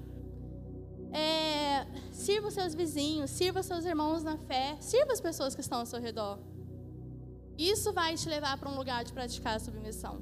É, 1.11 1.85
sirva 2.09 2.47
os 2.47 2.53
seus 2.53 2.73
vizinhos, 2.73 3.29
sirva 3.31 3.59
os 3.59 3.65
seus 3.65 3.83
irmãos 3.83 4.23
na 4.23 4.37
fé, 4.37 4.77
sirva 4.79 5.11
as 5.11 5.19
pessoas 5.19 5.55
que 5.55 5.61
estão 5.61 5.79
ao 5.79 5.85
seu 5.85 5.99
redor. 5.99 6.39
Isso 7.57 7.91
vai 7.91 8.15
te 8.15 8.29
levar 8.29 8.57
para 8.57 8.69
um 8.69 8.77
lugar 8.77 9.03
de 9.03 9.11
praticar 9.11 9.57
a 9.57 9.59
submissão. 9.59 10.21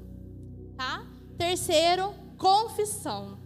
Tá? 0.76 1.06
Terceiro, 1.38 2.12
confissão. 2.38 3.43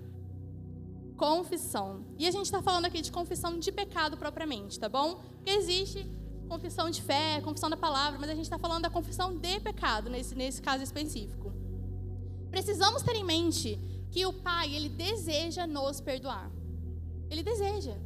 Confissão. 1.18 2.07
E 2.16 2.28
a 2.28 2.31
gente 2.31 2.44
está 2.44 2.62
falando 2.62 2.85
aqui 2.85 3.02
de 3.02 3.11
confissão 3.11 3.59
de 3.59 3.72
pecado 3.72 4.16
propriamente, 4.16 4.79
tá 4.79 4.88
bom? 4.88 5.16
Porque 5.16 5.50
existe 5.50 6.08
confissão 6.48 6.88
de 6.88 7.02
fé, 7.02 7.40
confissão 7.42 7.69
da 7.69 7.77
palavra, 7.77 8.21
mas 8.21 8.31
a 8.31 8.35
gente 8.35 8.44
está 8.44 8.56
falando 8.56 8.83
da 8.83 8.90
confissão 8.90 9.37
de 9.37 9.58
pecado 9.58 10.08
nesse, 10.08 10.37
nesse 10.37 10.62
caso 10.62 10.85
específico. 10.85 11.52
Precisamos 12.52 13.02
ter 13.02 13.16
em 13.16 13.25
mente 13.25 13.79
que 14.12 14.25
o 14.25 14.33
Pai, 14.33 14.73
ele 14.73 14.88
deseja 14.88 15.66
nos 15.66 16.00
perdoar. 16.00 16.50
Ele 17.29 17.42
deseja. 17.42 17.96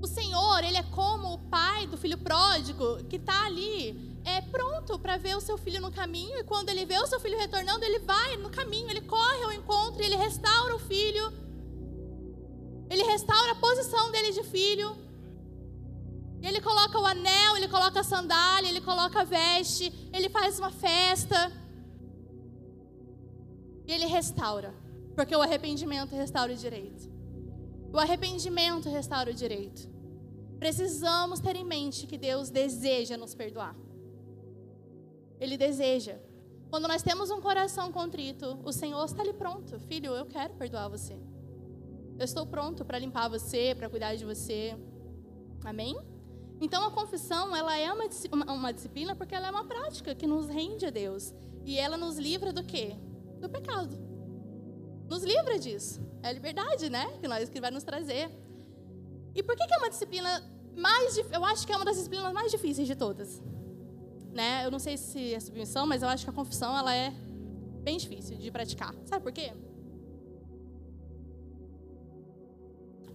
O 0.00 0.06
Senhor, 0.06 0.64
ele 0.64 0.78
é 0.78 0.82
como 0.84 1.34
o 1.34 1.38
pai 1.38 1.86
do 1.86 1.96
filho 1.96 2.18
pródigo 2.18 3.04
que 3.04 3.16
está 3.16 3.44
ali, 3.44 4.18
é 4.24 4.40
pronto 4.40 4.98
para 4.98 5.16
ver 5.16 5.36
o 5.36 5.40
seu 5.40 5.56
filho 5.56 5.80
no 5.80 5.92
caminho 5.92 6.38
e 6.38 6.44
quando 6.44 6.70
ele 6.70 6.84
vê 6.84 6.98
o 6.98 7.06
seu 7.06 7.20
filho 7.20 7.38
retornando, 7.38 7.84
ele 7.84 8.00
vai 8.00 8.36
no 8.38 8.50
caminho, 8.50 8.90
ele 8.90 9.02
corre 9.02 9.42
ao 9.44 9.52
encontro, 9.52 10.02
ele 10.02 10.16
restaura 10.16 10.74
o 10.74 10.78
filho. 10.78 11.45
Ele 12.88 13.02
restaura 13.02 13.52
a 13.52 13.56
posição 13.56 14.10
dele 14.10 14.32
de 14.32 14.42
filho. 14.44 14.96
Ele 16.42 16.60
coloca 16.60 16.98
o 16.98 17.06
anel, 17.06 17.56
ele 17.56 17.68
coloca 17.68 18.00
a 18.00 18.04
sandália, 18.04 18.68
ele 18.68 18.80
coloca 18.80 19.20
a 19.20 19.24
veste, 19.24 19.92
ele 20.12 20.28
faz 20.28 20.58
uma 20.58 20.70
festa. 20.70 21.52
E 23.86 23.92
ele 23.92 24.06
restaura, 24.06 24.74
porque 25.14 25.34
o 25.34 25.42
arrependimento 25.42 26.14
restaura 26.14 26.52
o 26.52 26.56
direito. 26.56 27.10
O 27.92 27.98
arrependimento 27.98 28.88
restaura 28.88 29.30
o 29.30 29.34
direito. 29.34 29.88
Precisamos 30.58 31.40
ter 31.40 31.56
em 31.56 31.64
mente 31.64 32.06
que 32.06 32.18
Deus 32.18 32.50
deseja 32.50 33.16
nos 33.16 33.34
perdoar. 33.34 33.74
Ele 35.40 35.56
deseja. 35.56 36.18
Quando 36.70 36.88
nós 36.88 37.02
temos 37.02 37.30
um 37.30 37.40
coração 37.40 37.92
contrito, 37.92 38.58
o 38.64 38.72
Senhor 38.72 39.04
está 39.04 39.22
ali 39.22 39.32
pronto. 39.32 39.78
Filho, 39.80 40.14
eu 40.14 40.26
quero 40.26 40.54
perdoar 40.54 40.88
você. 40.88 41.16
Eu 42.18 42.24
estou 42.24 42.46
pronto 42.46 42.84
para 42.84 42.98
limpar 42.98 43.28
você, 43.28 43.74
para 43.74 43.88
cuidar 43.88 44.14
de 44.14 44.24
você. 44.24 44.74
Amém? 45.64 45.96
Então 46.60 46.84
a 46.84 46.90
confissão, 46.90 47.54
ela 47.54 47.76
é 47.76 47.92
uma, 47.92 48.04
uma, 48.52 48.72
disciplina 48.72 49.14
porque 49.14 49.34
ela 49.34 49.48
é 49.48 49.50
uma 49.50 49.64
prática 49.64 50.14
que 50.14 50.26
nos 50.26 50.48
rende 50.48 50.86
a 50.86 50.90
Deus. 50.90 51.34
E 51.64 51.78
ela 51.78 51.96
nos 51.96 52.16
livra 52.16 52.52
do 52.52 52.62
quê? 52.62 52.96
Do 53.40 53.48
pecado. 53.48 53.96
Nos 55.08 55.22
livra 55.22 55.58
disso. 55.58 56.00
É 56.22 56.28
a 56.28 56.32
liberdade, 56.32 56.88
né? 56.88 57.18
Que 57.20 57.28
nós 57.28 57.48
que 57.48 57.60
vai 57.60 57.70
nos 57.70 57.84
trazer. 57.84 58.30
E 59.34 59.42
por 59.42 59.54
que, 59.54 59.66
que 59.66 59.74
é 59.74 59.78
uma 59.78 59.90
disciplina 59.90 60.42
mais 60.76 61.16
eu 61.32 61.44
acho 61.44 61.66
que 61.66 61.72
é 61.72 61.76
uma 61.76 61.84
das 61.84 61.96
disciplinas 61.96 62.32
mais 62.32 62.50
difíceis 62.52 62.86
de 62.86 62.94
todas. 62.94 63.42
Né? 64.32 64.66
Eu 64.66 64.70
não 64.70 64.78
sei 64.78 64.96
se 64.98 65.34
é 65.34 65.40
submissão, 65.40 65.86
mas 65.86 66.02
eu 66.02 66.08
acho 66.08 66.24
que 66.24 66.30
a 66.30 66.32
confissão 66.32 66.76
ela 66.76 66.94
é 66.94 67.10
bem 67.82 67.96
difícil 67.96 68.36
de 68.36 68.50
praticar. 68.50 68.94
Sabe 69.06 69.22
por 69.22 69.32
quê? 69.32 69.52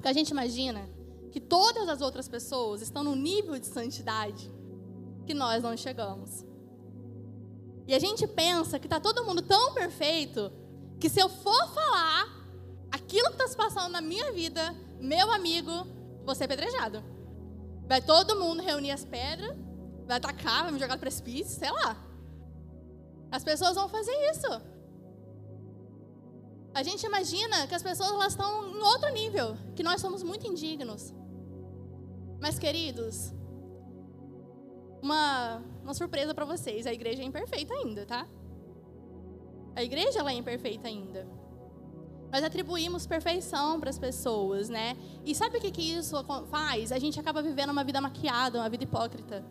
Porque 0.02 0.10
a 0.10 0.14
gente 0.14 0.32
imagina 0.32 0.89
que 1.32 1.39
todas 1.39 1.88
as 1.88 2.02
outras 2.02 2.28
pessoas 2.28 2.82
estão 2.82 3.04
no 3.04 3.16
nível 3.16 3.60
de 3.60 3.68
santidade 3.68 4.52
que 5.28 5.34
nós 5.36 5.62
não 5.62 5.78
chegamos. 5.78 6.43
E 7.86 7.93
a 7.93 7.99
gente 7.99 8.26
pensa 8.26 8.80
que 8.80 8.88
está 8.88 8.99
todo 8.99 9.24
mundo 9.24 9.43
tão 9.43 9.76
perfeito 9.76 10.52
que 10.99 11.08
se 11.08 11.20
eu 11.20 11.30
for 11.30 11.68
falar 11.72 12.28
aquilo 12.89 13.28
que 13.28 13.34
está 13.34 13.47
se 13.47 13.56
passando 13.56 13.91
na 13.91 14.02
minha 14.02 14.32
vida, 14.32 14.76
meu 14.99 15.32
amigo, 15.32 15.86
vou 16.26 16.34
ser 16.34 16.45
apedrejado. 16.45 17.04
Vai 17.88 18.02
todo 18.02 18.39
mundo 18.39 18.64
reunir 18.64 18.89
as 18.89 19.06
pedras, 19.06 19.56
vai 20.08 20.18
atacar, 20.18 20.64
vai 20.64 20.72
me 20.72 20.80
jogar 20.80 20.95
no 20.95 20.99
precipício, 20.99 21.60
sei 21.60 21.70
lá. 21.70 21.95
As 23.30 23.43
pessoas 23.43 23.76
vão 23.76 23.88
fazer 23.88 24.16
isso. 24.32 24.62
A 26.74 26.84
gente 26.84 27.05
imagina 27.05 27.67
que 27.67 27.76
as 27.76 27.84
pessoas 27.84 28.11
elas 28.11 28.34
estão 28.34 28.69
em 28.69 28.82
outro 28.82 29.11
nível, 29.11 29.57
que 29.76 29.84
nós 29.84 29.99
somos 29.99 30.24
muito 30.24 30.47
indignos. 30.47 31.13
Mas, 32.39 32.57
queridos, 32.57 33.34
uma, 35.01 35.61
uma 35.84 35.93
surpresa 35.93 36.34
para 36.34 36.45
vocês: 36.45 36.88
a 36.88 36.93
igreja 36.93 37.22
é 37.22 37.26
imperfeita 37.26 37.74
ainda, 37.74 38.05
tá? 38.05 38.26
A 39.76 39.84
igreja 39.84 40.19
ela 40.19 40.32
é 40.32 40.36
imperfeita 40.36 40.88
ainda. 40.88 41.28
Nós 42.32 42.43
atribuímos 42.43 43.05
perfeição 43.05 43.80
para 43.80 43.89
as 43.89 43.99
pessoas, 43.99 44.69
né? 44.69 44.95
E 45.26 45.36
sabe 45.36 45.57
o 45.57 45.61
que, 45.61 45.72
que 45.72 45.82
isso 45.82 46.15
faz? 46.49 46.93
A 46.93 46.99
gente 46.99 47.19
acaba 47.19 47.41
vivendo 47.41 47.72
uma 47.72 47.84
vida 47.84 47.99
maquiada, 47.99 48.59
uma 48.59 48.69
vida 48.69 48.86
hipócrita. 48.86 49.45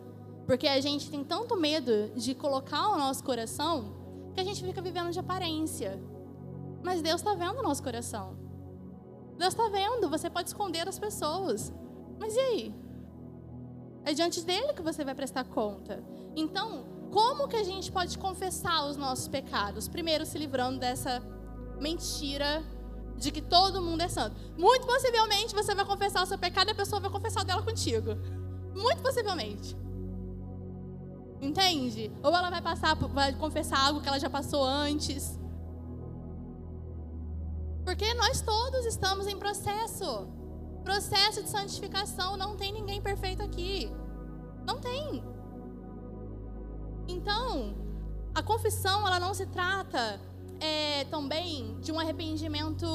Porque 0.47 0.67
a 0.67 0.81
gente 0.81 1.09
tem 1.11 1.23
tanto 1.23 1.55
medo 1.55 2.11
de 2.15 2.33
colocar 2.33 2.89
o 2.89 2.97
nosso 2.97 3.23
coração 3.23 3.93
que 4.33 4.41
a 4.41 4.43
gente 4.43 4.63
fica 4.63 4.81
vivendo 4.81 5.11
de 5.11 5.19
aparência. 5.19 6.01
Mas 6.83 7.01
Deus 7.01 7.21
está 7.21 7.35
vendo 7.35 7.59
o 7.59 7.63
nosso 7.63 7.83
coração. 7.83 8.37
Deus 9.37 9.53
está 9.53 9.69
vendo, 9.69 10.09
você 10.09 10.29
pode 10.29 10.49
esconder 10.49 10.87
as 10.87 10.99
pessoas. 10.99 11.73
Mas 12.19 12.35
e 12.35 12.39
aí? 12.39 12.75
É 14.03 14.13
diante 14.13 14.41
dele 14.41 14.73
que 14.73 14.81
você 14.81 15.03
vai 15.03 15.15
prestar 15.15 15.43
conta. 15.45 16.03
Então, 16.35 16.85
como 17.11 17.47
que 17.47 17.55
a 17.55 17.63
gente 17.63 17.91
pode 17.91 18.17
confessar 18.17 18.85
os 18.85 18.97
nossos 18.97 19.27
pecados? 19.27 19.87
Primeiro, 19.87 20.25
se 20.25 20.37
livrando 20.37 20.79
dessa 20.79 21.21
mentira 21.79 22.63
de 23.17 23.31
que 23.31 23.41
todo 23.41 23.81
mundo 23.81 24.01
é 24.01 24.07
santo. 24.07 24.35
Muito 24.57 24.87
possivelmente 24.87 25.53
você 25.53 25.75
vai 25.75 25.85
confessar 25.85 26.23
o 26.23 26.25
seu 26.25 26.37
pecado 26.37 26.69
e 26.69 26.71
a 26.71 26.75
pessoa 26.75 26.99
vai 26.99 27.11
confessar 27.11 27.41
o 27.41 27.45
dela 27.45 27.61
contigo. 27.61 28.15
Muito 28.75 29.01
possivelmente. 29.01 29.75
Entende? 31.41 32.11
Ou 32.23 32.35
ela 32.35 32.49
vai 32.49 32.61
passar, 32.61 32.95
vai 32.95 33.33
confessar 33.33 33.79
algo 33.79 34.01
que 34.01 34.07
ela 34.07 34.19
já 34.19 34.29
passou 34.29 34.63
antes. 34.63 35.40
Porque 37.85 38.13
nós 38.13 38.41
todos 38.41 38.85
estamos 38.85 39.27
em 39.27 39.37
processo. 39.37 40.27
Processo 40.83 41.43
de 41.43 41.49
santificação. 41.49 42.37
Não 42.37 42.55
tem 42.55 42.71
ninguém 42.71 43.01
perfeito 43.01 43.41
aqui. 43.41 43.91
Não 44.65 44.79
tem. 44.79 45.23
Então, 47.07 47.75
a 48.33 48.41
confissão, 48.41 49.05
ela 49.05 49.19
não 49.19 49.33
se 49.33 49.45
trata 49.47 50.19
é, 50.59 51.05
também 51.05 51.79
de 51.81 51.91
um 51.91 51.99
arrependimento 51.99 52.87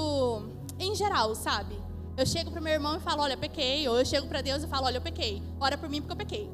em 0.79 0.95
geral, 0.95 1.35
sabe? 1.35 1.77
Eu 2.17 2.25
chego 2.25 2.51
pro 2.51 2.63
meu 2.63 2.73
irmão 2.73 2.97
e 2.97 3.01
falo, 3.01 3.23
olha, 3.23 3.35
eu 3.35 3.39
pequei. 3.39 3.87
Ou 3.89 3.99
eu 3.99 4.05
chego 4.05 4.27
para 4.27 4.41
Deus 4.41 4.63
e 4.63 4.67
falo, 4.67 4.87
olha, 4.87 4.97
eu 4.97 5.03
pequei. 5.03 5.43
Ora 5.61 5.77
por 5.77 5.89
mim 5.89 6.01
porque 6.01 6.13
eu 6.13 6.17
pequei. 6.17 6.51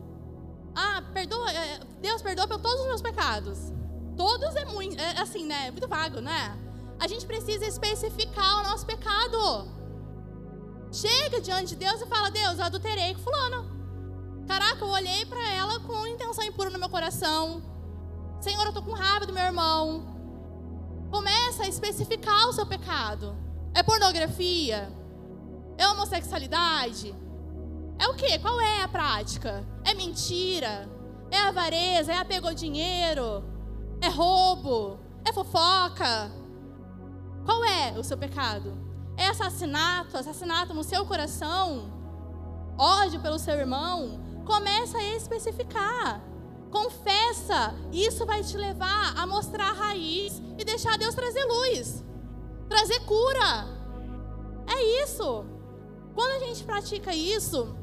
Ah, 0.74 1.02
perdoa, 1.12 1.52
é, 1.52 1.80
Deus 2.00 2.22
perdoa 2.22 2.48
por 2.48 2.58
todos 2.58 2.80
os 2.80 2.86
meus 2.86 3.02
pecados. 3.02 3.72
Todos 4.16 4.56
é 4.56 4.64
muito, 4.64 5.00
é, 5.00 5.20
assim, 5.20 5.46
né? 5.46 5.70
Muito 5.70 5.86
vago, 5.86 6.20
né? 6.20 6.58
A 7.02 7.08
gente 7.08 7.26
precisa 7.26 7.66
especificar 7.66 8.60
o 8.60 8.68
nosso 8.68 8.86
pecado. 8.86 9.68
Chega 10.92 11.40
diante 11.40 11.70
de 11.70 11.76
Deus 11.84 12.00
e 12.00 12.06
fala: 12.06 12.30
Deus, 12.30 12.60
eu 12.60 12.64
adulterei 12.64 13.12
com 13.12 13.22
fulano. 13.22 14.44
Caraca, 14.46 14.84
eu 14.84 14.88
olhei 14.88 15.26
para 15.26 15.44
ela 15.50 15.80
com 15.80 16.06
intenção 16.06 16.44
impura 16.44 16.70
no 16.70 16.78
meu 16.78 16.88
coração. 16.88 17.60
Senhor, 18.40 18.64
eu 18.66 18.72
tô 18.72 18.80
com 18.84 18.92
raiva 18.92 19.26
do 19.26 19.32
meu 19.32 19.42
irmão. 19.42 20.06
Começa 21.10 21.64
a 21.64 21.68
especificar 21.68 22.48
o 22.48 22.52
seu 22.52 22.66
pecado. 22.66 23.36
É 23.74 23.82
pornografia? 23.82 24.88
É 25.76 25.88
homossexualidade? 25.88 27.12
É 27.98 28.06
o 28.06 28.14
quê? 28.14 28.38
Qual 28.38 28.60
é 28.60 28.80
a 28.80 28.86
prática? 28.86 29.66
É 29.82 29.92
mentira? 29.92 30.88
É 31.32 31.38
avareza? 31.38 32.12
É 32.12 32.18
apego 32.18 32.46
ao 32.46 32.54
dinheiro? 32.54 33.42
É 34.00 34.08
roubo? 34.08 35.00
É 35.24 35.32
fofoca? 35.32 36.41
Qual 37.44 37.64
é 37.64 37.98
o 37.98 38.04
seu 38.04 38.16
pecado? 38.16 38.72
É 39.16 39.28
assassinato? 39.28 40.16
Assassinato 40.16 40.72
no 40.74 40.84
seu 40.84 41.04
coração? 41.04 41.90
Ódio 42.78 43.20
pelo 43.20 43.38
seu 43.38 43.54
irmão? 43.54 44.20
Começa 44.44 44.98
a 44.98 45.04
especificar. 45.04 46.20
Confessa. 46.70 47.74
Isso 47.92 48.24
vai 48.24 48.42
te 48.42 48.56
levar 48.56 49.14
a 49.16 49.26
mostrar 49.26 49.70
a 49.70 49.72
raiz 49.72 50.40
e 50.58 50.64
deixar 50.64 50.96
Deus 50.96 51.14
trazer 51.14 51.44
luz. 51.44 52.04
Trazer 52.68 53.00
cura. 53.00 53.66
É 54.66 55.02
isso. 55.02 55.44
Quando 56.14 56.42
a 56.42 56.46
gente 56.46 56.64
pratica 56.64 57.14
isso, 57.14 57.74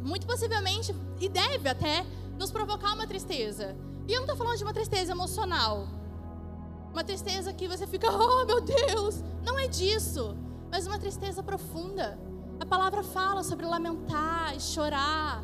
muito 0.00 0.26
possivelmente, 0.26 0.94
e 1.20 1.28
deve 1.28 1.68
até, 1.68 2.04
nos 2.38 2.50
provocar 2.50 2.94
uma 2.94 3.06
tristeza. 3.06 3.76
E 4.08 4.12
eu 4.12 4.16
não 4.16 4.24
estou 4.24 4.36
falando 4.36 4.58
de 4.58 4.64
uma 4.64 4.72
tristeza 4.72 5.12
emocional. 5.12 5.86
Uma 6.92 7.02
tristeza 7.02 7.52
que 7.52 7.66
você 7.66 7.86
fica, 7.86 8.08
oh 8.12 8.44
meu 8.44 8.60
Deus, 8.60 9.22
não 9.44 9.58
é 9.58 9.66
disso. 9.66 10.36
Mas 10.70 10.86
uma 10.86 10.98
tristeza 10.98 11.42
profunda. 11.42 12.18
A 12.60 12.66
palavra 12.66 13.02
fala 13.02 13.42
sobre 13.42 13.66
lamentar 13.66 14.54
e 14.56 14.60
chorar. 14.60 15.42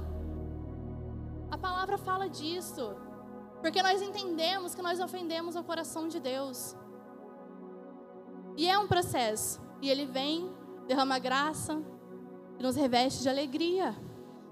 A 1.50 1.58
palavra 1.58 1.98
fala 1.98 2.28
disso. 2.28 2.94
Porque 3.60 3.82
nós 3.82 4.00
entendemos 4.00 4.74
que 4.74 4.82
nós 4.82 5.00
ofendemos 5.00 5.56
o 5.56 5.64
coração 5.64 6.06
de 6.06 6.20
Deus. 6.20 6.76
E 8.56 8.68
é 8.68 8.78
um 8.78 8.86
processo. 8.86 9.60
E 9.80 9.90
ele 9.90 10.06
vem, 10.06 10.52
derrama 10.86 11.18
graça 11.18 11.82
e 12.58 12.62
nos 12.62 12.76
reveste 12.76 13.22
de 13.22 13.28
alegria 13.28 13.96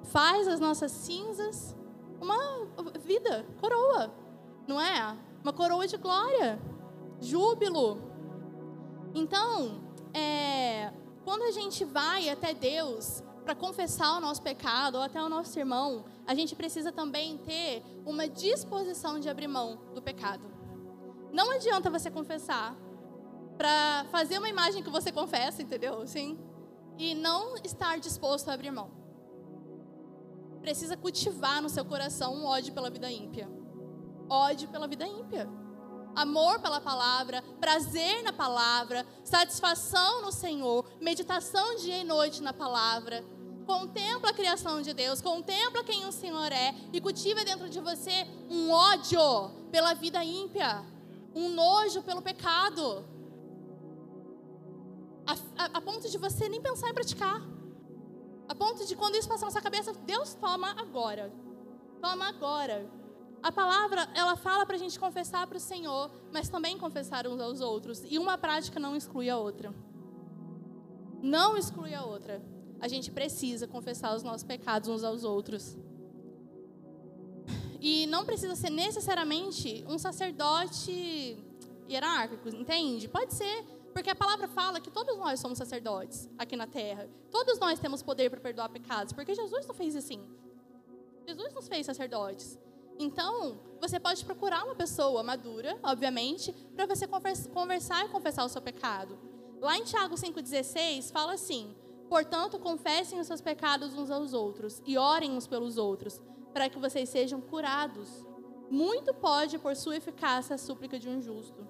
faz 0.06 0.46
as 0.48 0.60
nossas 0.60 0.92
cinzas 0.92 1.74
uma 2.20 2.36
vida, 3.00 3.44
coroa, 3.60 4.10
não 4.66 4.80
é? 4.80 5.16
Uma 5.42 5.52
coroa 5.52 5.86
de 5.86 5.96
glória, 5.96 6.58
júbilo. 7.20 7.98
Então, 9.14 9.80
é, 10.12 10.92
quando 11.24 11.42
a 11.42 11.50
gente 11.50 11.84
vai 11.84 12.28
até 12.28 12.54
Deus 12.54 13.22
para 13.44 13.54
confessar 13.54 14.16
o 14.16 14.20
nosso 14.20 14.42
pecado 14.42 14.96
ou 14.96 15.02
até 15.02 15.22
o 15.22 15.28
nosso 15.28 15.58
irmão, 15.58 16.04
a 16.26 16.34
gente 16.34 16.54
precisa 16.54 16.90
também 16.90 17.38
ter 17.38 17.82
uma 18.04 18.28
disposição 18.28 19.20
de 19.20 19.28
abrir 19.28 19.48
mão 19.48 19.78
do 19.94 20.02
pecado. 20.02 20.44
Não 21.32 21.50
adianta 21.52 21.90
você 21.90 22.10
confessar 22.10 22.76
para 23.56 24.04
fazer 24.10 24.38
uma 24.38 24.48
imagem 24.48 24.82
que 24.82 24.90
você 24.90 25.10
confessa, 25.10 25.62
entendeu? 25.62 26.06
Sim. 26.06 26.38
E 26.98 27.14
não 27.14 27.56
estar 27.58 27.98
disposto 27.98 28.48
a 28.48 28.54
abrir 28.54 28.70
mão 28.70 29.06
precisa 30.66 30.96
cultivar 30.96 31.62
no 31.62 31.68
seu 31.68 31.84
coração 31.84 32.34
um 32.34 32.44
ódio 32.44 32.74
pela 32.74 32.90
vida 32.90 33.08
ímpia. 33.08 33.48
Ódio 34.28 34.68
pela 34.68 34.88
vida 34.88 35.06
ímpia. 35.06 35.48
Amor 36.16 36.60
pela 36.60 36.80
palavra, 36.80 37.42
prazer 37.60 38.22
na 38.22 38.32
palavra, 38.32 39.06
satisfação 39.22 40.22
no 40.22 40.32
Senhor, 40.32 40.82
meditação 40.98 41.76
dia 41.76 41.98
e 41.98 42.04
noite 42.04 42.42
na 42.42 42.54
palavra. 42.54 43.22
Contempla 43.66 44.30
a 44.30 44.32
criação 44.32 44.80
de 44.80 44.94
Deus, 44.94 45.20
contempla 45.20 45.84
quem 45.84 46.06
o 46.06 46.12
Senhor 46.12 46.50
é 46.50 46.74
e 46.90 47.02
cultiva 47.02 47.44
dentro 47.44 47.68
de 47.68 47.80
você 47.80 48.26
um 48.48 48.70
ódio 48.70 49.20
pela 49.70 49.92
vida 49.92 50.24
ímpia, 50.24 50.82
um 51.34 51.50
nojo 51.50 52.02
pelo 52.02 52.22
pecado, 52.22 53.04
a, 55.26 55.64
a, 55.64 55.64
a 55.74 55.80
ponto 55.82 56.08
de 56.08 56.16
você 56.16 56.48
nem 56.48 56.62
pensar 56.62 56.88
em 56.88 56.94
praticar. 56.94 57.42
A 58.48 58.54
ponto 58.54 58.86
de 58.86 58.96
quando 58.96 59.16
isso 59.16 59.28
passar 59.28 59.46
na 59.46 59.52
sua 59.52 59.60
cabeça, 59.60 59.92
Deus 59.92 60.32
toma 60.32 60.70
agora. 60.80 61.30
Toma 62.00 62.28
agora. 62.28 62.88
A 63.42 63.52
palavra, 63.52 64.08
ela 64.14 64.36
fala 64.36 64.66
para 64.66 64.76
a 64.76 64.78
gente 64.78 64.98
confessar 64.98 65.46
para 65.46 65.56
o 65.56 65.60
Senhor, 65.60 66.10
mas 66.32 66.48
também 66.48 66.76
confessar 66.78 67.26
uns 67.26 67.40
aos 67.40 67.60
outros. 67.60 68.02
E 68.08 68.18
uma 68.18 68.36
prática 68.36 68.80
não 68.80 68.96
exclui 68.96 69.30
a 69.30 69.38
outra. 69.38 69.72
Não 71.22 71.56
exclui 71.56 71.94
a 71.94 72.04
outra. 72.04 72.42
A 72.80 72.88
gente 72.88 73.10
precisa 73.10 73.66
confessar 73.66 74.14
os 74.14 74.22
nossos 74.22 74.42
pecados 74.42 74.88
uns 74.88 75.04
aos 75.04 75.24
outros. 75.24 75.76
E 77.80 78.06
não 78.06 78.24
precisa 78.24 78.56
ser 78.56 78.70
necessariamente 78.70 79.84
um 79.88 79.98
sacerdote 79.98 81.38
hierárquico, 81.88 82.48
entende? 82.48 83.08
Pode 83.08 83.32
ser, 83.34 83.64
porque 83.92 84.10
a 84.10 84.14
palavra 84.14 84.48
fala 84.48 84.80
que 84.80 84.90
todos 84.90 85.16
nós 85.16 85.38
somos 85.40 85.56
sacerdotes 85.56 86.28
aqui 86.36 86.56
na 86.56 86.66
terra. 86.66 87.08
Todos 87.30 87.58
nós 87.58 87.78
temos 87.78 88.02
poder 88.02 88.30
para 88.30 88.40
perdoar 88.40 88.68
pecados, 88.68 89.12
porque 89.12 89.34
Jesus 89.34 89.66
não 89.66 89.74
fez 89.74 89.94
assim. 89.94 90.20
Jesus 91.26 91.52
nos 91.54 91.68
fez 91.68 91.86
sacerdotes. 91.86 92.58
Então, 92.98 93.58
você 93.80 94.00
pode 94.00 94.24
procurar 94.24 94.64
uma 94.64 94.74
pessoa 94.74 95.22
madura, 95.22 95.78
obviamente, 95.82 96.52
para 96.74 96.86
você 96.86 97.06
conversar 97.52 98.04
e 98.04 98.08
confessar 98.08 98.44
o 98.44 98.48
seu 98.48 98.62
pecado. 98.62 99.18
Lá 99.60 99.76
em 99.76 99.84
Tiago 99.84 100.14
5,16 100.14 101.12
fala 101.12 101.34
assim: 101.34 101.74
Portanto, 102.08 102.58
confessem 102.58 103.18
os 103.20 103.26
seus 103.26 103.40
pecados 103.40 103.94
uns 103.94 104.10
aos 104.10 104.32
outros 104.32 104.82
e 104.86 104.96
orem 104.96 105.32
uns 105.32 105.46
pelos 105.46 105.76
outros, 105.76 106.20
para 106.52 106.68
que 106.68 106.78
vocês 106.78 107.08
sejam 107.08 107.40
curados. 107.40 108.08
Muito 108.70 109.12
pode, 109.14 109.58
por 109.58 109.76
sua 109.76 109.96
eficácia, 109.96 110.54
a 110.54 110.58
súplica 110.58 110.98
de 110.98 111.08
um 111.08 111.20
justo. 111.20 111.66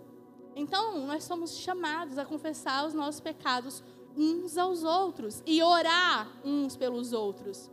Então, 0.54 1.06
nós 1.06 1.24
somos 1.24 1.56
chamados 1.56 2.16
a 2.18 2.24
confessar 2.24 2.86
os 2.86 2.94
nossos 2.94 3.20
pecados 3.20 3.82
uns 4.16 4.56
aos 4.56 4.82
outros 4.82 5.42
e 5.44 5.62
orar 5.62 6.30
uns 6.42 6.76
pelos 6.76 7.12
outros. 7.12 7.70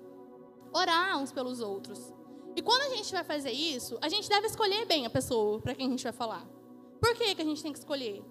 Orar 0.73 1.17
uns 1.17 1.31
pelos 1.31 1.61
outros. 1.61 2.13
E 2.55 2.61
quando 2.61 2.81
a 2.83 2.95
gente 2.95 3.11
vai 3.11 3.23
fazer 3.23 3.51
isso, 3.51 3.97
a 4.01 4.09
gente 4.09 4.29
deve 4.29 4.47
escolher 4.47 4.85
bem 4.85 5.05
a 5.05 5.09
pessoa 5.09 5.59
para 5.59 5.73
quem 5.73 5.87
a 5.87 5.89
gente 5.89 6.03
vai 6.03 6.13
falar. 6.13 6.45
Por 6.99 7.15
que, 7.15 7.35
que 7.35 7.41
a 7.41 7.45
gente 7.45 7.61
tem 7.61 7.73
que 7.73 7.79
escolher? 7.79 8.23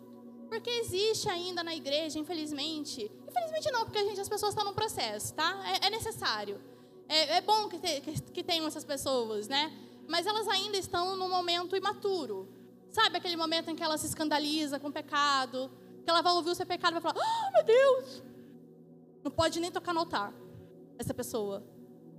Porque 0.49 0.71
existe 0.71 1.29
ainda 1.29 1.65
na 1.65 1.75
igreja, 1.75 2.19
infelizmente, 2.19 3.11
infelizmente 3.29 3.71
não, 3.73 3.85
porque 3.85 3.99
a 3.99 4.05
gente, 4.05 4.21
as 4.21 4.29
pessoas 4.29 4.53
estão 4.53 4.65
no 4.65 4.75
processo, 4.75 5.35
tá? 5.35 5.63
É, 5.67 5.87
é 5.87 5.91
necessário. 5.91 6.61
É, 7.09 7.39
é 7.39 7.41
bom 7.41 7.69
que, 7.69 7.79
te, 7.79 8.01
que, 8.01 8.23
que 8.23 8.43
tenham 8.45 8.67
essas 8.67 8.85
pessoas, 8.85 9.49
né? 9.49 9.73
Mas 10.07 10.27
elas 10.27 10.47
ainda 10.49 10.77
estão 10.77 11.17
num 11.17 11.29
momento 11.29 11.77
imaturo. 11.77 12.49
Sabe 12.91 13.17
aquele 13.17 13.37
momento 13.37 13.71
em 13.71 13.75
que 13.75 13.83
ela 13.83 13.97
se 13.97 14.07
escandaliza 14.07 14.79
com 14.79 14.89
o 14.89 14.93
pecado, 14.93 15.71
que 16.05 16.11
ela 16.11 16.21
vai 16.21 16.33
ouvir 16.35 16.51
o 16.51 16.55
seu 16.55 16.67
pecado 16.67 16.93
e 16.97 17.01
vai 17.01 17.03
falar: 17.03 17.25
Ah, 17.25 17.49
oh, 17.49 17.53
meu 17.53 17.65
Deus! 17.65 18.23
Não 19.25 19.31
pode 19.31 19.59
nem 19.61 19.71
tocar 19.71 19.95
no 19.95 20.01
altar, 20.01 20.35
essa 20.99 21.15
pessoa. 21.15 21.65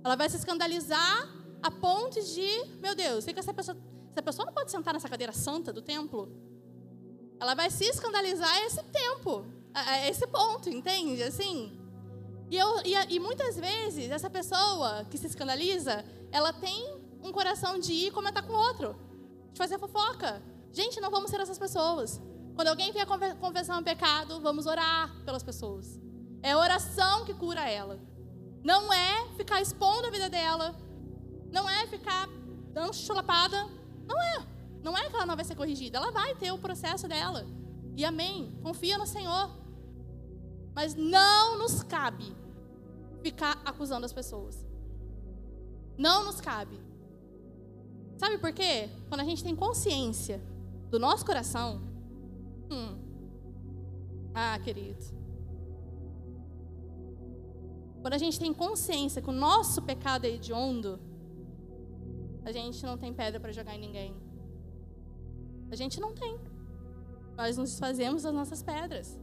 Ela 0.02 0.16
vai 0.16 0.28
se 0.28 0.36
escandalizar 0.36 1.43
a 1.64 1.70
ponto 1.70 2.20
de, 2.22 2.66
meu 2.78 2.94
Deus, 2.94 3.24
que 3.24 3.40
essa 3.40 3.54
pessoa, 3.54 3.74
essa 4.10 4.20
pessoa 4.20 4.44
não 4.44 4.52
pode 4.52 4.70
sentar 4.70 4.92
nessa 4.92 5.08
cadeira 5.08 5.32
santa 5.32 5.72
do 5.72 5.80
templo? 5.80 6.30
Ela 7.40 7.54
vai 7.54 7.70
se 7.70 7.84
escandalizar 7.84 8.54
a 8.54 8.66
esse 8.66 8.82
tempo, 8.82 9.46
a, 9.72 10.06
esse 10.06 10.26
ponto, 10.26 10.68
entende? 10.68 11.22
Assim. 11.22 11.72
E, 12.50 12.58
eu, 12.58 12.82
e, 12.84 13.14
e 13.14 13.18
muitas 13.18 13.56
vezes 13.56 14.10
essa 14.10 14.28
pessoa 14.28 15.06
que 15.10 15.16
se 15.16 15.26
escandaliza, 15.26 16.04
ela 16.30 16.52
tem 16.52 17.00
um 17.22 17.32
coração 17.32 17.78
de 17.78 17.94
ir 17.94 18.10
comentar 18.10 18.46
com 18.46 18.52
outro, 18.52 18.94
de 19.50 19.56
fazer 19.56 19.78
fofoca. 19.78 20.42
Gente, 20.70 21.00
não 21.00 21.10
vamos 21.10 21.30
ser 21.30 21.40
essas 21.40 21.58
pessoas. 21.58 22.20
Quando 22.54 22.68
alguém 22.68 22.92
vier 22.92 23.06
confessar 23.40 23.78
um 23.78 23.82
pecado, 23.82 24.38
vamos 24.38 24.66
orar 24.66 25.16
pelas 25.24 25.42
pessoas. 25.42 25.98
É 26.42 26.52
a 26.52 26.58
oração 26.58 27.24
que 27.24 27.32
cura 27.32 27.66
ela. 27.66 27.98
Não 28.62 28.92
é 28.92 29.28
ficar 29.38 29.62
expondo 29.62 30.08
a 30.08 30.10
vida 30.10 30.28
dela. 30.28 30.83
Não 31.54 31.70
é 31.70 31.86
ficar 31.86 32.28
dando 32.72 32.92
chulapada. 32.92 33.58
Não 34.08 34.20
é. 34.20 34.46
Não 34.82 34.98
é 34.98 35.08
que 35.08 35.14
ela 35.14 35.24
não 35.24 35.36
vai 35.36 35.44
ser 35.44 35.54
corrigida. 35.54 35.98
Ela 35.98 36.10
vai 36.10 36.34
ter 36.34 36.50
o 36.50 36.58
processo 36.58 37.06
dela. 37.06 37.46
E 37.96 38.04
amém. 38.04 38.52
Confia 38.60 38.98
no 38.98 39.06
Senhor. 39.06 39.48
Mas 40.74 40.96
não 40.96 41.56
nos 41.56 41.84
cabe 41.84 42.34
ficar 43.22 43.62
acusando 43.64 44.04
as 44.04 44.12
pessoas. 44.12 44.66
Não 45.96 46.24
nos 46.24 46.40
cabe. 46.40 46.80
Sabe 48.18 48.36
por 48.38 48.52
quê? 48.52 48.90
Quando 49.08 49.20
a 49.20 49.24
gente 49.24 49.44
tem 49.44 49.54
consciência 49.54 50.42
do 50.90 50.98
nosso 50.98 51.24
coração, 51.24 51.80
hum, 52.68 52.98
ah, 54.34 54.58
querido, 54.58 55.04
quando 58.02 58.14
a 58.14 58.18
gente 58.18 58.40
tem 58.40 58.52
consciência 58.52 59.22
que 59.22 59.30
o 59.30 59.32
nosso 59.32 59.80
pecado 59.82 60.24
é 60.24 60.30
hediondo, 60.30 61.00
a 62.44 62.52
gente 62.52 62.84
não 62.84 62.96
tem 62.96 63.12
pedra 63.12 63.40
para 63.40 63.52
jogar 63.52 63.74
em 63.74 63.80
ninguém. 63.80 64.14
A 65.70 65.76
gente 65.76 66.00
não 66.00 66.14
tem. 66.14 66.38
Nós 67.36 67.56
nos 67.56 67.70
desfazemos 67.70 68.22
das 68.22 68.34
nossas 68.34 68.62
pedras. 68.62 69.18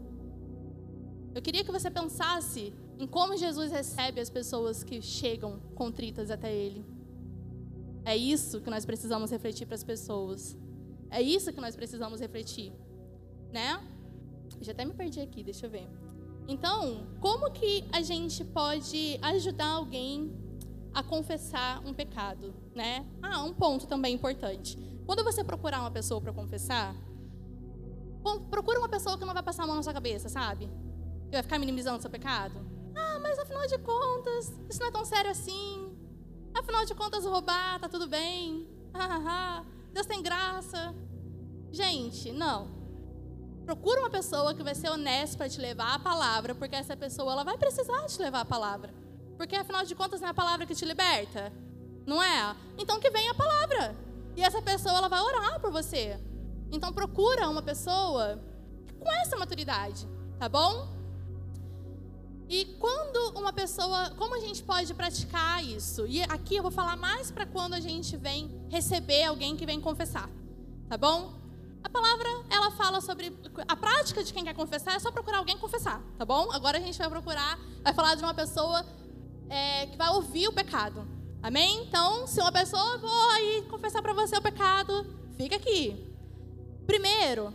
Eu 1.33 1.41
queria 1.41 1.63
que 1.63 1.71
você 1.71 1.89
pensasse 1.89 2.73
em 2.99 3.07
como 3.07 3.37
Jesus 3.37 3.71
recebe 3.71 4.19
as 4.19 4.29
pessoas 4.29 4.83
que 4.83 5.01
chegam 5.01 5.59
contritas 5.75 6.29
até 6.29 6.53
Ele. 6.53 6.85
É 8.03 8.17
isso 8.17 8.59
que 8.61 8.69
nós 8.69 8.85
precisamos 8.85 9.31
refletir 9.31 9.65
para 9.65 9.75
as 9.75 9.83
pessoas. 9.83 10.57
É 11.09 11.21
isso 11.21 11.53
que 11.53 11.61
nós 11.61 11.75
precisamos 11.75 12.19
refletir, 12.19 12.73
né? 13.51 13.81
Já 14.59 14.71
até 14.71 14.83
me 14.83 14.93
perdi 14.93 15.19
aqui, 15.19 15.43
deixa 15.43 15.65
eu 15.65 15.69
ver. 15.69 15.87
Então, 16.47 17.07
como 17.19 17.51
que 17.51 17.85
a 17.91 18.01
gente 18.01 18.43
pode 18.43 19.19
ajudar 19.21 19.67
alguém 19.67 20.33
a 20.93 21.01
confessar 21.01 21.81
um 21.85 21.93
pecado, 21.93 22.53
né? 22.75 23.05
Ah, 23.21 23.43
um 23.43 23.53
ponto 23.53 23.87
também 23.87 24.13
importante. 24.13 24.77
Quando 25.05 25.23
você 25.23 25.43
procurar 25.43 25.79
uma 25.81 25.91
pessoa 25.91 26.21
para 26.21 26.33
confessar, 26.33 26.95
procura 28.49 28.79
uma 28.79 28.89
pessoa 28.89 29.17
que 29.17 29.25
não 29.25 29.33
vai 29.33 29.43
passar 29.43 29.63
a 29.63 29.67
mão 29.67 29.75
na 29.75 29.83
sua 29.83 29.93
cabeça, 29.93 30.29
sabe? 30.29 30.67
Que 31.25 31.31
vai 31.31 31.43
ficar 31.43 31.59
minimizando 31.59 31.97
o 31.97 32.01
seu 32.01 32.09
pecado. 32.09 32.55
Ah, 32.95 33.19
mas 33.21 33.39
afinal 33.39 33.65
de 33.67 33.77
contas, 33.79 34.53
isso 34.69 34.79
não 34.79 34.87
é 34.87 34.91
tão 34.91 35.05
sério 35.05 35.31
assim. 35.31 35.97
Afinal 36.53 36.85
de 36.85 36.93
contas, 36.93 37.25
roubar, 37.25 37.79
tá 37.79 37.87
tudo 37.87 38.07
bem. 38.07 38.67
Deus 39.93 40.05
tem 40.05 40.21
graça. 40.21 40.93
Gente, 41.71 42.31
não. 42.31 42.81
Procura 43.65 44.01
uma 44.01 44.09
pessoa 44.09 44.53
que 44.53 44.63
vai 44.63 44.75
ser 44.75 44.89
honesta 44.89 45.37
para 45.37 45.49
te 45.49 45.59
levar 45.59 45.93
a 45.93 45.99
palavra, 45.99 46.53
porque 46.53 46.75
essa 46.75 46.97
pessoa 46.97 47.31
ela 47.31 47.43
vai 47.43 47.57
precisar 47.57 48.05
te 48.07 48.21
levar 48.21 48.41
a 48.41 48.45
palavra. 48.45 49.00
Porque 49.41 49.55
afinal 49.55 49.83
de 49.83 49.95
contas 49.95 50.21
não 50.21 50.27
é 50.27 50.29
a 50.29 50.35
palavra 50.35 50.67
que 50.67 50.75
te 50.75 50.85
liberta, 50.85 51.51
não 52.05 52.21
é? 52.21 52.55
Então 52.77 52.99
que 52.99 53.09
venha 53.09 53.31
a 53.31 53.33
palavra. 53.33 53.95
E 54.37 54.43
essa 54.43 54.61
pessoa 54.61 54.95
ela 54.95 55.09
vai 55.09 55.19
orar 55.19 55.59
por 55.59 55.71
você. 55.71 56.15
Então 56.71 56.93
procura 56.93 57.49
uma 57.49 57.63
pessoa 57.63 58.39
com 58.99 59.11
essa 59.13 59.35
maturidade, 59.35 60.07
tá 60.37 60.47
bom? 60.47 60.87
E 62.47 62.65
quando 62.79 63.35
uma 63.35 63.51
pessoa, 63.51 64.11
como 64.11 64.35
a 64.35 64.39
gente 64.39 64.61
pode 64.61 64.93
praticar 64.93 65.65
isso? 65.65 66.05
E 66.05 66.21
aqui 66.21 66.57
eu 66.57 66.61
vou 66.61 66.71
falar 66.71 66.95
mais 66.95 67.31
para 67.31 67.47
quando 67.47 67.73
a 67.73 67.79
gente 67.79 68.15
vem 68.17 68.47
receber 68.69 69.23
alguém 69.23 69.57
que 69.57 69.65
vem 69.65 69.81
confessar, 69.81 70.29
tá 70.87 70.97
bom? 70.97 71.33
A 71.83 71.89
palavra, 71.89 72.29
ela 72.47 72.69
fala 72.69 73.01
sobre 73.01 73.35
a 73.67 73.75
prática 73.75 74.23
de 74.23 74.31
quem 74.31 74.43
quer 74.43 74.53
confessar, 74.53 74.93
é 74.93 74.99
só 74.99 75.11
procurar 75.11 75.39
alguém 75.39 75.57
confessar, 75.57 75.99
tá 76.15 76.23
bom? 76.23 76.51
Agora 76.51 76.77
a 76.77 76.81
gente 76.81 76.95
vai 76.95 77.09
procurar, 77.09 77.57
vai 77.81 77.91
falar 77.91 78.13
de 78.13 78.21
uma 78.21 78.35
pessoa 78.35 78.85
é, 79.51 79.85
que 79.85 79.97
vai 79.97 80.09
ouvir 80.09 80.47
o 80.47 80.53
pecado. 80.53 81.05
Amém? 81.43 81.83
Então, 81.83 82.25
se 82.25 82.39
uma 82.39 82.51
pessoa, 82.51 82.97
vou 82.97 83.29
aí 83.31 83.65
confessar 83.69 84.01
para 84.01 84.13
você 84.13 84.37
o 84.37 84.41
pecado, 84.41 85.05
fica 85.35 85.57
aqui. 85.57 86.07
Primeiro, 86.87 87.53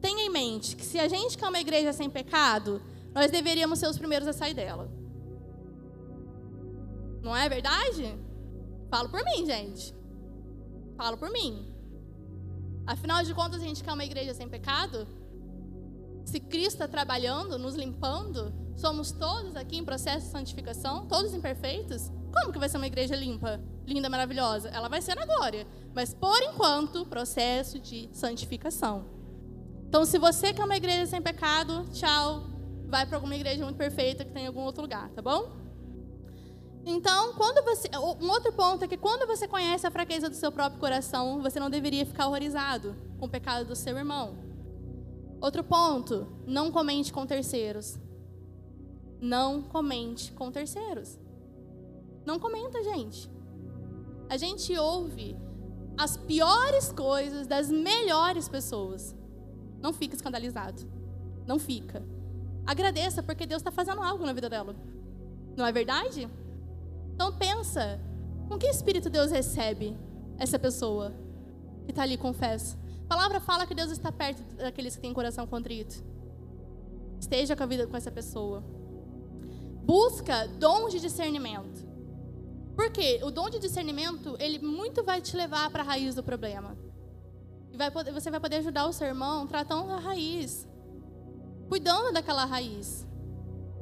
tenha 0.00 0.26
em 0.26 0.30
mente 0.30 0.76
que 0.76 0.84
se 0.84 0.98
a 0.98 1.08
gente 1.08 1.38
quer 1.38 1.48
uma 1.48 1.58
igreja 1.58 1.92
sem 1.92 2.10
pecado, 2.10 2.82
nós 3.14 3.30
deveríamos 3.30 3.78
ser 3.78 3.88
os 3.88 3.96
primeiros 3.96 4.28
a 4.28 4.32
sair 4.32 4.54
dela. 4.54 4.90
Não 7.22 7.34
é 7.34 7.48
verdade? 7.48 8.14
Falo 8.90 9.08
por 9.08 9.24
mim, 9.24 9.46
gente. 9.46 9.94
Falo 10.96 11.16
por 11.16 11.30
mim. 11.30 11.74
Afinal 12.86 13.22
de 13.22 13.32
contas, 13.34 13.62
a 13.62 13.64
gente 13.64 13.82
quer 13.82 13.92
uma 13.92 14.04
igreja 14.04 14.34
sem 14.34 14.48
pecado? 14.48 15.06
Se 16.28 16.40
Cristo 16.40 16.74
está 16.74 16.86
trabalhando, 16.86 17.58
nos 17.58 17.74
limpando, 17.74 18.52
somos 18.76 19.10
todos 19.10 19.56
aqui 19.56 19.78
em 19.78 19.84
processo 19.84 20.26
de 20.26 20.32
santificação, 20.32 21.06
todos 21.06 21.32
imperfeitos, 21.32 22.12
como 22.30 22.52
que 22.52 22.58
vai 22.58 22.68
ser 22.68 22.76
uma 22.76 22.86
igreja 22.86 23.16
limpa, 23.16 23.58
linda, 23.86 24.10
maravilhosa? 24.10 24.68
Ela 24.68 24.90
vai 24.90 25.00
ser 25.00 25.14
na 25.14 25.24
glória. 25.24 25.66
Mas, 25.94 26.12
por 26.12 26.38
enquanto, 26.42 27.06
processo 27.06 27.78
de 27.78 28.10
santificação. 28.12 29.06
Então, 29.88 30.04
se 30.04 30.18
você 30.18 30.52
quer 30.52 30.66
uma 30.66 30.76
igreja 30.76 31.06
sem 31.06 31.22
pecado, 31.22 31.88
tchau. 31.94 32.42
Vai 32.88 33.06
para 33.06 33.16
alguma 33.16 33.34
igreja 33.34 33.64
muito 33.64 33.78
perfeita 33.78 34.22
que 34.22 34.30
tem 34.30 34.44
em 34.44 34.48
algum 34.48 34.60
outro 34.60 34.82
lugar, 34.82 35.08
tá 35.08 35.22
bom? 35.22 35.56
Então, 36.84 37.32
quando 37.36 37.64
você, 37.64 37.88
um 38.20 38.28
outro 38.28 38.52
ponto 38.52 38.84
é 38.84 38.88
que 38.88 38.98
quando 38.98 39.26
você 39.26 39.48
conhece 39.48 39.86
a 39.86 39.90
fraqueza 39.90 40.28
do 40.28 40.36
seu 40.36 40.52
próprio 40.52 40.78
coração, 40.78 41.40
você 41.40 41.58
não 41.58 41.70
deveria 41.70 42.04
ficar 42.04 42.26
horrorizado 42.26 42.94
com 43.18 43.24
o 43.24 43.30
pecado 43.30 43.66
do 43.66 43.74
seu 43.74 43.96
irmão. 43.96 44.47
Outro 45.40 45.62
ponto, 45.62 46.26
não 46.46 46.70
comente 46.70 47.12
com 47.12 47.26
terceiros. 47.26 47.98
Não 49.20 49.62
comente 49.62 50.32
com 50.32 50.50
terceiros. 50.50 51.18
Não 52.24 52.38
comenta, 52.38 52.82
gente. 52.82 53.30
A 54.28 54.36
gente 54.36 54.76
ouve 54.76 55.36
as 55.96 56.16
piores 56.16 56.92
coisas 56.92 57.46
das 57.46 57.70
melhores 57.70 58.48
pessoas. 58.48 59.16
Não 59.80 59.92
fica 59.92 60.14
escandalizado. 60.14 60.82
Não 61.46 61.58
fica. 61.58 62.04
Agradeça, 62.66 63.22
porque 63.22 63.46
Deus 63.46 63.60
está 63.60 63.70
fazendo 63.70 64.02
algo 64.02 64.26
na 64.26 64.32
vida 64.32 64.48
dela. 64.48 64.76
Não 65.56 65.64
é 65.64 65.72
verdade? 65.72 66.28
Então 67.14 67.32
pensa, 67.32 67.98
com 68.48 68.58
que 68.58 68.66
espírito 68.66 69.08
Deus 69.08 69.30
recebe 69.30 69.96
essa 70.36 70.58
pessoa 70.58 71.12
que 71.84 71.90
está 71.90 72.02
ali, 72.02 72.16
confessa? 72.16 72.76
A 73.08 73.16
palavra 73.16 73.40
fala 73.40 73.66
que 73.66 73.74
Deus 73.74 73.90
está 73.90 74.12
perto 74.12 74.42
daqueles 74.56 74.94
que 74.94 75.00
têm 75.00 75.14
coração 75.14 75.46
contrito. 75.46 76.04
Esteja 77.18 77.56
com 77.56 77.62
a 77.62 77.66
vida 77.66 77.86
com 77.86 77.96
essa 77.96 78.10
pessoa. 78.10 78.62
Busca 79.82 80.46
dom 80.46 80.90
de 80.90 81.00
discernimento. 81.00 81.88
Porque 82.76 83.18
o 83.24 83.30
dom 83.30 83.48
de 83.48 83.58
discernimento, 83.58 84.36
ele 84.38 84.58
muito 84.58 85.02
vai 85.02 85.22
te 85.22 85.34
levar 85.34 85.70
para 85.70 85.82
a 85.82 85.86
raiz 85.86 86.14
do 86.14 86.22
problema. 86.22 86.76
E 87.72 87.78
vai 87.78 87.90
poder, 87.90 88.12
você 88.12 88.30
vai 88.30 88.40
poder 88.40 88.56
ajudar 88.56 88.86
o 88.86 88.92
seu 88.92 89.06
irmão 89.06 89.46
tratando 89.46 89.90
a 89.90 89.98
raiz. 89.98 90.68
Cuidando 91.66 92.12
daquela 92.12 92.44
raiz. 92.44 93.08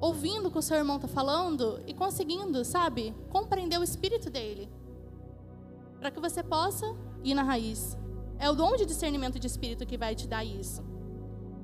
Ouvindo 0.01 0.47
o 0.47 0.51
que 0.53 0.59
o 0.59 0.63
seu 0.63 0.77
irmão 0.77 0.97
está 0.97 1.09
falando 1.09 1.83
e 1.85 1.93
conseguindo, 1.93 2.65
sabe, 2.65 3.13
compreender 3.29 3.77
o 3.77 3.83
espírito 3.83 4.31
dele. 4.31 4.71
Para 5.99 6.13
que 6.13 6.21
você 6.21 6.45
possa 6.45 6.87
ir 7.25 7.35
na 7.35 7.43
raiz. 7.43 7.99
É 8.39 8.51
o 8.51 8.55
dom 8.55 8.77
de 8.77 8.85
discernimento 8.85 9.39
de 9.39 9.47
espírito 9.47 9.87
que 9.87 9.97
vai 9.97 10.15
te 10.15 10.29
dar 10.29 10.45
isso. 10.45 10.85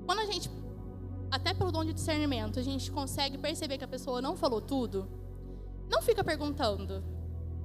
Quando 0.06 0.20
a 0.20 0.26
gente, 0.26 0.50
até 1.30 1.52
pelo 1.52 1.70
dom 1.70 1.84
de 1.84 1.92
discernimento, 1.92 2.58
a 2.58 2.62
gente 2.62 2.90
consegue 2.90 3.38
perceber 3.38 3.78
que 3.78 3.84
a 3.84 3.88
pessoa 3.88 4.22
não 4.22 4.36
falou 4.36 4.60
tudo, 4.60 5.08
não 5.88 6.02
fica 6.02 6.24
perguntando. 6.24 7.04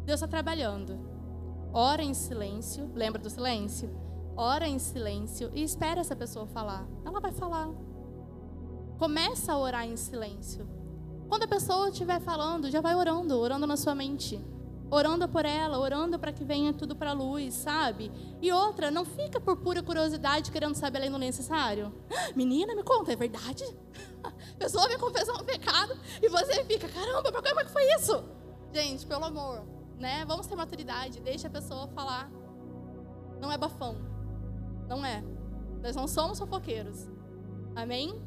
Deus 0.06 0.22
está 0.22 0.28
trabalhando. 0.28 1.00
Ora 1.74 2.04
em 2.04 2.14
silêncio, 2.14 2.92
lembra 2.94 3.22
do 3.22 3.30
silêncio? 3.30 3.90
Ora 4.36 4.68
em 4.68 4.80
silêncio 4.80 5.50
e 5.54 5.64
espera 5.64 6.02
essa 6.02 6.16
pessoa 6.16 6.46
falar. 6.48 6.88
Ela 7.06 7.20
vai 7.20 7.32
falar. 7.32 7.70
Começa 8.98 9.54
a 9.54 9.58
orar 9.58 9.86
em 9.86 9.96
silêncio. 9.96 10.68
Quando 11.28 11.44
a 11.44 11.48
pessoa 11.48 11.90
estiver 11.90 12.20
falando, 12.22 12.70
já 12.70 12.82
vai 12.82 12.96
orando, 12.96 13.38
orando 13.38 13.68
na 13.68 13.76
sua 13.76 13.94
mente 13.94 14.44
orando 14.90 15.28
por 15.28 15.46
ela, 15.46 15.80
orando 15.80 16.18
para 16.18 16.32
que 16.32 16.44
venha 16.44 16.74
tudo 16.74 16.96
para 16.96 17.12
a 17.12 17.14
luz, 17.14 17.54
sabe? 17.54 18.12
E 18.42 18.52
outra, 18.52 18.90
não 18.90 19.04
fica 19.04 19.40
por 19.40 19.58
pura 19.58 19.84
curiosidade 19.84 20.52
querendo 20.52 20.76
saber 20.76 21.00
além 21.00 21.12
do 21.12 21.18
necessário. 21.18 21.94
Menina, 22.36 22.76
me 22.76 22.84
conta, 22.84 23.12
é 23.12 23.16
verdade? 23.16 23.64
A 24.24 24.58
pessoa 24.58 24.88
vem 24.88 24.98
confessar 24.98 25.34
um 25.34 25.46
pecado 25.46 25.98
e 26.22 26.30
você 26.30 26.64
fica, 26.64 26.88
caramba, 26.88 27.32
como 27.32 27.60
é 27.60 27.66
que 27.66 27.72
foi 27.72 27.84
isso? 27.96 28.24
Gente, 28.74 29.06
pelo 29.06 29.26
amor, 29.26 29.66
né? 29.98 30.26
Vamos 30.26 30.48
ter 30.48 30.56
maturidade, 30.56 31.20
deixa 31.22 31.48
a 31.48 31.52
pessoa 31.52 31.88
falar. 31.88 32.30
Não 33.40 33.52
é 33.52 33.58
bafão. 33.58 33.98
Não 34.88 35.06
é. 35.06 35.24
Nós 35.82 35.96
não 35.96 36.08
somos 36.08 36.40
fofoqueiros. 36.40 37.10
Amém? 37.76 38.20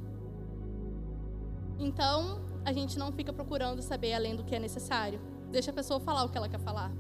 Então, 1.79 2.41
a 2.65 2.73
gente 2.73 2.99
não 2.99 3.11
fica 3.11 3.33
procurando 3.33 3.83
saber 3.83 4.13
além 4.13 4.37
do 4.37 4.45
que 4.45 4.55
é 4.55 4.59
necessário. 4.59 5.21
Deixa 5.51 5.71
a 5.71 5.75
pessoa 5.75 6.01
falar 6.01 6.25
o 6.25 6.29
que 6.29 6.39
ela 6.39 6.49
quer 6.49 6.61
falar. 6.61 6.93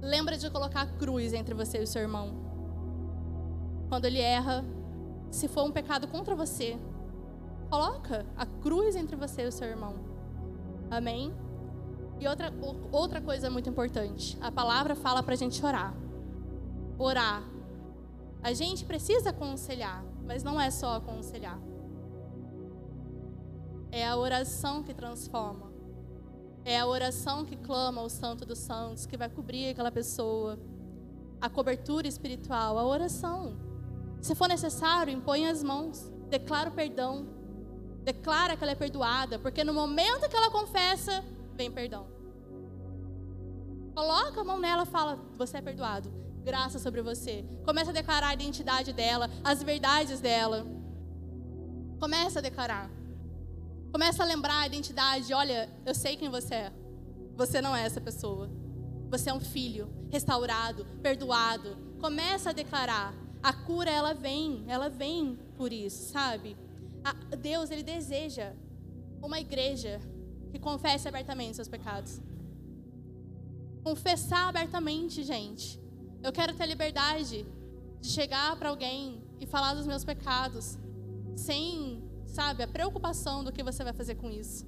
Lembra 0.00 0.36
de 0.36 0.48
colocar 0.50 0.82
a 0.82 0.86
cruz 0.86 1.32
entre 1.32 1.54
você 1.54 1.78
e 1.78 1.82
o 1.82 1.86
seu 1.86 2.00
irmão. 2.00 2.32
Quando 3.88 4.06
ele 4.06 4.20
erra, 4.20 4.64
se 5.30 5.46
for 5.46 5.64
um 5.64 5.70
pecado 5.70 6.08
contra 6.08 6.34
você, 6.34 6.78
coloca 7.68 8.24
a 8.36 8.46
cruz 8.46 8.96
entre 8.96 9.14
você 9.14 9.42
e 9.42 9.46
o 9.46 9.52
seu 9.52 9.68
irmão. 9.68 9.94
Amém? 10.90 11.32
E 12.18 12.26
outra, 12.26 12.52
outra 12.90 13.20
coisa 13.20 13.50
muito 13.50 13.68
importante: 13.68 14.38
a 14.40 14.50
palavra 14.50 14.94
fala 14.94 15.22
para 15.22 15.34
a 15.34 15.36
gente 15.36 15.64
orar. 15.64 15.94
Orar. 16.98 17.42
A 18.42 18.52
gente 18.54 18.84
precisa 18.84 19.30
aconselhar, 19.30 20.04
mas 20.24 20.42
não 20.42 20.60
é 20.60 20.70
só 20.70 20.96
aconselhar. 20.96 21.60
É 23.92 24.06
a 24.06 24.16
oração 24.16 24.82
que 24.82 24.94
transforma. 24.94 25.69
É 26.64 26.78
a 26.78 26.86
oração 26.86 27.44
que 27.44 27.56
clama 27.56 28.00
ao 28.00 28.08
Santo 28.08 28.44
dos 28.44 28.58
Santos, 28.58 29.06
que 29.06 29.16
vai 29.16 29.28
cobrir 29.28 29.70
aquela 29.70 29.90
pessoa. 29.90 30.58
A 31.40 31.48
cobertura 31.48 32.06
espiritual, 32.06 32.78
a 32.78 32.84
oração. 32.84 33.56
Se 34.20 34.34
for 34.34 34.48
necessário, 34.48 35.12
impõe 35.12 35.46
as 35.46 35.62
mãos, 35.62 36.10
declara 36.28 36.68
o 36.68 36.72
perdão, 36.72 37.26
declara 38.04 38.56
que 38.56 38.62
ela 38.62 38.72
é 38.72 38.74
perdoada, 38.74 39.38
porque 39.38 39.64
no 39.64 39.72
momento 39.72 40.28
que 40.28 40.36
ela 40.36 40.50
confessa, 40.50 41.24
vem 41.54 41.70
perdão. 41.70 42.06
Coloca 43.94 44.40
a 44.40 44.44
mão 44.44 44.58
nela 44.58 44.84
fala: 44.84 45.18
Você 45.38 45.56
é 45.56 45.62
perdoado. 45.62 46.12
Graça 46.42 46.78
sobre 46.78 47.02
você. 47.02 47.44
Começa 47.64 47.90
a 47.90 47.94
declarar 47.94 48.28
a 48.28 48.34
identidade 48.34 48.92
dela, 48.92 49.30
as 49.44 49.62
verdades 49.62 50.20
dela. 50.20 50.66
Começa 51.98 52.38
a 52.38 52.42
declarar. 52.42 52.90
Começa 53.92 54.22
a 54.22 54.26
lembrar 54.26 54.60
a 54.60 54.66
identidade. 54.66 55.34
Olha, 55.34 55.68
eu 55.84 55.94
sei 55.94 56.16
quem 56.16 56.28
você 56.30 56.54
é. 56.54 56.72
Você 57.36 57.60
não 57.60 57.74
é 57.74 57.82
essa 57.82 58.00
pessoa. 58.00 58.48
Você 59.10 59.30
é 59.30 59.34
um 59.34 59.40
filho 59.40 59.88
restaurado, 60.10 60.86
perdoado. 61.02 61.76
Começa 62.00 62.50
a 62.50 62.52
declarar. 62.52 63.12
A 63.42 63.52
cura 63.52 63.90
ela 63.90 64.14
vem, 64.14 64.64
ela 64.68 64.88
vem 64.88 65.38
por 65.56 65.72
isso, 65.72 66.12
sabe? 66.12 66.56
A 67.02 67.12
Deus 67.34 67.70
ele 67.70 67.82
deseja 67.82 68.52
uma 69.22 69.40
igreja 69.40 70.00
que 70.52 70.58
confesse 70.58 71.08
abertamente 71.08 71.56
seus 71.56 71.68
pecados. 71.68 72.20
Confessar 73.82 74.48
abertamente, 74.48 75.24
gente. 75.24 75.80
Eu 76.22 76.32
quero 76.32 76.54
ter 76.54 76.66
liberdade 76.66 77.46
de 78.00 78.08
chegar 78.08 78.54
para 78.56 78.68
alguém 78.68 79.22
e 79.40 79.46
falar 79.46 79.74
dos 79.74 79.86
meus 79.86 80.04
pecados 80.04 80.78
sem 81.34 81.99
sabe, 82.30 82.62
a 82.62 82.68
preocupação 82.68 83.42
do 83.44 83.52
que 83.52 83.62
você 83.62 83.82
vai 83.84 83.92
fazer 83.92 84.14
com 84.14 84.30
isso. 84.30 84.66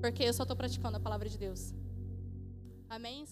Porque 0.00 0.22
eu 0.22 0.34
só 0.34 0.42
estou 0.42 0.56
praticando 0.56 0.96
a 0.96 1.00
palavra 1.00 1.28
de 1.28 1.38
Deus. 1.38 1.72
Amém? 2.88 3.24